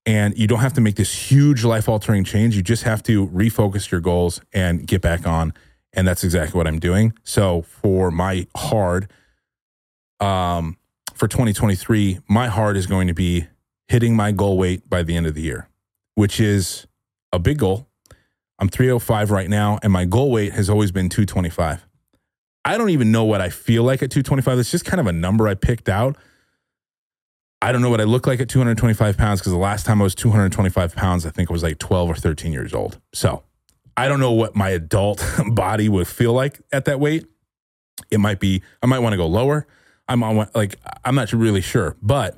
And 0.04 0.38
you 0.38 0.46
don't 0.46 0.60
have 0.60 0.74
to 0.74 0.80
make 0.80 0.96
this 0.96 1.30
huge 1.30 1.64
life 1.64 1.88
altering 1.88 2.22
change. 2.22 2.54
You 2.54 2.62
just 2.62 2.84
have 2.84 3.02
to 3.04 3.26
refocus 3.28 3.90
your 3.90 4.00
goals 4.00 4.40
and 4.52 4.86
get 4.86 5.00
back 5.00 5.26
on. 5.26 5.52
And 5.92 6.06
that's 6.06 6.22
exactly 6.22 6.58
what 6.58 6.66
I'm 6.66 6.78
doing. 6.78 7.14
So 7.24 7.62
for 7.62 8.10
my 8.10 8.46
hard, 8.54 9.10
um, 10.20 10.76
for 11.14 11.26
2023, 11.26 12.20
my 12.28 12.48
hard 12.48 12.76
is 12.76 12.86
going 12.86 13.08
to 13.08 13.14
be 13.14 13.46
hitting 13.88 14.16
my 14.16 14.32
goal 14.32 14.58
weight 14.58 14.88
by 14.88 15.02
the 15.02 15.16
end 15.16 15.26
of 15.26 15.34
the 15.34 15.42
year, 15.42 15.68
which 16.14 16.40
is 16.40 16.86
a 17.32 17.38
big 17.38 17.58
goal. 17.58 17.88
I'm 18.58 18.68
305 18.68 19.30
right 19.30 19.50
now, 19.50 19.78
and 19.82 19.92
my 19.92 20.04
goal 20.04 20.30
weight 20.30 20.52
has 20.52 20.70
always 20.70 20.90
been 20.90 21.08
225. 21.08 21.86
I 22.64 22.78
don't 22.78 22.90
even 22.90 23.12
know 23.12 23.24
what 23.24 23.40
I 23.40 23.50
feel 23.50 23.84
like 23.84 24.02
at 24.02 24.10
225. 24.10 24.58
It's 24.58 24.70
just 24.70 24.84
kind 24.84 25.00
of 25.00 25.06
a 25.06 25.12
number 25.12 25.46
I 25.46 25.54
picked 25.54 25.88
out. 25.88 26.16
I 27.62 27.72
don't 27.72 27.80
know 27.80 27.90
what 27.90 28.00
I 28.00 28.04
look 28.04 28.26
like 28.26 28.40
at 28.40 28.48
225 28.48 29.16
pounds 29.16 29.40
because 29.40 29.52
the 29.52 29.58
last 29.58 29.86
time 29.86 30.00
I 30.00 30.04
was 30.04 30.14
225 30.14 30.94
pounds, 30.94 31.24
I 31.24 31.30
think 31.30 31.50
I 31.50 31.52
was 31.52 31.62
like 31.62 31.78
12 31.78 32.10
or 32.10 32.14
13 32.14 32.52
years 32.52 32.74
old. 32.74 33.00
So 33.12 33.44
I 33.96 34.08
don't 34.08 34.20
know 34.20 34.32
what 34.32 34.54
my 34.56 34.70
adult 34.70 35.24
body 35.52 35.88
would 35.88 36.08
feel 36.08 36.32
like 36.32 36.60
at 36.72 36.84
that 36.86 37.00
weight. 37.00 37.26
It 38.10 38.18
might 38.18 38.40
be, 38.40 38.62
I 38.82 38.86
might 38.86 38.98
want 38.98 39.14
to 39.14 39.16
go 39.16 39.26
lower. 39.26 39.66
I'm 40.08 40.22
on 40.22 40.48
like, 40.54 40.76
I'm 41.04 41.14
not 41.14 41.32
really 41.32 41.60
sure, 41.60 41.96
but 42.02 42.36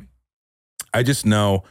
I 0.99 1.05
just 1.05 1.25
know 1.25 1.63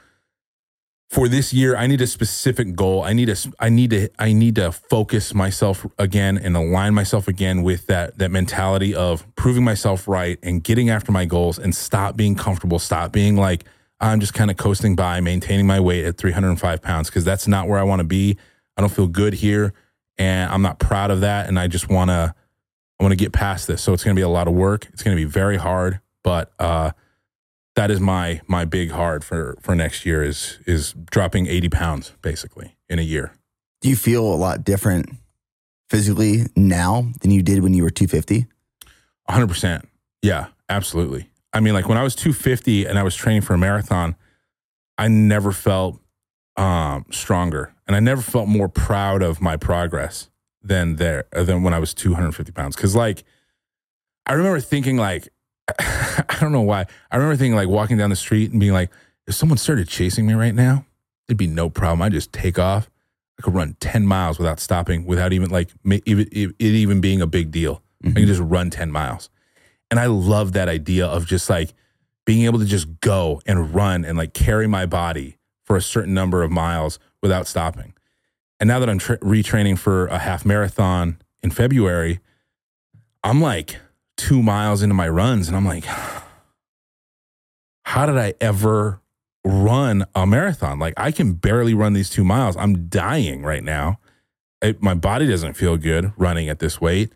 for 1.09 1.27
this 1.27 1.53
year 1.53 1.75
i 1.75 1.87
need 1.87 2.01
a 2.01 2.07
specific 2.07 2.75
goal. 2.75 3.03
I 3.03 3.13
need 3.13 3.29
a 3.29 3.35
i 3.59 3.69
need 3.69 3.89
to 3.91 4.09
i 4.19 4.31
need 4.31 4.55
to 4.55 4.71
focus 4.71 5.33
myself 5.33 5.85
again 5.97 6.37
and 6.37 6.55
align 6.55 6.93
myself 6.93 7.27
again 7.27 7.61
with 7.61 7.87
that 7.87 8.17
that 8.19 8.31
mentality 8.31 8.95
of 8.95 9.25
proving 9.35 9.65
myself 9.65 10.07
right 10.07 10.39
and 10.41 10.63
getting 10.63 10.89
after 10.89 11.11
my 11.11 11.25
goals 11.25 11.59
and 11.59 11.75
stop 11.75 12.15
being 12.15 12.35
comfortable. 12.35 12.79
Stop 12.79 13.11
being 13.11 13.35
like 13.35 13.65
i'm 13.99 14.21
just 14.21 14.33
kind 14.33 14.49
of 14.49 14.55
coasting 14.55 14.95
by 14.95 15.19
maintaining 15.19 15.67
my 15.67 15.79
weight 15.79 16.05
at 16.05 16.17
305 16.17 16.81
pounds 16.81 17.09
because 17.09 17.25
that's 17.25 17.47
not 17.47 17.67
where 17.67 17.79
i 17.79 17.83
want 17.83 17.99
to 17.99 18.07
be. 18.07 18.37
I 18.77 18.81
don't 18.81 18.93
feel 18.93 19.07
good 19.07 19.33
here 19.33 19.73
and 20.17 20.49
i'm 20.51 20.61
not 20.61 20.79
proud 20.79 21.11
of 21.11 21.19
that 21.21 21.47
and 21.47 21.59
i 21.59 21.67
just 21.67 21.89
want 21.89 22.11
to 22.11 22.33
i 22.97 23.03
want 23.03 23.11
to 23.11 23.17
get 23.17 23.33
past 23.33 23.67
this. 23.67 23.81
So 23.81 23.91
it's 23.91 24.05
going 24.05 24.15
to 24.15 24.19
be 24.19 24.23
a 24.23 24.29
lot 24.29 24.47
of 24.47 24.53
work. 24.53 24.87
It's 24.93 25.03
going 25.03 25.15
to 25.17 25.21
be 25.21 25.29
very 25.29 25.57
hard 25.57 25.99
but 26.23 26.53
uh 26.59 26.91
that 27.77 27.91
is 27.91 27.99
my 27.99 28.41
my 28.47 28.65
big 28.65 28.89
hard 28.89 29.23
for 29.23 29.55
for 29.61 29.75
next 29.75 30.05
year 30.05 30.23
is 30.23 30.57
is 30.65 30.93
dropping 31.11 31.45
80 31.45 31.69
pounds 31.69 32.11
basically 32.23 32.75
in 32.89 32.97
a 32.97 33.03
year. 33.03 33.33
Do 33.81 33.89
you 33.89 33.95
feel 33.95 34.25
a 34.25 34.35
lot 34.35 34.63
different 34.63 35.09
physically 35.87 36.47
now 36.55 37.11
than 37.21 37.29
you 37.29 37.43
did 37.43 37.61
when 37.61 37.75
you 37.75 37.83
were 37.83 37.91
250? 37.91 38.47
100% 39.29 39.85
yeah 40.23 40.47
absolutely. 40.67 41.29
I 41.53 41.59
mean 41.59 41.73
like 41.73 41.87
when 41.87 41.97
i 41.97 42.03
was 42.03 42.15
250 42.15 42.85
and 42.85 42.97
i 42.97 43.03
was 43.03 43.15
training 43.15 43.43
for 43.43 43.53
a 43.53 43.57
marathon 43.57 44.15
i 44.97 45.07
never 45.07 45.51
felt 45.51 45.99
um 46.55 47.05
stronger 47.11 47.73
and 47.85 47.95
i 47.95 47.99
never 47.99 48.21
felt 48.21 48.47
more 48.47 48.67
proud 48.67 49.21
of 49.21 49.39
my 49.39 49.55
progress 49.55 50.29
than 50.63 50.95
there 50.95 51.25
than 51.31 51.61
when 51.61 51.73
i 51.73 51.79
was 51.79 51.93
250 51.93 52.51
pounds. 52.53 52.75
Because 52.75 52.95
like 52.95 53.23
i 54.25 54.33
remember 54.33 54.59
thinking 54.59 54.97
like 54.97 55.29
I 55.79 56.37
don't 56.39 56.51
know 56.51 56.61
why. 56.61 56.85
I 57.11 57.17
remember 57.17 57.35
thinking 57.35 57.55
like 57.55 57.67
walking 57.67 57.97
down 57.97 58.09
the 58.09 58.15
street 58.15 58.51
and 58.51 58.59
being 58.59 58.73
like, 58.73 58.89
if 59.25 59.35
someone 59.35 59.57
started 59.57 59.87
chasing 59.87 60.25
me 60.25 60.33
right 60.33 60.55
now, 60.55 60.85
it'd 61.27 61.37
be 61.37 61.47
no 61.47 61.69
problem. 61.69 62.01
I'd 62.01 62.13
just 62.13 62.31
take 62.31 62.57
off. 62.57 62.89
I 63.37 63.43
could 63.43 63.53
run 63.53 63.75
10 63.79 64.07
miles 64.07 64.39
without 64.39 64.59
stopping, 64.59 65.05
without 65.05 65.33
even 65.33 65.49
like 65.49 65.69
even, 65.83 66.27
it 66.31 66.55
even 66.59 67.01
being 67.01 67.21
a 67.21 67.27
big 67.27 67.51
deal. 67.51 67.83
I 68.01 68.07
can 68.07 68.15
mm-hmm. 68.15 68.27
just 68.27 68.41
run 68.41 68.69
10 68.69 68.91
miles. 68.91 69.29
And 69.91 69.99
I 69.99 70.07
love 70.07 70.53
that 70.53 70.69
idea 70.69 71.05
of 71.05 71.25
just 71.25 71.49
like 71.49 71.73
being 72.25 72.45
able 72.45 72.59
to 72.59 72.65
just 72.65 72.99
go 72.99 73.41
and 73.45 73.73
run 73.73 74.05
and 74.05 74.17
like 74.17 74.33
carry 74.33 74.67
my 74.67 74.85
body 74.85 75.37
for 75.63 75.75
a 75.75 75.81
certain 75.81 76.13
number 76.13 76.43
of 76.43 76.51
miles 76.51 76.99
without 77.21 77.47
stopping. 77.47 77.93
And 78.59 78.67
now 78.67 78.79
that 78.79 78.89
I'm 78.89 78.99
tra- 78.99 79.19
retraining 79.19 79.77
for 79.77 80.07
a 80.07 80.19
half 80.19 80.45
marathon 80.45 81.19
in 81.41 81.51
February, 81.51 82.19
I'm 83.23 83.41
like 83.41 83.77
two 84.17 84.41
miles 84.41 84.81
into 84.81 84.95
my 84.95 85.07
runs 85.07 85.47
and 85.47 85.55
I'm 85.55 85.65
like, 85.65 85.85
how 87.83 88.05
did 88.05 88.17
I 88.17 88.33
ever 88.41 89.01
run 89.45 90.05
a 90.13 90.27
marathon? 90.27 90.79
Like, 90.79 90.93
I 90.97 91.11
can 91.11 91.33
barely 91.33 91.73
run 91.73 91.93
these 91.93 92.09
two 92.09 92.25
miles. 92.25 92.57
I'm 92.57 92.89
dying 92.89 93.43
right 93.43 93.63
now. 93.63 93.99
It, 94.61 94.81
my 94.81 94.93
body 94.93 95.27
doesn't 95.27 95.53
feel 95.53 95.77
good 95.77 96.11
running 96.17 96.49
at 96.49 96.59
this 96.59 96.81
weight. 96.81 97.13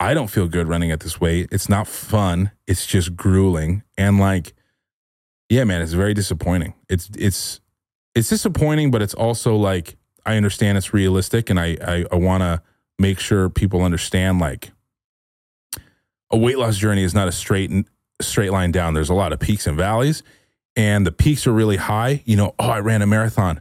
I 0.00 0.14
don't 0.14 0.28
feel 0.28 0.48
good 0.48 0.66
running 0.66 0.90
at 0.90 1.00
this 1.00 1.20
weight. 1.20 1.48
It's 1.52 1.68
not 1.68 1.86
fun. 1.86 2.50
It's 2.66 2.86
just 2.86 3.14
grueling. 3.14 3.84
And 3.96 4.18
like, 4.18 4.54
yeah, 5.48 5.62
man, 5.62 5.82
it's 5.82 5.92
very 5.92 6.14
disappointing. 6.14 6.74
It's, 6.88 7.08
it's, 7.16 7.60
it's 8.14 8.28
disappointing, 8.28 8.90
but 8.90 9.02
it's 9.02 9.14
also 9.14 9.54
like, 9.54 9.96
I 10.26 10.36
understand 10.36 10.78
it's 10.78 10.92
realistic 10.92 11.50
and 11.50 11.60
I, 11.60 11.76
I, 11.80 12.04
I 12.10 12.16
want 12.16 12.42
to 12.42 12.62
make 12.98 13.20
sure 13.20 13.48
people 13.48 13.82
understand 13.82 14.40
like 14.40 14.72
a 16.32 16.38
weight 16.38 16.58
loss 16.58 16.78
journey 16.78 17.04
is 17.04 17.14
not 17.14 17.28
a 17.28 17.32
straight 17.32 17.70
straight 18.20 18.50
line 18.50 18.72
down. 18.72 18.94
There's 18.94 19.10
a 19.10 19.14
lot 19.14 19.32
of 19.32 19.38
peaks 19.38 19.66
and 19.66 19.76
valleys, 19.76 20.22
and 20.74 21.06
the 21.06 21.12
peaks 21.12 21.46
are 21.46 21.52
really 21.52 21.76
high. 21.76 22.22
You 22.24 22.36
know, 22.36 22.54
oh, 22.58 22.70
I 22.70 22.80
ran 22.80 23.02
a 23.02 23.06
marathon, 23.06 23.60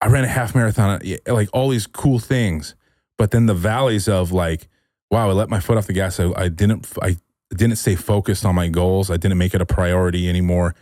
I 0.00 0.08
ran 0.08 0.24
a 0.24 0.28
half 0.28 0.54
marathon, 0.54 1.00
like 1.26 1.48
all 1.52 1.68
these 1.68 1.86
cool 1.86 2.18
things. 2.18 2.74
But 3.16 3.30
then 3.30 3.46
the 3.46 3.54
valleys 3.54 4.08
of 4.08 4.32
like, 4.32 4.68
wow, 5.10 5.28
I 5.28 5.32
let 5.32 5.48
my 5.48 5.60
foot 5.60 5.78
off 5.78 5.86
the 5.86 5.92
gas. 5.92 6.18
I, 6.18 6.32
I 6.36 6.48
didn't, 6.48 6.92
I 7.00 7.16
didn't 7.50 7.76
stay 7.76 7.94
focused 7.94 8.44
on 8.44 8.54
my 8.54 8.68
goals. 8.68 9.10
I 9.10 9.16
didn't 9.16 9.38
make 9.38 9.54
it 9.54 9.60
a 9.60 9.66
priority 9.66 10.28
anymore, 10.28 10.74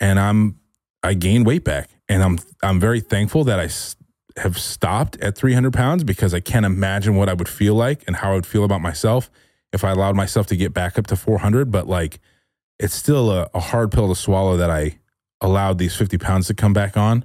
and 0.00 0.18
I'm, 0.18 0.58
I 1.02 1.14
gained 1.14 1.44
weight 1.46 1.64
back, 1.64 1.90
and 2.08 2.22
I'm, 2.22 2.38
I'm 2.62 2.80
very 2.80 3.00
thankful 3.00 3.44
that 3.44 3.60
I 3.60 3.68
have 4.40 4.58
stopped 4.58 5.16
at 5.18 5.36
300 5.36 5.72
pounds 5.72 6.02
because 6.02 6.34
I 6.34 6.40
can't 6.40 6.66
imagine 6.66 7.14
what 7.14 7.28
I 7.28 7.34
would 7.34 7.48
feel 7.48 7.74
like 7.74 8.02
and 8.08 8.16
how 8.16 8.32
I 8.32 8.34
would 8.34 8.46
feel 8.46 8.64
about 8.64 8.80
myself 8.80 9.30
if 9.74 9.84
I 9.84 9.90
allowed 9.90 10.16
myself 10.16 10.46
to 10.46 10.56
get 10.56 10.72
back 10.72 10.98
up 10.98 11.06
to 11.08 11.16
400. 11.16 11.70
But 11.70 11.86
like, 11.86 12.20
it's 12.78 12.94
still 12.94 13.30
a, 13.30 13.50
a 13.52 13.60
hard 13.60 13.90
pill 13.92 14.08
to 14.08 14.14
swallow 14.14 14.56
that 14.56 14.70
I 14.70 14.98
allowed 15.40 15.78
these 15.78 15.94
50 15.96 16.16
pounds 16.18 16.46
to 16.46 16.54
come 16.54 16.72
back 16.72 16.96
on. 16.96 17.24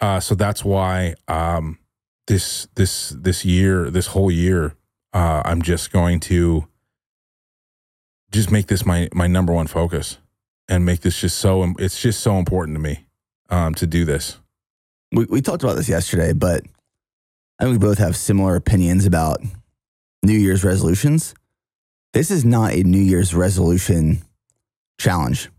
Uh, 0.00 0.20
so 0.20 0.34
that's 0.34 0.64
why 0.64 1.14
um, 1.28 1.78
this 2.26 2.68
this 2.74 3.10
this 3.10 3.44
year, 3.44 3.90
this 3.90 4.08
whole 4.08 4.30
year, 4.30 4.74
uh, 5.12 5.42
I'm 5.44 5.62
just 5.62 5.90
going 5.92 6.20
to 6.20 6.68
just 8.30 8.50
make 8.50 8.66
this 8.66 8.84
my 8.84 9.08
my 9.14 9.26
number 9.26 9.52
one 9.52 9.66
focus 9.66 10.18
and 10.68 10.84
make 10.84 11.00
this 11.00 11.20
just 11.20 11.38
so 11.38 11.74
it's 11.78 12.00
just 12.00 12.20
so 12.20 12.36
important 12.36 12.76
to 12.76 12.80
me 12.80 13.06
um, 13.50 13.74
to 13.74 13.86
do 13.86 14.04
this. 14.04 14.38
We, 15.12 15.24
we 15.26 15.40
talked 15.40 15.62
about 15.62 15.76
this 15.76 15.88
yesterday, 15.88 16.32
but 16.32 16.64
I 17.58 17.64
think 17.64 17.72
we 17.72 17.78
both 17.86 17.98
have 17.98 18.16
similar 18.16 18.56
opinions 18.56 19.06
about 19.06 19.40
New 20.24 20.36
Year's 20.36 20.64
resolutions. 20.64 21.34
This 22.14 22.30
is 22.30 22.44
not 22.44 22.72
a 22.72 22.84
New 22.84 23.00
Year's 23.00 23.34
resolution 23.34 24.22
challenge, 25.00 25.50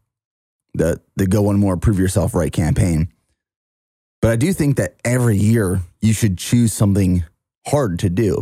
the, 0.74 1.02
the 1.18 1.28
Go 1.28 1.42
One 1.42 1.60
More, 1.60 1.76
Prove 1.76 2.00
Yourself 2.00 2.34
Right 2.34 2.52
campaign. 2.52 3.10
But 4.22 4.32
I 4.32 4.38
do 4.38 4.54
think 4.54 4.78
that 4.78 4.96
every 5.04 5.36
year 5.36 5.82
you 6.00 6.14
should 6.14 6.38
choose 6.38 6.72
something 6.72 7.26
hard 7.68 8.00
to 8.00 8.10
do. 8.10 8.42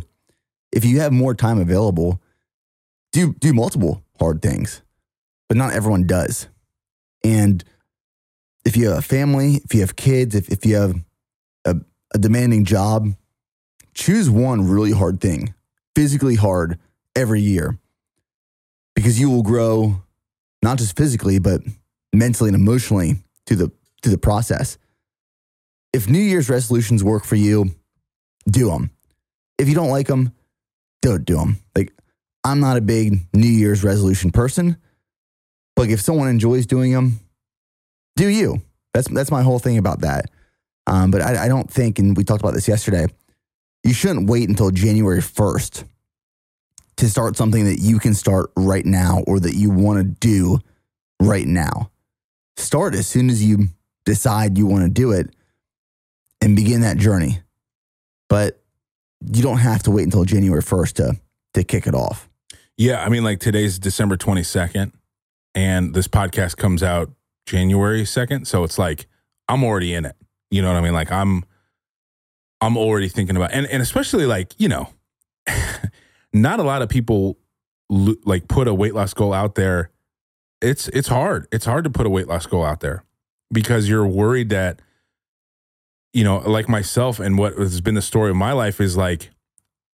If 0.72 0.86
you 0.86 1.00
have 1.00 1.12
more 1.12 1.34
time 1.34 1.60
available, 1.60 2.22
do, 3.14 3.34
do 3.34 3.52
multiple 3.52 4.04
hard 4.20 4.44
things, 4.44 4.84
but 5.50 5.58
not 5.58 5.74
everyone 5.74 6.06
does. 6.06 6.48
And 7.24 7.64
if 8.64 8.78
you 8.78 8.90
have 8.90 9.00
a 9.00 9.02
family, 9.02 9.56
if 9.66 9.74
you 9.74 9.82
have 9.82 9.96
kids, 9.96 10.36
if, 10.36 10.50
if 10.50 10.68
you 10.68 10.76
have 10.76 10.96
a, 11.66 11.78
a 12.14 12.20
demanding 12.20 12.64
job, 12.64 13.16
choose 13.96 14.30
one 14.30 14.68
really 14.68 14.92
hard 14.92 15.20
thing, 15.20 15.56
physically 15.96 16.36
hard 16.36 16.78
every 17.16 17.42
year, 17.42 17.80
because 19.04 19.20
you 19.20 19.30
will 19.30 19.44
grow 19.44 20.02
not 20.62 20.78
just 20.78 20.96
physically, 20.96 21.38
but 21.38 21.60
mentally 22.14 22.48
and 22.48 22.56
emotionally 22.56 23.18
through 23.46 23.58
the 23.58 23.72
to 24.02 24.10
the 24.10 24.18
process. 24.18 24.78
If 25.92 26.08
New 26.08 26.20
Year's 26.20 26.50
resolutions 26.50 27.04
work 27.04 27.26
for 27.26 27.36
you, 27.36 27.72
do 28.50 28.70
them. 28.70 28.92
If 29.58 29.68
you 29.68 29.76
don't 29.76 29.90
like 29.90 30.08
them, 30.08 30.32
don't 31.02 31.26
do 31.26 31.36
them. 31.36 31.58
Like 31.76 31.92
I'm 32.46 32.62
not 32.62 32.78
a 32.78 32.82
big 32.82 33.28
New 33.34 33.50
Year's 33.50 33.84
resolution 33.84 34.32
person, 34.32 34.78
but 35.76 35.90
if 35.90 36.00
someone 36.00 36.30
enjoys 36.30 36.66
doing 36.66 36.94
them, 36.94 37.20
do 38.16 38.30
you. 38.30 38.62
That's 38.94 39.10
that's 39.10 39.32
my 39.32 39.44
whole 39.44 39.60
thing 39.60 39.78
about 39.78 40.00
that. 40.00 40.28
Um, 40.88 41.12
but 41.12 41.22
I, 41.22 41.46
I 41.46 41.48
don't 41.50 41.70
think, 41.70 42.00
and 42.00 42.16
we 42.16 42.24
talked 42.24 42.42
about 42.42 42.54
this 42.54 42.70
yesterday, 42.70 43.08
you 43.84 43.94
shouldn't 43.94 44.30
wait 44.30 44.48
until 44.48 44.72
January 44.72 45.20
1st 45.20 45.84
to 46.98 47.10
start 47.10 47.36
something 47.36 47.66
that 47.66 47.80
you 47.80 48.00
can 48.00 48.14
start 48.14 48.52
right 48.56 48.86
now 48.86 49.24
or 49.28 49.40
that 49.40 49.56
you 49.56 49.70
want 49.70 50.00
to 50.00 50.04
do 50.04 50.60
right 51.22 51.46
now. 51.46 51.90
Start 52.58 52.96
as 52.96 53.08
soon 53.08 53.30
as 53.30 53.44
you 53.44 53.70
decide 54.06 54.58
you 54.58 54.66
want 54.66 54.84
to 54.84 54.90
do 54.90 55.12
it 55.12 55.34
and 56.42 56.56
begin 56.56 56.82
that 56.82 56.98
journey. 56.98 57.40
But 58.30 58.62
you 59.34 59.42
don't 59.42 59.58
have 59.58 59.84
to 59.84 59.92
wait 59.92 60.04
until 60.04 60.26
January 60.26 60.62
1st 60.62 60.94
to, 60.94 61.20
to 61.54 61.64
kick 61.64 61.88
it 61.88 61.96
off. 61.96 62.30
Yeah, 62.78 63.04
I 63.04 63.10
mean, 63.10 63.24
like 63.24 63.40
today's 63.40 63.80
December 63.80 64.18
22nd, 64.18 64.92
and 65.56 65.94
this 65.94 66.08
podcast 66.08 66.58
comes 66.58 66.82
out 66.82 67.12
January 67.46 68.04
2nd. 68.04 68.48
So 68.48 68.64
it's 68.64 68.80
like 68.80 69.06
I'm 69.48 69.64
already 69.64 69.94
in 69.94 70.06
it. 70.06 70.16
You 70.50 70.62
know 70.62 70.70
what 70.70 70.78
I 70.78 70.82
mean? 70.82 70.94
Like 70.94 71.12
I'm 71.12 71.46
I'm 72.62 72.78
already 72.78 73.10
thinking 73.10 73.36
about 73.36 73.52
and, 73.52 73.68
and 73.68 73.82
especially 73.82 74.26
like, 74.26 74.54
you 74.58 74.70
know, 74.70 74.90
not 76.34 76.60
a 76.60 76.64
lot 76.64 76.82
of 76.82 76.90
people 76.90 77.38
like 77.90 78.48
put 78.48 78.68
a 78.68 78.74
weight 78.74 78.94
loss 78.96 79.14
goal 79.14 79.34
out 79.34 79.56
there. 79.56 79.92
It's 80.62 80.88
it's 80.90 81.08
hard. 81.08 81.48
It's 81.52 81.66
hard 81.66 81.84
to 81.84 81.90
put 81.90 82.06
a 82.06 82.10
weight 82.10 82.28
loss 82.28 82.46
goal 82.46 82.66
out 82.66 82.80
there 82.80 83.04
because 83.52 83.88
you're 83.88 84.08
worried 84.08 84.50
that 84.50 84.82
you 86.14 86.24
know, 86.24 86.38
like 86.38 86.70
myself 86.70 87.20
and 87.20 87.38
what 87.38 87.58
has 87.58 87.82
been 87.82 87.96
the 87.96 88.02
story 88.02 88.30
of 88.30 88.36
my 88.36 88.52
life 88.52 88.80
is 88.80 88.96
like 88.96 89.32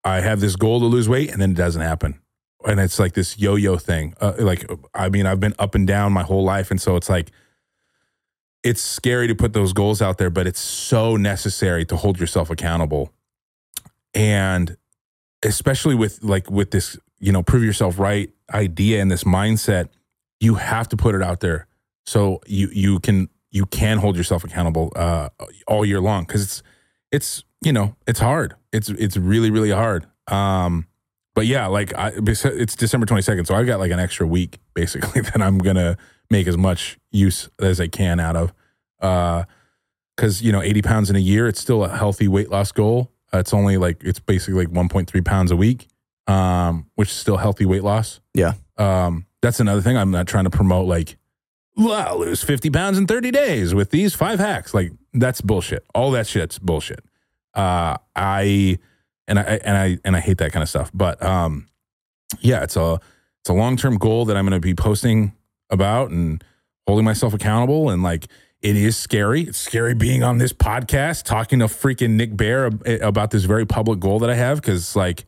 I 0.05 0.21
have 0.21 0.41
this 0.41 0.57
goal 0.57 0.81
to 0.81 0.87
lose 0.87 1.09
weight 1.09 1.31
and 1.31 1.41
then 1.41 1.53
it 1.53 1.57
doesn't 1.57 1.83
happen. 1.83 2.21
And 2.67 2.81
it's 2.81 2.99
like 2.99 3.15
this 3.15 3.39
yo-yo 3.39 3.77
thing. 3.77 4.15
Uh, 4.21 4.33
like 4.39 4.69
I 4.95 5.09
mean, 5.09 5.27
I've 5.27 5.41
been 5.41 5.55
up 5.59 5.75
and 5.75 5.87
down 5.87 6.13
my 6.13 6.25
whole 6.25 6.45
life 6.45 6.71
and 6.71 6.81
so 6.81 6.97
it's 6.97 7.09
like 7.09 7.31
it's 8.65 8.83
scary 8.83 9.29
to 9.29 9.35
put 9.37 9.53
those 9.53 9.73
goals 9.73 10.03
out 10.03 10.19
there, 10.19 10.31
but 10.31 10.47
it's 10.47 10.61
so 10.61 11.17
necessary 11.17 11.85
to 11.87 11.97
hold 11.97 12.19
yourself 12.19 12.51
accountable. 12.51 13.13
And 14.13 14.77
especially 15.45 15.95
with 15.95 16.23
like 16.23 16.51
with 16.51 16.71
this, 16.71 16.99
you 17.19 17.33
know, 17.33 17.43
prove 17.43 17.65
yourself 17.65 17.99
right 17.99 18.31
idea 18.53 19.01
and 19.01 19.11
this 19.11 19.25
mindset, 19.25 19.89
you 20.41 20.55
have 20.55 20.89
to 20.89 20.97
put 20.97 21.15
it 21.15 21.23
out 21.23 21.41
there 21.41 21.67
so 22.09 22.41
you 22.47 22.71
you 22.73 23.01
can 23.01 23.29
you 23.51 23.67
can 23.67 23.99
hold 23.99 24.17
yourself 24.17 24.43
accountable 24.43 24.91
uh, 24.97 25.29
all 25.67 25.85
year 25.85 26.01
long 26.01 26.25
because 26.25 26.43
it's 26.43 26.63
it's 27.13 27.45
you 27.63 27.73
know 27.73 27.97
it's 28.07 28.21
hard. 28.21 28.55
It's 28.73 28.89
it's 28.89 29.19
really 29.19 29.51
really 29.51 29.71
hard. 29.71 30.07
Um, 30.27 30.87
but 31.35 31.47
yeah, 31.47 31.67
like 31.67 31.95
I, 31.95 32.13
it's 32.17 32.75
December 32.75 33.05
twenty 33.05 33.23
second, 33.23 33.45
so 33.45 33.55
I've 33.55 33.67
got 33.67 33.79
like 33.79 33.91
an 33.91 34.01
extra 34.01 34.27
week 34.27 34.59
basically 34.75 35.21
that 35.21 35.43
I'm 35.43 35.59
gonna 35.59 35.99
make 36.31 36.47
as 36.47 36.57
much 36.57 36.99
use 37.11 37.51
as 37.61 37.79
I 37.79 37.89
can 37.89 38.21
out 38.21 38.37
of. 38.37 38.53
uh 39.01 39.45
Because 40.17 40.41
you 40.41 40.51
know, 40.51 40.63
eighty 40.63 40.81
pounds 40.81 41.11
in 41.11 41.17
a 41.17 41.21
year, 41.21 41.47
it's 41.47 41.61
still 41.61 41.85
a 41.85 41.95
healthy 41.95 42.27
weight 42.27 42.51
loss 42.51 42.73
goal. 42.73 43.13
Uh, 43.33 43.39
it's 43.39 43.53
only 43.53 43.77
like 43.77 44.03
it's 44.03 44.21
basically 44.21 44.65
like 44.65 44.75
one 44.75 44.89
point 44.89 45.11
three 45.11 45.21
pounds 45.21 45.51
a 45.51 45.57
week, 45.57 45.89
um, 46.27 46.87
which 46.95 47.09
is 47.09 47.15
still 47.15 47.37
healthy 47.37 47.65
weight 47.65 47.85
loss. 47.85 48.21
Yeah. 48.35 48.55
Um, 48.77 49.27
that's 49.43 49.61
another 49.61 49.83
thing. 49.83 49.97
I'm 49.97 50.11
not 50.11 50.27
trying 50.27 50.45
to 50.45 50.51
promote 50.51 50.87
like 50.87 51.17
I'll 51.79 52.19
lose 52.19 52.43
50 52.43 52.71
pounds 52.71 52.99
in 52.99 53.07
30 53.07 53.31
days 53.31 53.75
with 53.75 53.91
these 53.91 54.15
five 54.15 54.39
hacks. 54.39 54.75
Like 54.75 54.93
that's 55.13 55.41
bullshit. 55.41 55.85
All 55.95 56.11
that 56.13 56.27
shit's 56.27 56.59
bullshit. 56.59 57.05
Uh, 57.55 57.97
I 58.17 58.79
and 59.27 59.39
I 59.39 59.43
and 59.43 59.77
I 59.77 59.99
and 60.05 60.17
I 60.17 60.21
hate 60.21 60.39
that 60.39 60.53
kind 60.53 60.63
of 60.63 60.69
stuff. 60.69 60.91
But 60.93 61.23
um, 61.23 61.69
yeah, 62.41 62.63
it's 62.63 62.77
a 62.77 63.01
it's 63.41 63.51
a 63.51 63.55
long 63.55 63.77
term 63.77 63.97
goal 63.97 64.25
that 64.27 64.37
I'm 64.37 64.45
going 64.45 64.61
to 64.61 64.65
be 64.65 64.75
posting 64.75 65.33
about 65.71 66.11
and 66.11 66.43
holding 66.87 67.05
myself 67.05 67.35
accountable. 67.35 67.91
And 67.91 68.03
like 68.03 68.27
it 68.61 68.77
is 68.77 68.97
scary. 68.97 69.43
It's 69.43 69.59
scary 69.59 69.95
being 69.95 70.23
on 70.23 70.39
this 70.39 70.53
podcast 70.53 71.25
talking 71.25 71.61
to 71.61 71.67
freaking 71.67 72.11
Nick 72.11 72.37
Bare 72.37 72.67
about 73.01 73.31
this 73.31 73.45
very 73.45 73.67
public 73.67 74.01
goal 74.01 74.19
that 74.21 74.31
I 74.31 74.35
have 74.35 74.61
because 74.61 74.97
like 74.97 75.27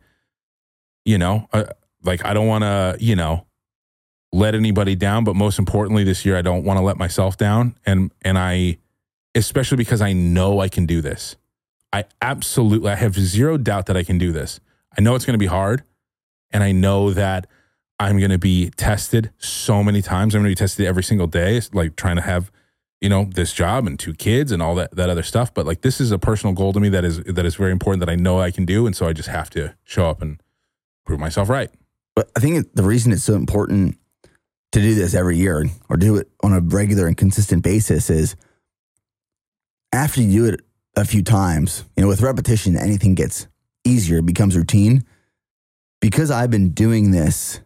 you 1.04 1.16
know, 1.16 1.48
uh, 1.52 1.64
like 2.02 2.24
I 2.24 2.34
don't 2.34 2.46
want 2.46 2.62
to 2.62 2.96
you 3.00 3.16
know 3.16 3.46
let 4.32 4.54
anybody 4.54 4.94
down, 4.94 5.24
but 5.24 5.36
most 5.36 5.58
importantly 5.58 6.04
this 6.04 6.24
year 6.24 6.36
I 6.36 6.42
don't 6.42 6.64
want 6.64 6.78
to 6.78 6.82
let 6.82 6.96
myself 6.96 7.36
down 7.36 7.76
and 7.86 8.12
and 8.22 8.38
I 8.38 8.78
especially 9.34 9.76
because 9.76 10.00
I 10.00 10.12
know 10.12 10.60
I 10.60 10.68
can 10.68 10.86
do 10.86 11.00
this. 11.00 11.36
I 11.92 12.04
absolutely 12.20 12.90
I 12.90 12.96
have 12.96 13.14
zero 13.14 13.56
doubt 13.56 13.86
that 13.86 13.96
I 13.96 14.02
can 14.02 14.18
do 14.18 14.32
this. 14.32 14.60
I 14.96 15.00
know 15.00 15.14
it's 15.14 15.24
going 15.24 15.34
to 15.34 15.38
be 15.38 15.46
hard 15.46 15.84
and 16.50 16.64
I 16.64 16.72
know 16.72 17.12
that 17.12 17.46
I'm 18.00 18.18
going 18.18 18.30
to 18.30 18.38
be 18.38 18.70
tested 18.70 19.30
so 19.38 19.84
many 19.84 20.02
times. 20.02 20.34
I'm 20.34 20.42
going 20.42 20.50
to 20.50 20.56
be 20.56 20.64
tested 20.64 20.86
every 20.86 21.04
single 21.04 21.26
day 21.26 21.60
like 21.72 21.94
trying 21.94 22.16
to 22.16 22.22
have 22.22 22.50
you 23.00 23.08
know 23.08 23.24
this 23.24 23.52
job 23.52 23.86
and 23.86 23.98
two 23.98 24.14
kids 24.14 24.52
and 24.52 24.62
all 24.62 24.74
that 24.74 24.94
that 24.96 25.10
other 25.10 25.22
stuff, 25.22 25.52
but 25.54 25.66
like 25.66 25.82
this 25.82 26.00
is 26.00 26.12
a 26.12 26.18
personal 26.18 26.54
goal 26.54 26.72
to 26.72 26.80
me 26.80 26.88
that 26.90 27.04
is 27.04 27.22
that 27.24 27.46
is 27.46 27.54
very 27.54 27.72
important 27.72 28.00
that 28.00 28.10
I 28.10 28.16
know 28.16 28.40
I 28.40 28.50
can 28.50 28.64
do 28.64 28.86
and 28.86 28.94
so 28.94 29.06
I 29.06 29.12
just 29.12 29.28
have 29.28 29.50
to 29.50 29.74
show 29.84 30.08
up 30.08 30.22
and 30.22 30.40
prove 31.04 31.20
myself 31.20 31.48
right. 31.48 31.70
But 32.14 32.30
I 32.36 32.40
think 32.40 32.74
the 32.74 32.82
reason 32.82 33.12
it's 33.12 33.24
so 33.24 33.34
important 33.34 33.96
to 34.72 34.80
do 34.80 34.94
this 34.94 35.14
every 35.14 35.36
year 35.36 35.66
or 35.88 35.96
do 35.96 36.16
it 36.16 36.28
on 36.42 36.52
a 36.52 36.60
regular 36.60 37.06
and 37.06 37.16
consistent 37.16 37.62
basis 37.62 38.10
is 38.10 38.36
after 39.92 40.20
you 40.20 40.30
do 40.30 40.54
it 40.54 40.60
a 40.96 41.04
few 41.04 41.22
times, 41.22 41.84
you 41.96 42.02
know, 42.02 42.08
with 42.08 42.20
repetition, 42.20 42.76
anything 42.76 43.14
gets 43.14 43.46
easier, 43.84 44.18
it 44.18 44.26
becomes 44.26 44.56
routine. 44.56 45.04
Because 46.00 46.30
I've 46.30 46.50
been 46.50 46.70
doing 46.70 47.10
this 47.10 47.60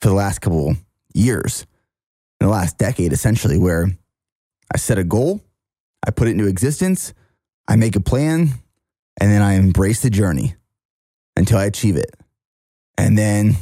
for 0.00 0.08
the 0.08 0.14
last 0.14 0.40
couple 0.40 0.74
years, 1.14 1.66
in 2.40 2.46
the 2.46 2.52
last 2.52 2.76
decade, 2.76 3.12
essentially, 3.12 3.56
where 3.56 3.88
I 4.72 4.78
set 4.78 4.98
a 4.98 5.04
goal, 5.04 5.40
I 6.06 6.10
put 6.10 6.28
it 6.28 6.32
into 6.32 6.46
existence, 6.46 7.14
I 7.68 7.76
make 7.76 7.96
a 7.96 8.00
plan, 8.00 8.50
and 9.20 9.30
then 9.30 9.42
I 9.42 9.54
embrace 9.54 10.02
the 10.02 10.10
journey 10.10 10.54
until 11.36 11.58
I 11.58 11.64
achieve 11.64 11.96
it. 11.96 12.14
And 12.96 13.16
then 13.16 13.56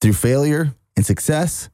through 0.00 0.14
failure, 0.14 0.74
and 0.96 1.04
success, 1.04 1.68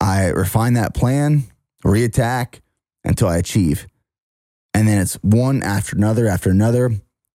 I 0.00 0.26
refine 0.26 0.74
that 0.74 0.94
plan, 0.94 1.44
reattack 1.84 2.60
until 3.04 3.28
I 3.28 3.36
achieve. 3.36 3.86
And 4.74 4.88
then 4.88 5.00
it's 5.00 5.14
one 5.22 5.62
after 5.62 5.96
another 5.96 6.26
after 6.26 6.50
another. 6.50 6.90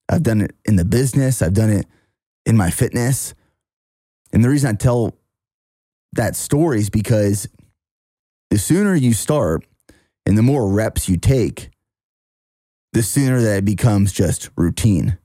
I've 0.10 0.24
done 0.24 0.42
it 0.42 0.56
in 0.66 0.76
the 0.76 0.86
business, 0.86 1.42
I've 1.42 1.54
done 1.54 1.70
it 1.70 1.86
in 2.46 2.58
my 2.58 2.70
fitness. 2.70 3.34
And 4.34 4.44
the 4.44 4.50
reason 4.50 4.70
I 4.70 4.74
tell 4.74 5.16
that 6.14 6.36
story 6.36 6.80
is 6.80 6.90
because 6.90 7.48
the 8.50 8.58
sooner 8.58 8.96
you 8.96 9.14
start 9.14 9.66
and 10.28 10.38
the 10.38 10.44
more 10.44 10.68
reps 10.68 11.08
you 11.08 11.16
take, 11.16 11.70
the 12.92 13.02
sooner 13.02 13.40
that 13.40 13.60
it 13.60 13.66
becomes 13.66 14.12
just 14.12 14.50
routine. 14.58 15.18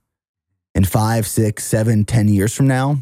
In 0.76 0.84
five, 0.84 1.26
six, 1.26 1.64
seven, 1.64 2.04
ten 2.04 2.28
years 2.28 2.54
from 2.54 2.68
now, 2.68 2.98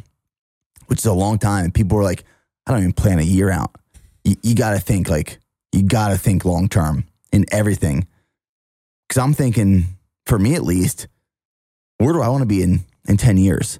which 0.86 1.00
is 1.00 1.04
a 1.04 1.12
long 1.12 1.38
time, 1.38 1.70
people 1.70 1.98
are 1.98 2.02
like, 2.02 2.24
I 2.66 2.70
don't 2.70 2.80
even 2.80 2.94
plan 2.94 3.18
a 3.18 3.22
year 3.22 3.50
out. 3.50 3.76
You, 4.24 4.36
you 4.42 4.54
got 4.54 4.70
to 4.70 4.80
think 4.80 5.10
like, 5.10 5.40
you 5.72 5.82
got 5.82 6.08
to 6.08 6.16
think 6.16 6.46
long 6.46 6.70
term 6.70 7.04
in 7.32 7.44
everything. 7.52 8.06
Cause 9.10 9.18
I'm 9.18 9.34
thinking, 9.34 9.84
for 10.24 10.38
me 10.38 10.54
at 10.54 10.62
least, 10.62 11.06
where 11.98 12.14
do 12.14 12.22
I 12.22 12.28
want 12.30 12.40
to 12.40 12.46
be 12.46 12.62
in, 12.62 12.80
in 13.06 13.18
10 13.18 13.36
years? 13.36 13.78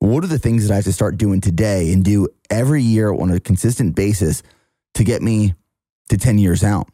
What 0.00 0.24
are 0.24 0.28
the 0.28 0.40
things 0.40 0.66
that 0.66 0.72
I 0.72 0.76
have 0.76 0.84
to 0.86 0.92
start 0.92 1.18
doing 1.18 1.40
today 1.40 1.92
and 1.92 2.04
do 2.04 2.26
every 2.50 2.82
year 2.82 3.12
on 3.12 3.30
a 3.30 3.38
consistent 3.38 3.94
basis 3.94 4.42
to 4.94 5.04
get 5.04 5.22
me 5.22 5.54
to 6.08 6.18
10 6.18 6.38
years 6.38 6.64
out? 6.64 6.88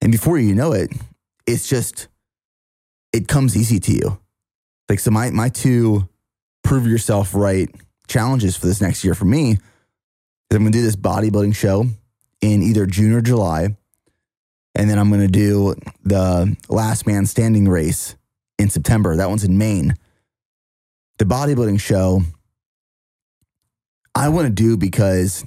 And 0.00 0.12
before 0.12 0.38
you 0.38 0.54
know 0.54 0.72
it, 0.72 0.90
it's 1.46 1.68
just, 1.68 2.08
it 3.12 3.28
comes 3.28 3.56
easy 3.56 3.80
to 3.80 3.92
you. 3.92 4.18
Like, 4.88 5.00
so 5.00 5.10
my, 5.10 5.30
my 5.30 5.48
two 5.48 6.08
prove 6.62 6.86
yourself 6.86 7.34
right 7.34 7.68
challenges 8.08 8.56
for 8.56 8.66
this 8.66 8.80
next 8.80 9.04
year 9.04 9.14
for 9.14 9.24
me 9.24 9.52
is 9.52 9.58
I'm 10.50 10.58
going 10.58 10.72
to 10.72 10.78
do 10.78 10.82
this 10.82 10.96
bodybuilding 10.96 11.54
show 11.54 11.86
in 12.40 12.62
either 12.62 12.86
June 12.86 13.12
or 13.12 13.20
July. 13.20 13.76
And 14.74 14.88
then 14.88 14.98
I'm 14.98 15.08
going 15.10 15.20
to 15.20 15.28
do 15.28 15.74
the 16.04 16.56
last 16.68 17.06
man 17.06 17.26
standing 17.26 17.68
race 17.68 18.16
in 18.58 18.70
September. 18.70 19.16
That 19.16 19.28
one's 19.28 19.44
in 19.44 19.58
Maine. 19.58 19.96
The 21.18 21.24
bodybuilding 21.24 21.80
show, 21.80 22.22
I 24.14 24.28
want 24.28 24.46
to 24.46 24.52
do 24.52 24.76
because 24.76 25.44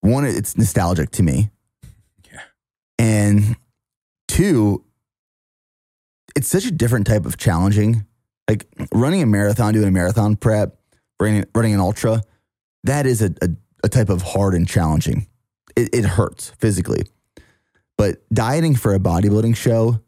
one, 0.00 0.24
it's 0.24 0.56
nostalgic 0.56 1.10
to 1.12 1.22
me. 1.22 1.50
And 3.04 3.56
two, 4.28 4.82
it's 6.34 6.48
such 6.48 6.64
a 6.64 6.70
different 6.70 7.06
type 7.06 7.26
of 7.26 7.36
challenging. 7.36 8.06
Like 8.48 8.66
running 8.92 9.22
a 9.22 9.26
marathon, 9.26 9.74
doing 9.74 9.88
a 9.88 9.90
marathon 9.90 10.36
prep, 10.36 10.78
running, 11.20 11.44
running 11.54 11.74
an 11.74 11.80
ultra, 11.80 12.22
that 12.84 13.04
is 13.04 13.20
a, 13.20 13.30
a 13.42 13.48
a 13.84 13.88
type 13.88 14.08
of 14.08 14.22
hard 14.22 14.54
and 14.54 14.66
challenging. 14.66 15.26
It, 15.76 15.94
it 15.94 16.04
hurts 16.04 16.52
physically. 16.58 17.02
But 17.96 18.22
dieting 18.32 18.74
for 18.74 18.94
a 18.94 18.98
bodybuilding 18.98 19.56
show, 19.56 20.00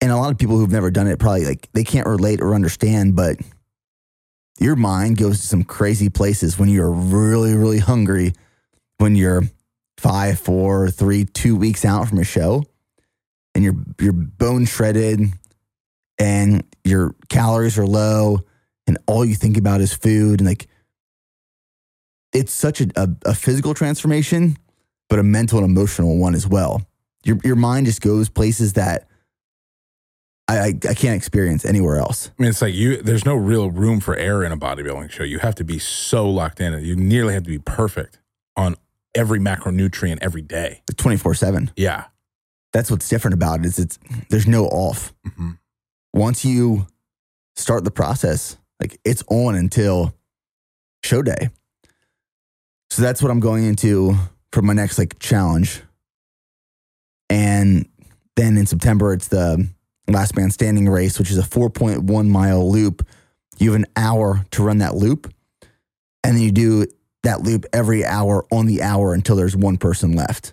and 0.00 0.10
a 0.10 0.16
lot 0.16 0.32
of 0.32 0.38
people 0.38 0.58
who've 0.58 0.70
never 0.70 0.90
done 0.90 1.06
it 1.06 1.18
probably 1.18 1.44
like 1.44 1.68
they 1.72 1.84
can't 1.84 2.06
relate 2.06 2.40
or 2.40 2.54
understand, 2.54 3.16
but 3.16 3.36
your 4.58 4.76
mind 4.76 5.16
goes 5.16 5.40
to 5.40 5.46
some 5.46 5.62
crazy 5.62 6.08
places 6.08 6.58
when 6.58 6.68
you're 6.68 6.90
really, 6.90 7.54
really 7.54 7.78
hungry, 7.78 8.32
when 8.98 9.14
you're 9.14 9.44
five, 9.98 10.38
four, 10.38 10.90
three, 10.90 11.24
two 11.24 11.56
weeks 11.56 11.84
out 11.84 12.08
from 12.08 12.18
a 12.18 12.24
show, 12.24 12.64
and 13.54 13.64
you're 13.64 13.76
you're 14.00 14.12
bone 14.12 14.64
shredded 14.64 15.20
and 16.18 16.64
your 16.84 17.14
calories 17.28 17.78
are 17.78 17.86
low 17.86 18.38
and 18.86 18.98
all 19.06 19.24
you 19.24 19.34
think 19.34 19.56
about 19.56 19.80
is 19.80 19.92
food 19.92 20.40
and 20.40 20.48
like 20.48 20.68
it's 22.32 22.52
such 22.52 22.80
a, 22.80 22.88
a, 22.96 23.08
a 23.26 23.34
physical 23.34 23.74
transformation 23.74 24.56
but 25.08 25.18
a 25.18 25.22
mental 25.22 25.58
and 25.58 25.68
emotional 25.68 26.18
one 26.18 26.34
as 26.34 26.46
well 26.46 26.82
your 27.24 27.38
your 27.44 27.56
mind 27.56 27.86
just 27.86 28.00
goes 28.00 28.28
places 28.28 28.74
that 28.74 29.08
I, 30.50 30.68
I, 30.68 30.94
can't 30.94 31.14
experience 31.14 31.66
anywhere 31.66 31.98
else. 31.98 32.30
I 32.38 32.42
mean, 32.42 32.48
it's 32.48 32.62
like 32.62 32.72
you. 32.72 33.02
There's 33.02 33.26
no 33.26 33.34
real 33.34 33.70
room 33.70 34.00
for 34.00 34.16
error 34.16 34.42
in 34.42 34.50
a 34.50 34.56
bodybuilding 34.56 35.10
show. 35.10 35.22
You 35.22 35.40
have 35.40 35.54
to 35.56 35.64
be 35.64 35.78
so 35.78 36.26
locked 36.26 36.58
in. 36.58 36.72
You 36.82 36.96
nearly 36.96 37.34
have 37.34 37.42
to 37.42 37.50
be 37.50 37.58
perfect 37.58 38.18
on 38.56 38.74
every 39.14 39.38
macronutrient 39.38 40.18
every 40.20 40.42
day. 40.42 40.82
Twenty 40.96 41.16
four 41.16 41.34
seven. 41.34 41.70
Yeah. 41.76 42.06
That's 42.72 42.90
what's 42.90 43.08
different 43.08 43.34
about 43.34 43.60
it 43.60 43.66
is 43.66 43.78
it's 43.78 43.98
there's 44.28 44.46
no 44.46 44.66
off. 44.66 45.12
hmm 45.36 45.52
Once 46.12 46.44
you 46.44 46.86
start 47.56 47.84
the 47.84 47.90
process, 47.90 48.56
like 48.80 49.00
it's 49.04 49.22
on 49.28 49.54
until 49.54 50.14
show 51.02 51.22
day. 51.22 51.48
So 52.90 53.02
that's 53.02 53.22
what 53.22 53.30
I'm 53.30 53.40
going 53.40 53.64
into 53.64 54.14
for 54.52 54.62
my 54.62 54.72
next 54.72 54.98
like 54.98 55.18
challenge. 55.18 55.82
And 57.30 57.88
then 58.36 58.56
in 58.56 58.66
September, 58.66 59.12
it's 59.12 59.28
the 59.28 59.68
last 60.08 60.36
man 60.36 60.50
standing 60.50 60.88
race, 60.88 61.18
which 61.18 61.30
is 61.30 61.38
a 61.38 61.42
4.1 61.42 62.28
mile 62.28 62.70
loop. 62.70 63.06
You 63.58 63.72
have 63.72 63.80
an 63.80 63.86
hour 63.96 64.44
to 64.52 64.62
run 64.62 64.78
that 64.78 64.94
loop. 64.94 65.32
And 66.24 66.36
then 66.36 66.42
you 66.42 66.52
do 66.52 66.86
that 67.22 67.42
loop 67.42 67.66
every 67.72 68.04
hour 68.04 68.46
on 68.50 68.66
the 68.66 68.82
hour 68.82 69.14
until 69.14 69.36
there's 69.36 69.56
one 69.56 69.76
person 69.76 70.12
left. 70.12 70.52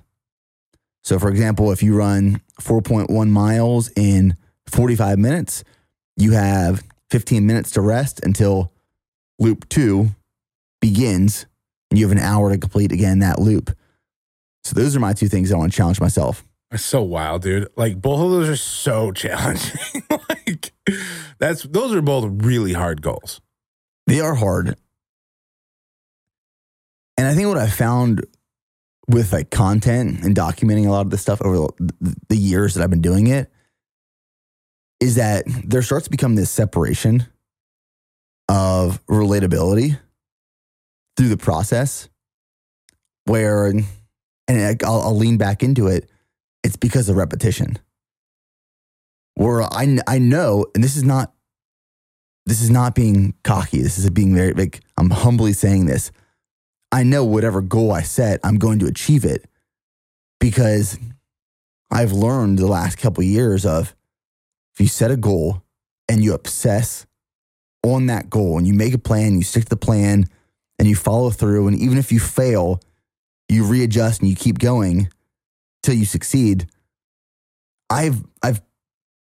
So, 1.03 1.20
for 1.20 1.30
example, 1.30 1.72
if 1.72 1.84
you 1.84 1.95
run 1.95 2.41
4.1 2.59 3.30
miles 3.30 3.91
in 3.95 4.36
45 4.68 5.20
minutes, 5.20 5.63
you 6.18 6.32
have 6.32 6.84
15 7.11 7.45
minutes 7.45 7.72
to 7.72 7.82
rest 7.82 8.20
until 8.24 8.72
loop 9.38 9.70
two 9.70 10.09
begins. 10.82 11.45
And 11.91 11.99
you 11.99 12.05
have 12.07 12.18
an 12.18 12.24
hour 12.24 12.49
to 12.49 12.57
complete 12.57 12.91
again 12.91 13.20
that 13.20 13.39
loop. 13.39 13.76
So, 14.63 14.74
those 14.74 14.95
are 14.95 14.99
my 14.99 15.13
two 15.13 15.28
things 15.28 15.51
I 15.51 15.57
want 15.57 15.72
to 15.72 15.78
challenge 15.78 16.01
myself. 16.01 16.43
It's 16.72 16.84
so 16.84 17.03
wild, 17.03 17.43
dude. 17.43 17.70
Like 17.76 18.01
both 18.01 18.20
of 18.20 18.32
those 18.32 18.49
are 18.49 18.55
so 18.57 19.11
challenging. 19.13 19.80
like 20.09 20.74
that's 21.38 21.63
those 21.63 21.93
are 21.93 22.01
both 22.01 22.43
really 22.43 22.74
hard 22.74 23.01
goals. 23.01 23.41
They 24.07 24.20
are 24.20 24.36
hard. 24.36 24.76
And 27.18 27.28
I 27.28 27.34
think 27.34 27.47
what 27.47 27.57
I 27.57 27.70
found 27.70 28.26
with 29.07 29.32
like 29.32 29.51
content 29.51 30.24
and 30.24 30.36
documenting 30.36 30.88
a 30.88 30.91
lot 30.91 31.01
of 31.01 31.11
this 31.11 31.22
stuff 31.22 31.41
over 31.41 31.68
the, 31.80 32.36
years 32.36 32.74
that 32.74 32.84
I've 32.84 32.89
been 32.89 33.01
doing 33.01 33.28
it 33.28 33.51
is 34.99 35.16
that 35.16 35.45
there 35.63 35.82
starts 35.82 36.05
to 36.05 36.11
become 36.11 36.36
this 36.36 36.49
separation 36.49 37.26
of 38.49 39.05
relatability 39.07 39.99
through 41.18 41.30
the 41.30 41.38
process 41.38 42.09
where, 43.26 43.68
and 43.68 43.86
I'll, 44.84 45.01
I'll 45.01 45.18
lean 45.18 45.38
back 45.38 45.63
into 45.63 45.88
it, 45.88 46.09
it's 46.63 46.76
because 46.76 47.09
of 47.09 47.16
repetition. 47.16 47.78
Where 49.36 49.61
I, 49.61 49.97
I 50.07 50.18
know, 50.18 50.66
and 50.74 50.84
this 50.84 50.95
is 50.95 51.03
not 51.03 51.34
this 52.45 52.61
is 52.61 52.70
not 52.70 52.93
being 52.93 53.34
cocky. 53.43 53.82
This 53.82 53.97
is 53.97 54.09
being 54.11 54.36
very 54.36 54.53
like 54.53 54.82
I'm 54.97 55.09
humbly 55.09 55.53
saying 55.53 55.88
this. 55.88 56.11
I 56.95 57.03
know 57.03 57.25
whatever 57.25 57.61
goal 57.61 57.91
I 57.91 58.03
set, 58.03 58.39
I'm 58.41 58.57
going 58.57 58.79
to 58.79 58.85
achieve 58.85 59.25
it 59.25 59.49
because 60.39 60.97
I've 61.91 62.13
learned 62.13 62.57
the 62.57 62.67
last 62.67 62.97
couple 62.97 63.21
of 63.21 63.27
years 63.27 63.65
of 63.65 63.93
if 64.73 64.79
you 64.79 64.87
set 64.87 65.11
a 65.11 65.17
goal 65.17 65.61
and 66.07 66.23
you 66.23 66.33
obsess 66.33 67.05
on 67.83 68.05
that 68.05 68.29
goal 68.29 68.57
and 68.57 68.65
you 68.65 68.73
make 68.73 68.93
a 68.93 68.97
plan, 68.97 69.35
you 69.35 69.43
stick 69.43 69.65
to 69.65 69.69
the 69.71 69.75
plan 69.75 70.29
and 70.79 70.87
you 70.87 70.95
follow 70.95 71.31
through 71.31 71.67
and 71.67 71.77
even 71.77 71.97
if 71.97 72.13
you 72.13 72.19
fail, 72.21 72.79
you 73.49 73.65
readjust 73.65 74.21
and 74.21 74.29
you 74.29 74.35
keep 74.37 74.57
going 74.57 75.09
till 75.83 75.95
you 75.95 76.05
succeed. 76.05 76.65
I've 77.89 78.23
I've 78.41 78.61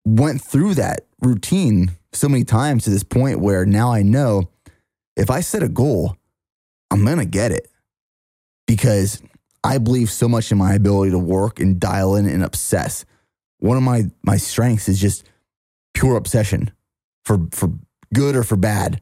went 0.05 0.41
through 0.41 0.73
that 0.73 1.05
routine 1.21 1.91
so 2.11 2.27
many 2.27 2.43
times 2.43 2.83
to 2.83 2.89
this 2.89 3.03
point 3.03 3.39
where 3.39 3.65
now 3.65 3.93
I 3.93 4.01
know 4.01 4.49
if 5.15 5.29
I 5.29 5.39
set 5.39 5.63
a 5.63 5.69
goal, 5.69 6.17
I'm 6.91 7.05
going 7.05 7.17
to 7.17 7.25
get 7.25 7.51
it 7.51 7.69
because 8.67 9.21
I 9.63 9.77
believe 9.77 10.11
so 10.11 10.27
much 10.27 10.51
in 10.51 10.57
my 10.57 10.73
ability 10.73 11.11
to 11.11 11.19
work 11.19 11.59
and 11.59 11.79
dial 11.79 12.15
in 12.15 12.27
and 12.27 12.43
obsess. 12.43 13.05
One 13.59 13.77
of 13.77 13.83
my 13.83 14.03
my 14.23 14.37
strengths 14.37 14.89
is 14.89 14.99
just 14.99 15.23
pure 15.93 16.17
obsession 16.17 16.71
for 17.25 17.47
for 17.51 17.71
good 18.13 18.35
or 18.35 18.43
for 18.43 18.57
bad. 18.57 19.01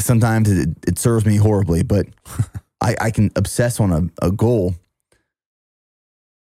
Sometimes 0.00 0.50
it, 0.50 0.70
it 0.86 0.98
serves 0.98 1.26
me 1.26 1.36
horribly, 1.36 1.82
but 1.82 2.06
I, 2.80 2.96
I 3.00 3.10
can 3.10 3.30
obsess 3.36 3.80
on 3.80 3.92
a, 3.92 4.26
a 4.26 4.30
goal. 4.30 4.74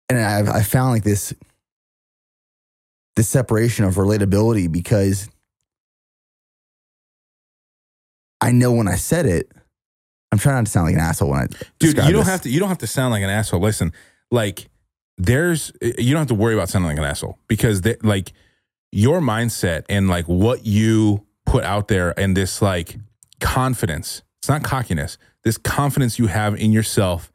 And 0.08 0.20
I've 0.20 0.50
I 0.50 0.62
found 0.62 0.92
like 0.92 1.04
this 1.04 1.34
this 3.16 3.28
separation 3.28 3.86
of 3.86 3.96
relatability 3.96 4.72
because 4.72 5.30
I 8.40 8.52
know 8.52 8.72
when 8.72 8.88
I 8.88 8.96
said 8.96 9.26
it, 9.26 9.52
I'm 10.32 10.38
trying 10.38 10.56
not 10.56 10.66
to 10.66 10.72
sound 10.72 10.86
like 10.86 10.96
an 10.96 11.02
asshole 11.02 11.30
when 11.30 11.40
I 11.40 11.48
Dude, 11.80 11.98
you 11.98 12.12
don't 12.12 12.14
this. 12.14 12.28
have 12.28 12.42
to 12.44 12.50
you 12.50 12.60
don't 12.60 12.70
have 12.70 12.78
to 12.80 12.88
sound 12.88 13.12
like 13.12 13.24
an 13.24 13.30
asshole. 13.30 13.60
Listen, 13.60 13.92
like 14.32 14.70
there's 15.18 15.72
you 15.82 16.14
don't 16.14 16.20
have 16.22 16.28
to 16.28 16.36
worry 16.36 16.54
about 16.54 16.70
sounding 16.70 16.90
like 16.90 16.98
an 16.98 17.04
asshole 17.04 17.38
because 17.48 17.82
they, 17.82 17.96
like 18.04 18.32
your 18.92 19.22
mindset 19.22 19.86
and 19.90 20.08
like 20.08 20.26
what 20.26 20.66
you 20.66 21.26
put 21.46 21.64
out 21.64 21.88
there 21.88 22.18
and 22.20 22.38
this 22.38 22.62
like 22.62 22.98
confidence. 23.40 24.22
It's 24.40 24.50
not 24.50 24.64
cockiness. 24.64 25.18
This 25.44 25.58
confidence 25.58 26.20
you 26.20 26.28
have 26.28 26.56
in 26.56 26.72
yourself 26.72 27.32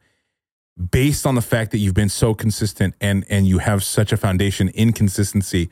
based 0.91 1.25
on 1.25 1.35
the 1.35 1.41
fact 1.41 1.71
that 1.71 1.77
you've 1.77 1.93
been 1.93 2.09
so 2.09 2.33
consistent 2.33 2.95
and 3.01 3.25
and 3.29 3.45
you 3.45 3.57
have 3.57 3.83
such 3.83 4.13
a 4.13 4.17
foundation 4.17 4.69
in 4.69 4.93
consistency. 4.93 5.69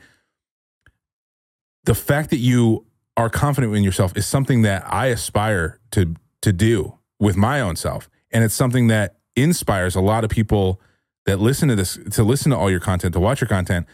The 1.84 1.94
fact 1.94 2.30
that 2.30 2.38
you 2.38 2.86
are 3.16 3.30
confident 3.30 3.74
in 3.74 3.82
yourself 3.82 4.16
is 4.16 4.26
something 4.26 4.62
that 4.62 4.84
I 4.86 5.06
aspire 5.06 5.80
to 5.92 6.14
to 6.42 6.52
do 6.52 6.98
with 7.18 7.36
my 7.36 7.60
own 7.60 7.76
self. 7.76 8.08
And 8.30 8.44
it's 8.44 8.54
something 8.54 8.88
that 8.88 9.16
inspires 9.36 9.94
a 9.94 10.00
lot 10.00 10.24
of 10.24 10.30
people 10.30 10.80
that 11.26 11.38
listen 11.38 11.68
to 11.68 11.76
this, 11.76 11.98
to 12.12 12.22
listen 12.22 12.50
to 12.50 12.56
all 12.56 12.70
your 12.70 12.80
content, 12.80 13.14
to 13.14 13.20
watch 13.20 13.40
your 13.40 13.48
content. 13.48 13.86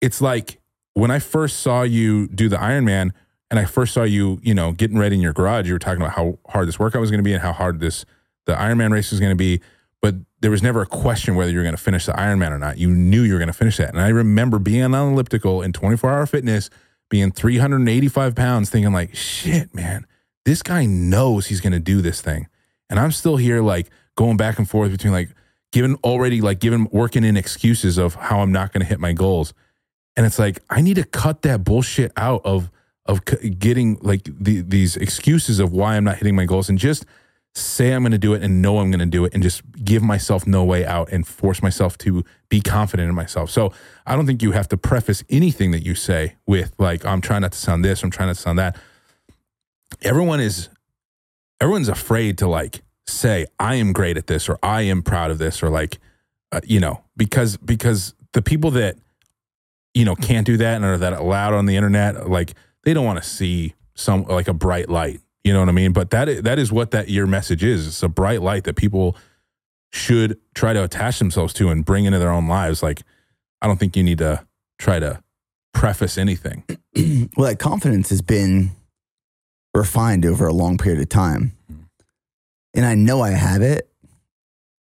It's 0.00 0.20
like 0.20 0.60
when 0.94 1.10
I 1.10 1.18
first 1.18 1.60
saw 1.60 1.82
you 1.82 2.28
do 2.28 2.48
the 2.48 2.56
Ironman 2.56 3.12
and 3.50 3.58
I 3.58 3.64
first 3.64 3.94
saw 3.94 4.02
you, 4.02 4.40
you 4.42 4.54
know, 4.54 4.72
getting 4.72 4.98
ready 4.98 5.16
in 5.16 5.22
your 5.22 5.32
garage, 5.32 5.66
you 5.66 5.72
were 5.72 5.78
talking 5.78 6.02
about 6.02 6.14
how 6.14 6.38
hard 6.48 6.68
this 6.68 6.78
workout 6.78 7.00
was 7.00 7.10
going 7.10 7.20
to 7.20 7.24
be 7.24 7.32
and 7.32 7.42
how 7.42 7.52
hard 7.52 7.80
this, 7.80 8.04
the 8.46 8.54
Ironman 8.54 8.92
race 8.92 9.10
was 9.10 9.20
going 9.20 9.32
to 9.32 9.36
be. 9.36 9.60
But 10.00 10.16
there 10.40 10.50
was 10.50 10.62
never 10.62 10.82
a 10.82 10.86
question 10.86 11.34
whether 11.34 11.50
you 11.50 11.56
were 11.56 11.64
going 11.64 11.76
to 11.76 11.82
finish 11.82 12.06
the 12.06 12.12
Ironman 12.12 12.50
or 12.50 12.58
not. 12.58 12.78
You 12.78 12.90
knew 12.90 13.22
you 13.22 13.32
were 13.32 13.38
going 13.38 13.48
to 13.48 13.52
finish 13.54 13.78
that. 13.78 13.88
And 13.90 14.00
I 14.00 14.08
remember 14.08 14.58
being 14.58 14.82
on 14.82 15.12
elliptical 15.12 15.62
in 15.62 15.72
24 15.72 16.10
hour 16.10 16.26
fitness, 16.26 16.70
being 17.08 17.32
385 17.32 18.34
pounds, 18.34 18.70
thinking 18.70 18.92
like, 18.92 19.14
shit, 19.14 19.74
man, 19.74 20.06
this 20.48 20.62
guy 20.62 20.86
knows 20.86 21.46
he's 21.46 21.60
going 21.60 21.74
to 21.74 21.78
do 21.78 22.00
this 22.00 22.22
thing. 22.22 22.48
And 22.88 22.98
I'm 22.98 23.12
still 23.12 23.36
here, 23.36 23.60
like 23.60 23.90
going 24.16 24.38
back 24.38 24.58
and 24.58 24.68
forth 24.68 24.90
between 24.90 25.12
like 25.12 25.28
giving 25.72 25.96
already, 25.96 26.40
like 26.40 26.58
giving, 26.58 26.88
working 26.90 27.22
in 27.22 27.36
excuses 27.36 27.98
of 27.98 28.14
how 28.14 28.40
I'm 28.40 28.50
not 28.50 28.72
going 28.72 28.80
to 28.80 28.86
hit 28.86 28.98
my 28.98 29.12
goals. 29.12 29.52
And 30.16 30.24
it's 30.24 30.38
like, 30.38 30.60
I 30.70 30.80
need 30.80 30.94
to 30.94 31.04
cut 31.04 31.42
that 31.42 31.64
bullshit 31.64 32.12
out 32.16 32.40
of, 32.46 32.70
of 33.04 33.26
getting 33.58 33.98
like 34.00 34.22
the, 34.24 34.62
these 34.62 34.96
excuses 34.96 35.60
of 35.60 35.74
why 35.74 35.96
I'm 35.96 36.04
not 36.04 36.16
hitting 36.16 36.34
my 36.34 36.46
goals 36.46 36.70
and 36.70 36.78
just 36.78 37.04
say 37.54 37.92
I'm 37.92 38.00
going 38.00 38.12
to 38.12 38.18
do 38.18 38.32
it 38.32 38.42
and 38.42 38.62
know 38.62 38.78
I'm 38.78 38.90
going 38.90 39.00
to 39.00 39.06
do 39.06 39.26
it 39.26 39.34
and 39.34 39.42
just 39.42 39.60
give 39.84 40.02
myself 40.02 40.46
no 40.46 40.64
way 40.64 40.86
out 40.86 41.12
and 41.12 41.26
force 41.26 41.62
myself 41.62 41.98
to 41.98 42.24
be 42.48 42.62
confident 42.62 43.06
in 43.06 43.14
myself. 43.14 43.50
So 43.50 43.74
I 44.06 44.16
don't 44.16 44.24
think 44.24 44.42
you 44.42 44.52
have 44.52 44.68
to 44.68 44.78
preface 44.78 45.22
anything 45.28 45.72
that 45.72 45.84
you 45.84 45.94
say 45.94 46.36
with 46.46 46.72
like, 46.78 47.04
I'm 47.04 47.20
trying 47.20 47.42
not 47.42 47.52
to 47.52 47.58
sound 47.58 47.84
this, 47.84 48.02
I'm 48.02 48.10
trying 48.10 48.28
not 48.28 48.36
to 48.36 48.40
sound 48.40 48.58
that. 48.58 48.76
Everyone 50.02 50.40
is, 50.40 50.68
everyone's 51.60 51.88
afraid 51.88 52.38
to 52.38 52.48
like 52.48 52.82
say, 53.06 53.46
I 53.58 53.76
am 53.76 53.92
great 53.92 54.16
at 54.16 54.26
this 54.26 54.48
or 54.48 54.58
I 54.62 54.82
am 54.82 55.02
proud 55.02 55.30
of 55.30 55.38
this 55.38 55.62
or 55.62 55.70
like, 55.70 55.98
uh, 56.52 56.60
you 56.64 56.80
know, 56.80 57.02
because, 57.16 57.56
because 57.56 58.14
the 58.32 58.42
people 58.42 58.70
that, 58.72 58.96
you 59.94 60.04
know, 60.04 60.14
can't 60.14 60.46
do 60.46 60.56
that 60.56 60.76
and 60.76 60.84
are 60.84 60.98
that 60.98 61.14
allowed 61.14 61.54
on 61.54 61.66
the 61.66 61.76
internet, 61.76 62.28
like 62.28 62.54
they 62.84 62.94
don't 62.94 63.04
want 63.04 63.22
to 63.22 63.28
see 63.28 63.74
some 63.94 64.24
like 64.24 64.48
a 64.48 64.54
bright 64.54 64.88
light. 64.88 65.20
You 65.44 65.52
know 65.52 65.60
what 65.60 65.68
I 65.68 65.72
mean? 65.72 65.92
But 65.92 66.10
that 66.10 66.28
is, 66.28 66.42
that 66.42 66.58
is 66.58 66.70
what 66.70 66.90
that 66.90 67.08
your 67.08 67.26
message 67.26 67.64
is. 67.64 67.86
It's 67.86 68.02
a 68.02 68.08
bright 68.08 68.42
light 68.42 68.64
that 68.64 68.76
people 68.76 69.16
should 69.90 70.38
try 70.54 70.72
to 70.72 70.84
attach 70.84 71.18
themselves 71.18 71.54
to 71.54 71.70
and 71.70 71.84
bring 71.84 72.04
into 72.04 72.18
their 72.18 72.30
own 72.30 72.46
lives. 72.46 72.82
Like, 72.82 73.02
I 73.62 73.66
don't 73.66 73.78
think 73.78 73.96
you 73.96 74.02
need 74.02 74.18
to 74.18 74.46
try 74.78 74.98
to 74.98 75.22
preface 75.72 76.18
anything. 76.18 76.64
well, 77.36 77.48
that 77.48 77.58
confidence 77.58 78.10
has 78.10 78.22
been 78.22 78.72
refined 79.74 80.26
over 80.26 80.46
a 80.46 80.52
long 80.52 80.78
period 80.78 81.00
of 81.00 81.08
time. 81.08 81.52
And 82.74 82.84
I 82.84 82.94
know 82.94 83.20
I 83.20 83.30
have 83.30 83.62
it. 83.62 83.88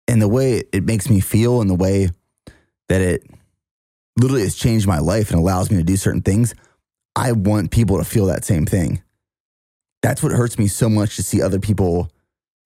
And 0.08 0.22
the 0.22 0.28
way 0.28 0.64
it 0.74 0.84
makes 0.84 1.10
me 1.10 1.20
feel 1.20 1.62
and 1.62 1.70
the 1.70 1.76
way 1.76 2.10
that 2.90 3.02
it 3.02 3.24
literally 4.18 4.44
has 4.44 4.56
changed 4.56 4.88
my 4.88 5.00
life 5.00 5.32
and 5.32 5.40
allows 5.40 5.72
me 5.72 5.78
to 5.78 5.84
do 5.84 5.96
certain 5.96 6.22
things. 6.22 6.54
I 7.16 7.32
want 7.32 7.72
people 7.72 7.98
to 7.98 8.04
feel 8.04 8.26
that 8.28 8.46
same 8.46 8.66
thing. 8.66 9.02
That's 10.02 10.24
what 10.24 10.32
hurts 10.32 10.58
me 10.58 10.68
so 10.68 10.90
much 10.90 11.16
to 11.16 11.24
see 11.24 11.42
other 11.42 11.60
people 11.60 12.10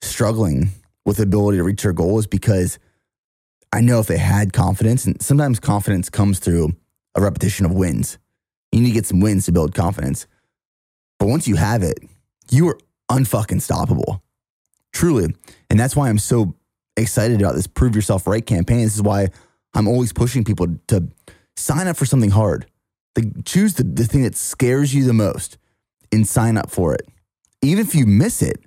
struggling 0.02 0.70
with 1.06 1.18
the 1.18 1.24
ability 1.24 1.58
to 1.58 1.64
reach 1.64 1.84
their 1.84 1.94
goals 1.94 2.28
because 2.28 2.80
I 3.74 3.82
know 3.82 4.00
if 4.00 4.08
they 4.08 4.18
had 4.18 4.54
confidence, 4.54 5.06
and 5.06 5.22
sometimes 5.22 5.60
confidence 5.60 6.10
comes 6.10 6.40
through 6.40 6.76
a 7.14 7.22
repetition 7.22 7.66
of 7.66 7.74
wins. 7.74 8.18
You 8.72 8.82
need 8.82 8.90
to 8.90 8.94
get 8.94 9.06
some 9.06 9.20
wins 9.20 9.46
to 9.46 9.52
build 9.52 9.76
confidence. 9.76 10.28
But 11.20 11.28
once 11.28 11.48
you 11.48 11.56
have 11.56 11.84
it, 11.84 12.00
you 12.52 12.68
are 12.70 12.78
unfucking 13.10 13.62
stoppable. 13.62 14.22
Truly. 14.94 15.34
And 15.70 15.80
that's 15.80 15.96
why 15.96 16.10
I'm 16.10 16.20
so 16.20 16.56
excited 16.98 17.42
about 17.42 17.56
this 17.56 17.68
Prove 17.68 17.96
Yourself 17.96 18.28
Right 18.28 18.46
campaign. 18.46 18.84
This 18.84 18.96
is 18.96 19.02
why 19.02 19.30
I'm 19.74 19.88
always 19.88 20.14
pushing 20.14 20.44
people 20.44 20.68
to 20.88 21.08
sign 21.56 21.88
up 21.88 21.98
for 21.98 22.06
something 22.06 22.32
hard. 22.32 22.66
Like 23.16 23.46
choose 23.46 23.76
the, 23.76 23.84
the 23.84 24.06
thing 24.06 24.24
that 24.24 24.36
scares 24.36 24.94
you 24.94 25.06
the 25.06 25.14
most 25.14 25.58
and 26.12 26.28
sign 26.28 26.58
up 26.58 26.70
for 26.70 26.94
it. 26.94 27.08
Even 27.62 27.86
if 27.86 27.96
you 27.96 28.06
miss 28.06 28.42
it, 28.42 28.64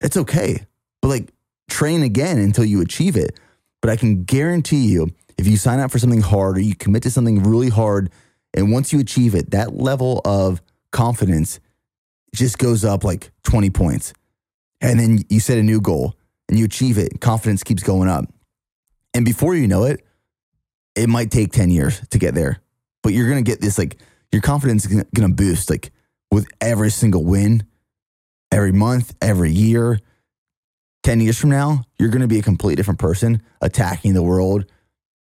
it's 0.00 0.16
okay. 0.16 0.66
But 1.02 1.08
like 1.08 1.32
train 1.68 2.02
again 2.02 2.38
until 2.38 2.64
you 2.64 2.80
achieve 2.80 3.16
it. 3.16 3.38
But 3.80 3.90
I 3.90 3.96
can 3.96 4.24
guarantee 4.24 4.86
you, 4.86 5.08
if 5.38 5.46
you 5.46 5.56
sign 5.56 5.80
up 5.80 5.90
for 5.90 5.98
something 5.98 6.20
hard 6.20 6.58
or 6.58 6.60
you 6.60 6.74
commit 6.74 7.02
to 7.04 7.10
something 7.10 7.42
really 7.42 7.70
hard, 7.70 8.10
and 8.52 8.70
once 8.70 8.92
you 8.92 9.00
achieve 9.00 9.34
it, 9.34 9.52
that 9.52 9.74
level 9.74 10.20
of 10.24 10.60
confidence 10.92 11.60
just 12.34 12.58
goes 12.58 12.84
up 12.84 13.04
like 13.04 13.30
20 13.44 13.70
points. 13.70 14.12
And 14.80 14.98
then 14.98 15.18
you 15.28 15.40
set 15.40 15.58
a 15.58 15.62
new 15.62 15.80
goal 15.80 16.14
and 16.48 16.58
you 16.58 16.64
achieve 16.64 16.98
it, 16.98 17.20
confidence 17.20 17.62
keeps 17.62 17.82
going 17.82 18.08
up. 18.08 18.24
And 19.14 19.24
before 19.24 19.54
you 19.54 19.68
know 19.68 19.84
it, 19.84 20.04
it 20.94 21.08
might 21.08 21.30
take 21.30 21.52
10 21.52 21.70
years 21.70 22.00
to 22.08 22.18
get 22.18 22.34
there, 22.34 22.60
but 23.02 23.12
you're 23.12 23.28
going 23.28 23.42
to 23.42 23.48
get 23.48 23.60
this 23.60 23.78
like 23.78 23.98
your 24.32 24.42
confidence 24.42 24.84
is 24.84 24.92
going 24.92 25.28
to 25.28 25.34
boost 25.34 25.70
like 25.70 25.92
with 26.30 26.46
every 26.60 26.90
single 26.90 27.24
win, 27.24 27.64
every 28.52 28.72
month, 28.72 29.14
every 29.20 29.50
year. 29.50 29.98
10 31.02 31.20
years 31.20 31.38
from 31.38 31.50
now, 31.50 31.82
you're 31.98 32.10
going 32.10 32.20
to 32.20 32.28
be 32.28 32.38
a 32.38 32.42
completely 32.42 32.76
different 32.76 33.00
person 33.00 33.42
attacking 33.60 34.12
the 34.14 34.22
world 34.22 34.66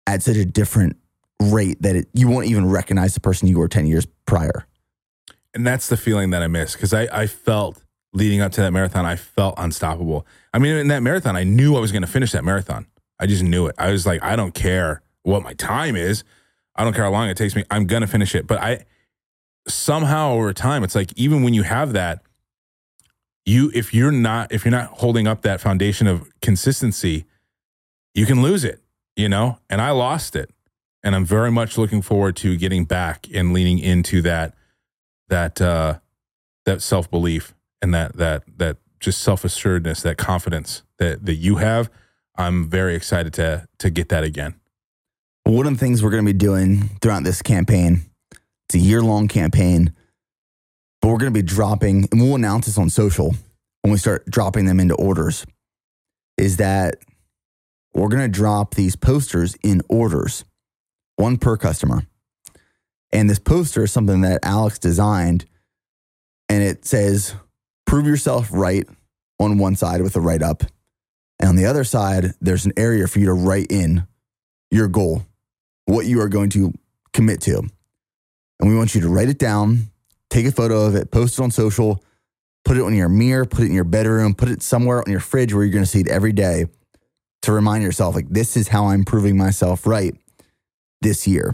at 0.08 0.24
such 0.24 0.38
a 0.38 0.46
different 0.46 0.98
rate 1.42 1.82
that 1.82 1.96
it, 1.96 2.08
you 2.14 2.28
won't 2.28 2.46
even 2.46 2.70
recognize 2.70 3.14
the 3.14 3.20
person 3.20 3.48
you 3.48 3.60
were 3.60 3.68
10 3.68 3.86
years 3.86 4.08
prior. 4.26 4.66
And 5.56 5.66
that's 5.66 5.88
the 5.88 5.98
feeling 5.98 6.30
that 6.32 6.44
I 6.44 6.48
miss 6.48 6.74
because 6.74 6.94
I, 6.94 7.08
I 7.12 7.28
felt 7.28 7.82
leading 8.14 8.42
up 8.42 8.52
to 8.54 8.62
that 8.62 8.72
marathon, 8.72 9.06
I 9.06 9.16
felt 9.16 9.56
unstoppable. 9.58 10.28
I 10.54 10.60
mean, 10.60 10.76
in 10.76 10.88
that 10.90 11.02
marathon, 11.02 11.36
I 11.36 11.44
knew 11.44 11.76
I 11.76 11.80
was 11.80 11.92
going 11.92 12.02
to 12.02 12.08
finish 12.08 12.32
that 12.34 12.44
marathon. 12.44 12.88
I 13.20 13.26
just 13.26 13.44
knew 13.44 13.68
it. 13.68 13.76
I 13.78 13.92
was 13.92 14.06
like, 14.06 14.22
I 14.22 14.36
don't 14.36 14.54
care 14.54 15.02
what 15.24 15.44
my 15.44 15.54
time 15.54 15.96
is. 15.96 16.24
I 16.76 16.84
don't 16.84 16.94
care 16.94 17.06
how 17.06 17.12
long 17.12 17.30
it 17.30 17.38
takes 17.38 17.56
me. 17.56 17.64
I'm 17.72 17.88
going 17.88 18.02
to 18.02 18.08
finish 18.08 18.36
it. 18.36 18.48
But 18.48 18.62
I 18.62 18.86
somehow 19.68 20.34
over 20.34 20.54
time, 20.54 20.84
it's 20.84 20.96
like 20.96 21.12
even 21.16 21.44
when 21.44 21.54
you 21.54 21.64
have 21.64 21.94
that, 21.94 22.22
you 23.46 23.72
if 23.74 23.94
you're 23.94 24.12
not 24.12 24.52
if 24.52 24.66
you're 24.66 24.72
not 24.72 24.88
holding 24.88 25.28
up 25.28 25.42
that 25.44 25.62
foundation 25.62 26.08
of 26.08 26.28
consistency, 26.42 27.26
you 28.14 28.26
can 28.26 28.42
lose 28.42 28.64
it, 28.64 28.82
you 29.16 29.30
know? 29.30 29.60
And 29.70 29.82
I 29.82 29.92
lost 29.92 30.36
it. 30.36 30.50
And 31.04 31.16
I'm 31.16 31.26
very 31.26 31.52
much 31.52 31.78
looking 31.78 32.02
forward 32.02 32.36
to 32.38 32.58
getting 32.58 32.86
back 32.86 33.28
and 33.34 33.54
leaning 33.54 33.78
into 33.80 34.22
that 34.24 34.56
that 35.30 35.62
uh 35.62 36.00
that 36.66 36.82
self-belief 36.82 37.54
and 37.82 37.94
that 37.94 38.18
that 38.18 38.44
that 38.58 38.78
just 39.00 39.22
self-assuredness, 39.22 40.02
that 40.02 40.18
confidence 40.18 40.84
that 41.00 41.26
that 41.26 41.36
you 41.36 41.58
have. 41.58 41.90
I'm 42.38 42.70
very 42.70 42.96
excited 42.96 43.34
to 43.36 43.68
to 43.80 43.90
get 43.90 44.10
that 44.10 44.24
again. 44.24 44.56
One 45.44 45.68
of 45.68 45.74
the 45.74 45.80
things 45.80 46.02
we're 46.02 46.10
going 46.10 46.26
to 46.26 46.34
be 46.34 46.38
doing 46.38 46.90
throughout 47.02 47.24
this 47.24 47.42
campaign, 47.42 48.02
it's 48.68 48.76
a 48.76 48.80
year 48.80 49.02
long 49.02 49.28
campaign, 49.28 49.94
but 51.02 51.10
we're 51.10 51.20
going 51.20 51.32
to 51.32 51.40
be 51.40 51.46
dropping, 51.46 52.08
and 52.12 52.20
we'll 52.20 52.34
announce 52.34 52.66
this 52.66 52.80
on 52.80 52.90
social 52.90 53.36
when 53.84 53.92
we 53.92 54.00
start 54.00 54.26
dropping 54.26 54.66
them 54.66 54.80
into 54.80 54.96
orders, 54.96 55.46
is 56.38 56.58
that 56.58 56.96
we're 57.94 58.08
going 58.08 58.24
to 58.24 58.28
drop 58.28 58.74
these 58.74 58.96
posters 58.96 59.56
in 59.64 59.84
orders, 59.88 60.44
one 61.18 61.38
per 61.38 61.58
customer. 61.58 62.08
And 63.12 63.30
this 63.30 63.40
poster 63.40 63.84
is 63.84 63.92
something 63.92 64.22
that 64.22 64.44
Alex 64.44 64.78
designed, 64.80 65.46
and 66.50 66.62
it 66.62 66.86
says, 66.86 67.36
prove 67.86 68.06
yourself 68.06 68.50
right 68.52 68.86
on 69.40 69.58
one 69.58 69.76
side 69.76 70.02
with 70.02 70.16
a 70.16 70.20
write 70.20 70.42
up. 70.42 70.64
And 71.40 71.50
on 71.50 71.56
the 71.56 71.66
other 71.66 71.84
side, 71.84 72.34
there's 72.42 72.66
an 72.66 72.74
area 72.78 73.08
for 73.08 73.20
you 73.20 73.26
to 73.28 73.34
write 73.34 73.68
in 73.70 74.08
your 74.72 74.88
goal 74.88 75.26
what 75.86 76.06
you 76.06 76.20
are 76.22 76.30
going 76.30 76.50
to 76.52 76.74
commit 77.14 77.42
to. 77.42 77.60
And 78.60 78.70
we 78.70 78.76
want 78.76 78.96
you 78.96 79.02
to 79.02 79.10
write 79.10 79.30
it 79.30 79.38
down, 79.38 79.92
take 80.30 80.46
a 80.46 80.52
photo 80.52 80.86
of 80.86 80.96
it, 80.96 81.12
post 81.12 81.38
it 81.38 81.44
on 81.44 81.52
social, 81.52 82.04
put 82.64 82.78
it 82.78 82.84
on 82.84 82.96
your 82.96 83.10
mirror, 83.10 83.46
put 83.46 83.62
it 83.62 83.68
in 83.68 83.74
your 83.74 83.84
bedroom, 83.84 84.34
put 84.34 84.50
it 84.50 84.62
somewhere 84.62 85.00
on 85.00 85.12
your 85.12 85.20
fridge 85.20 85.54
where 85.54 85.64
you're 85.64 85.74
going 85.74 85.84
to 85.84 85.90
see 85.90 86.02
it 86.02 86.08
every 86.08 86.32
day 86.32 86.66
to 87.44 87.52
remind 87.52 87.84
yourself, 87.84 88.16
like, 88.16 88.30
this 88.30 88.58
is 88.58 88.70
how 88.70 88.88
I'm 88.88 89.04
proving 89.04 89.38
myself 89.38 89.86
right 89.86 90.16
this 91.02 91.28
year. 91.28 91.54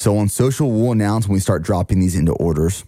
So 0.00 0.18
on 0.18 0.28
social, 0.28 0.70
we'll 0.70 0.92
announce 0.92 1.26
when 1.26 1.34
we 1.34 1.40
start 1.40 1.62
dropping 1.62 2.00
these 2.00 2.14
into 2.14 2.32
orders. 2.32 2.84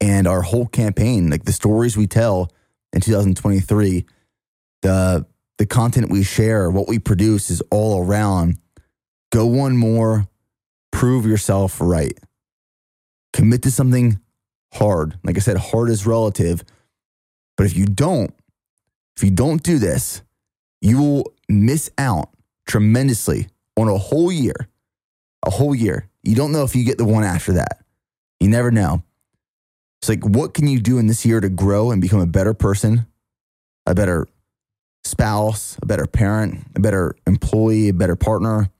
And 0.00 0.26
our 0.26 0.42
whole 0.42 0.66
campaign, 0.66 1.30
like 1.30 1.44
the 1.44 1.52
stories 1.52 1.96
we 1.96 2.06
tell 2.06 2.50
in 2.92 3.00
2023, 3.00 4.04
the 4.82 5.26
the 5.58 5.66
content 5.66 6.10
we 6.10 6.24
share, 6.24 6.70
what 6.70 6.88
we 6.88 6.98
produce 6.98 7.50
is 7.50 7.62
all 7.70 8.04
around 8.04 8.58
Go 9.32 9.46
one 9.46 9.78
more, 9.78 10.28
prove 10.90 11.24
yourself 11.24 11.80
right. 11.80 12.16
Commit 13.32 13.62
to 13.62 13.70
something 13.70 14.20
hard. 14.74 15.18
Like 15.24 15.38
I 15.38 15.40
said, 15.40 15.56
hard 15.56 15.88
is 15.88 16.06
relative. 16.06 16.62
But 17.56 17.64
if 17.64 17.74
you 17.74 17.86
don't, 17.86 18.34
if 19.16 19.24
you 19.24 19.30
don't 19.30 19.62
do 19.62 19.78
this, 19.78 20.20
you 20.82 20.98
will 20.98 21.32
miss 21.48 21.90
out 21.96 22.28
tremendously 22.66 23.48
on 23.74 23.88
a 23.88 23.96
whole 23.96 24.30
year. 24.30 24.68
A 25.44 25.50
whole 25.50 25.74
year. 25.74 26.08
You 26.22 26.34
don't 26.34 26.52
know 26.52 26.62
if 26.62 26.76
you 26.76 26.84
get 26.84 26.98
the 26.98 27.04
one 27.04 27.24
after 27.24 27.54
that. 27.54 27.84
You 28.40 28.48
never 28.48 28.70
know. 28.70 29.02
It's 30.00 30.08
like, 30.08 30.24
what 30.24 30.54
can 30.54 30.66
you 30.66 30.80
do 30.80 30.98
in 30.98 31.06
this 31.06 31.24
year 31.24 31.40
to 31.40 31.48
grow 31.48 31.90
and 31.90 32.00
become 32.00 32.20
a 32.20 32.26
better 32.26 32.54
person, 32.54 33.06
a 33.86 33.94
better 33.94 34.26
spouse, 35.04 35.78
a 35.82 35.86
better 35.86 36.06
parent, 36.06 36.64
a 36.74 36.80
better 36.80 37.14
employee, 37.26 37.88
a 37.88 37.94
better 37.94 38.16
partner, 38.16 38.70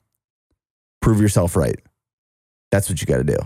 prove 1.00 1.20
yourself 1.20 1.56
right. 1.56 1.78
That's 2.70 2.88
what 2.88 3.00
you 3.00 3.06
got 3.06 3.18
to 3.18 3.24
do. 3.24 3.38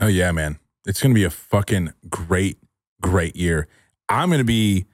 Oh 0.00 0.06
yeah, 0.06 0.30
man. 0.32 0.58
It's 0.86 1.02
going 1.02 1.12
to 1.12 1.14
be 1.14 1.24
a 1.24 1.30
fucking 1.30 1.92
great 2.08 2.58
great 3.00 3.36
year. 3.36 3.68
I'm 4.08 4.28
going 4.28 4.38
to 4.38 4.44
be 4.44 4.86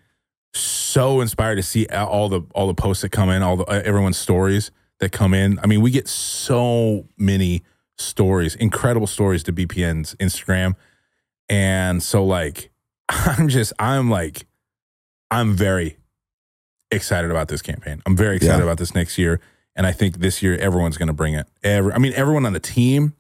so 0.55 1.21
inspired 1.21 1.57
to 1.57 1.63
see 1.63 1.87
all 1.87 2.29
the 2.29 2.43
all 2.55 2.67
the 2.67 2.75
posts 2.75 3.03
that 3.03 3.11
come 3.11 3.31
in, 3.31 3.43
all 3.43 3.57
the 3.57 3.65
uh, 3.65 3.83
everyone's 3.85 4.19
stories 4.19 4.71
that 5.03 5.11
come 5.11 5.35
in. 5.35 5.59
I 5.59 5.67
mean, 5.67 5.81
we 5.81 5.91
get 5.91 6.07
so 6.07 7.09
many 7.19 7.65
stories, 7.99 8.55
incredible 8.55 9.09
stories 9.09 9.43
to 9.43 9.53
BPN's 9.53 10.15
Instagram. 10.15 10.77
And 11.49 12.01
so 12.01 12.25
like 12.25 12.71
I'm 13.09 13.49
just 13.49 13.73
I'm 13.81 14.09
like 14.09 14.47
I'm 15.31 15.55
very 15.55 15.99
excited 16.93 17.33
about 17.33 17.49
this 17.49 17.63
campaign. 17.63 18.01
I'm 18.07 18.17
very 18.17 18.37
excited 18.37 18.59
yeah. 18.59 18.63
about 18.63 18.79
this 18.79 18.95
next 18.95 19.19
year. 19.19 19.41
And 19.75 19.87
I 19.87 19.93
think 19.93 20.19
this 20.19 20.41
year 20.41 20.57
everyone's 20.57 20.97
going 20.97 21.09
to 21.09 21.15
bring 21.15 21.35
it. 21.35 21.49
Every, 21.65 21.93
I 21.93 21.99
mean, 21.99 22.13
everyone 22.15 22.47
on 22.47 22.53
the 22.53 22.61
team 22.61 23.15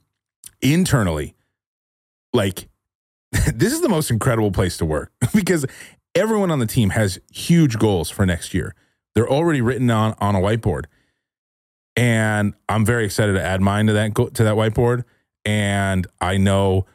internally, 0.60 1.34
like, 2.32 2.68
this 3.52 3.72
is 3.72 3.80
the 3.80 3.88
most 3.88 4.10
incredible 4.10 4.52
place 4.52 4.76
to 4.76 4.84
work 4.84 5.10
because 5.34 5.66
everyone 6.14 6.52
on 6.52 6.60
the 6.60 6.66
team 6.66 6.90
has 6.90 7.18
huge 7.32 7.78
goals 7.78 8.08
for 8.08 8.24
next 8.24 8.54
year. 8.54 8.76
They're 9.14 9.28
already 9.28 9.60
written 9.60 9.90
on 9.90 10.14
on 10.20 10.36
a 10.36 10.38
whiteboard, 10.38 10.84
and 11.96 12.54
I'm 12.68 12.84
very 12.84 13.04
excited 13.04 13.34
to 13.34 13.42
add 13.42 13.60
mine 13.60 13.86
to 13.86 13.92
that 13.94 14.14
to 14.14 14.44
that 14.44 14.54
whiteboard. 14.54 15.04
And 15.44 16.06
I 16.20 16.36
know, 16.36 16.86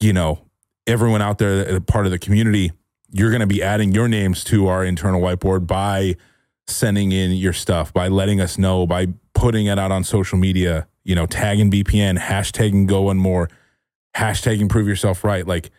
you 0.00 0.12
know, 0.12 0.44
everyone 0.86 1.22
out 1.22 1.38
there, 1.38 1.80
part 1.80 2.06
of 2.06 2.12
the 2.12 2.18
community, 2.18 2.72
you're 3.10 3.30
going 3.30 3.40
to 3.40 3.46
be 3.46 3.62
adding 3.62 3.92
your 3.92 4.08
names 4.08 4.44
to 4.44 4.66
our 4.66 4.84
internal 4.84 5.20
whiteboard 5.20 5.66
by 5.66 6.16
sending 6.66 7.12
in 7.12 7.32
your 7.32 7.52
stuff, 7.52 7.92
by 7.92 8.08
letting 8.08 8.40
us 8.40 8.58
know, 8.58 8.86
by 8.86 9.08
putting 9.34 9.66
it 9.66 9.78
out 9.78 9.92
on 9.92 10.04
social 10.04 10.38
media, 10.38 10.86
you 11.04 11.14
know, 11.14 11.26
tagging 11.26 11.70
BPN, 11.70 12.18
hashtagging 12.18 12.86
go 12.86 13.02
one 13.02 13.18
more, 13.18 13.48
hashtagging 14.16 14.68
prove 14.68 14.88
yourself 14.88 15.24
right. 15.24 15.46
Like 15.46 15.70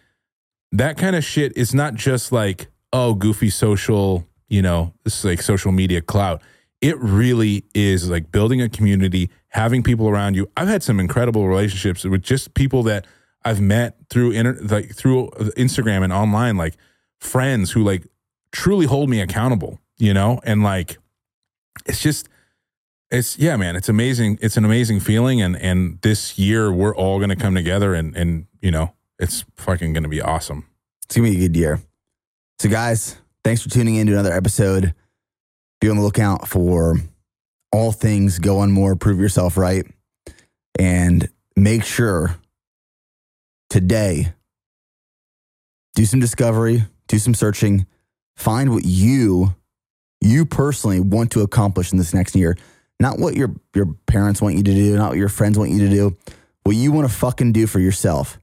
that 0.72 0.98
kind 0.98 1.16
of 1.16 1.24
shit 1.24 1.56
is 1.58 1.74
not 1.74 1.96
just 1.96 2.32
like, 2.32 2.68
oh, 2.94 3.14
goofy 3.14 3.50
social, 3.50 4.28
you 4.48 4.62
know, 4.62 4.94
is 5.06 5.26
like 5.26 5.42
social 5.42 5.72
media 5.72 6.02
clout. 6.02 6.42
It 6.82 7.00
really 7.00 7.66
is 7.74 8.10
like 8.10 8.32
building 8.32 8.62
a 8.62 8.70
community, 8.70 9.30
having 9.50 9.82
people 9.82 10.08
around 10.08 10.36
you. 10.36 10.50
I've 10.56 10.68
had 10.68 10.84
some 10.84 11.00
incredible 11.00 11.48
relationships 11.48 12.04
with 12.04 12.22
just 12.22 12.54
people 12.54 12.84
that 12.84 13.08
I've 13.44 13.62
met 13.62 13.98
through 14.10 14.32
inter- 14.32 14.60
like 14.62 14.96
through 14.96 15.30
uh, 15.30 15.46
Instagram 15.58 16.04
and 16.04 16.14
online, 16.14 16.58
like 16.58 16.76
friends 17.20 17.72
who 17.72 17.84
like 17.84 18.06
truly 18.52 18.86
hold 18.86 19.10
me 19.10 19.22
accountable 19.22 19.80
you 19.98 20.14
know? 20.14 20.40
And 20.44 20.64
like, 20.64 20.98
it's 21.86 22.02
just, 22.02 22.30
it's 23.12 23.38
yeah, 23.38 23.56
man. 23.56 23.76
It's 23.76 23.90
amazing. 23.90 24.40
It's 24.42 24.58
an 24.58 24.66
amazing 24.66 25.00
feeling, 25.00 25.42
and 25.42 25.56
and 25.56 26.02
this 26.02 26.40
year 26.40 26.74
we're 26.74 26.96
all 26.96 27.20
gonna 27.20 27.36
come 27.36 27.54
together, 27.54 27.94
and 27.94 28.16
and 28.16 28.48
you 28.62 28.72
know 28.72 28.94
it's 29.20 29.46
fucking 29.56 29.94
gonna 29.94 30.10
be 30.10 30.22
awesome. 30.22 30.66
It's 31.06 31.16
gonna 31.16 31.30
be 31.30 31.36
a 31.36 31.48
good 31.48 31.56
year. 31.56 31.80
So, 32.60 32.68
guys, 32.68 33.18
thanks 33.44 33.62
for 33.62 33.70
tuning 33.70 33.96
in 33.96 34.08
to 34.08 34.14
another 34.14 34.34
episode. 34.34 34.96
Be 35.82 35.90
on 35.90 35.98
the 35.98 36.04
lookout 36.04 36.48
for 36.48 36.98
all 37.72 37.92
things 37.92 38.40
go 38.40 38.56
one 38.56 38.72
more, 38.72 38.96
prove 38.96 39.20
yourself 39.20 39.58
right, 39.58 39.86
and 40.80 41.28
make 41.56 41.84
sure 41.84 42.36
today 43.70 44.34
do 45.96 46.06
some 46.06 46.20
discovery, 46.20 46.86
do 47.08 47.20
some 47.20 47.34
searching, 47.34 47.86
find 48.38 48.72
what 48.72 48.86
you 48.86 49.56
you 50.22 50.46
personally 50.46 51.00
want 51.00 51.32
to 51.32 51.42
accomplish 51.42 51.92
in 51.92 51.98
this 51.98 52.14
next 52.14 52.36
year. 52.36 52.58
Not 53.00 53.20
what 53.20 53.36
your 53.36 53.54
your 53.74 53.94
parents 54.08 54.42
want 54.42 54.56
you 54.56 54.64
to 54.64 54.74
do, 54.74 54.96
not 54.96 55.10
what 55.10 55.18
your 55.18 55.30
friends 55.30 55.58
want 55.58 55.72
you 55.72 55.80
to 55.80 55.90
do. 55.90 56.18
What 56.64 56.76
you 56.76 56.92
want 56.92 57.08
to 57.08 57.14
fucking 57.14 57.52
do 57.52 57.68
for 57.68 57.80
yourself. 57.80 58.40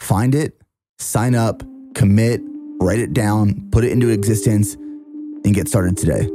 Find 0.00 0.34
it, 0.34 0.60
sign 0.98 1.34
up, 1.34 1.62
commit, 1.94 2.40
write 2.80 2.98
it 2.98 3.14
down, 3.14 3.70
put 3.70 3.84
it 3.84 3.92
into 3.92 4.08
existence, 4.10 4.74
and 4.74 5.54
get 5.54 5.68
started 5.68 5.96
today. 5.96 6.28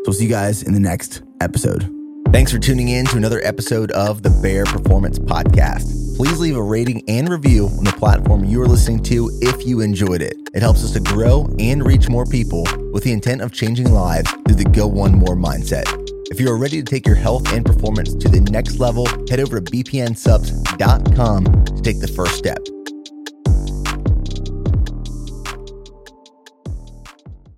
So 0.00 0.04
we'll 0.06 0.14
see 0.14 0.24
you 0.24 0.30
guys 0.30 0.62
in 0.62 0.72
the 0.72 0.80
next 0.80 1.22
episode. 1.40 1.88
Thanks 2.32 2.52
for 2.52 2.58
tuning 2.58 2.88
in 2.88 3.06
to 3.06 3.16
another 3.16 3.40
episode 3.44 3.90
of 3.90 4.22
the 4.22 4.30
Bare 4.30 4.64
Performance 4.64 5.18
Podcast. 5.18 6.16
Please 6.16 6.38
leave 6.38 6.56
a 6.56 6.62
rating 6.62 7.02
and 7.08 7.28
review 7.28 7.66
on 7.66 7.84
the 7.84 7.92
platform 7.92 8.44
you 8.44 8.62
are 8.62 8.66
listening 8.66 9.02
to 9.04 9.30
if 9.42 9.66
you 9.66 9.80
enjoyed 9.80 10.22
it. 10.22 10.36
It 10.54 10.62
helps 10.62 10.82
us 10.84 10.92
to 10.92 11.00
grow 11.00 11.48
and 11.58 11.84
reach 11.84 12.08
more 12.08 12.24
people 12.24 12.64
with 12.92 13.04
the 13.04 13.12
intent 13.12 13.42
of 13.42 13.52
changing 13.52 13.92
lives 13.92 14.30
through 14.46 14.54
the 14.56 14.64
Go 14.64 14.86
One 14.86 15.18
More 15.18 15.36
mindset. 15.36 15.84
If 16.30 16.40
you 16.40 16.48
are 16.50 16.56
ready 16.56 16.80
to 16.80 16.84
take 16.84 17.04
your 17.04 17.16
health 17.16 17.52
and 17.52 17.66
performance 17.66 18.14
to 18.14 18.28
the 18.28 18.40
next 18.40 18.78
level, 18.78 19.06
head 19.28 19.40
over 19.40 19.60
to 19.60 19.70
bpnsupps.com 19.70 21.44
to 21.64 21.82
take 21.82 22.00
the 22.00 22.08
first 22.08 22.36
step. 22.36 22.58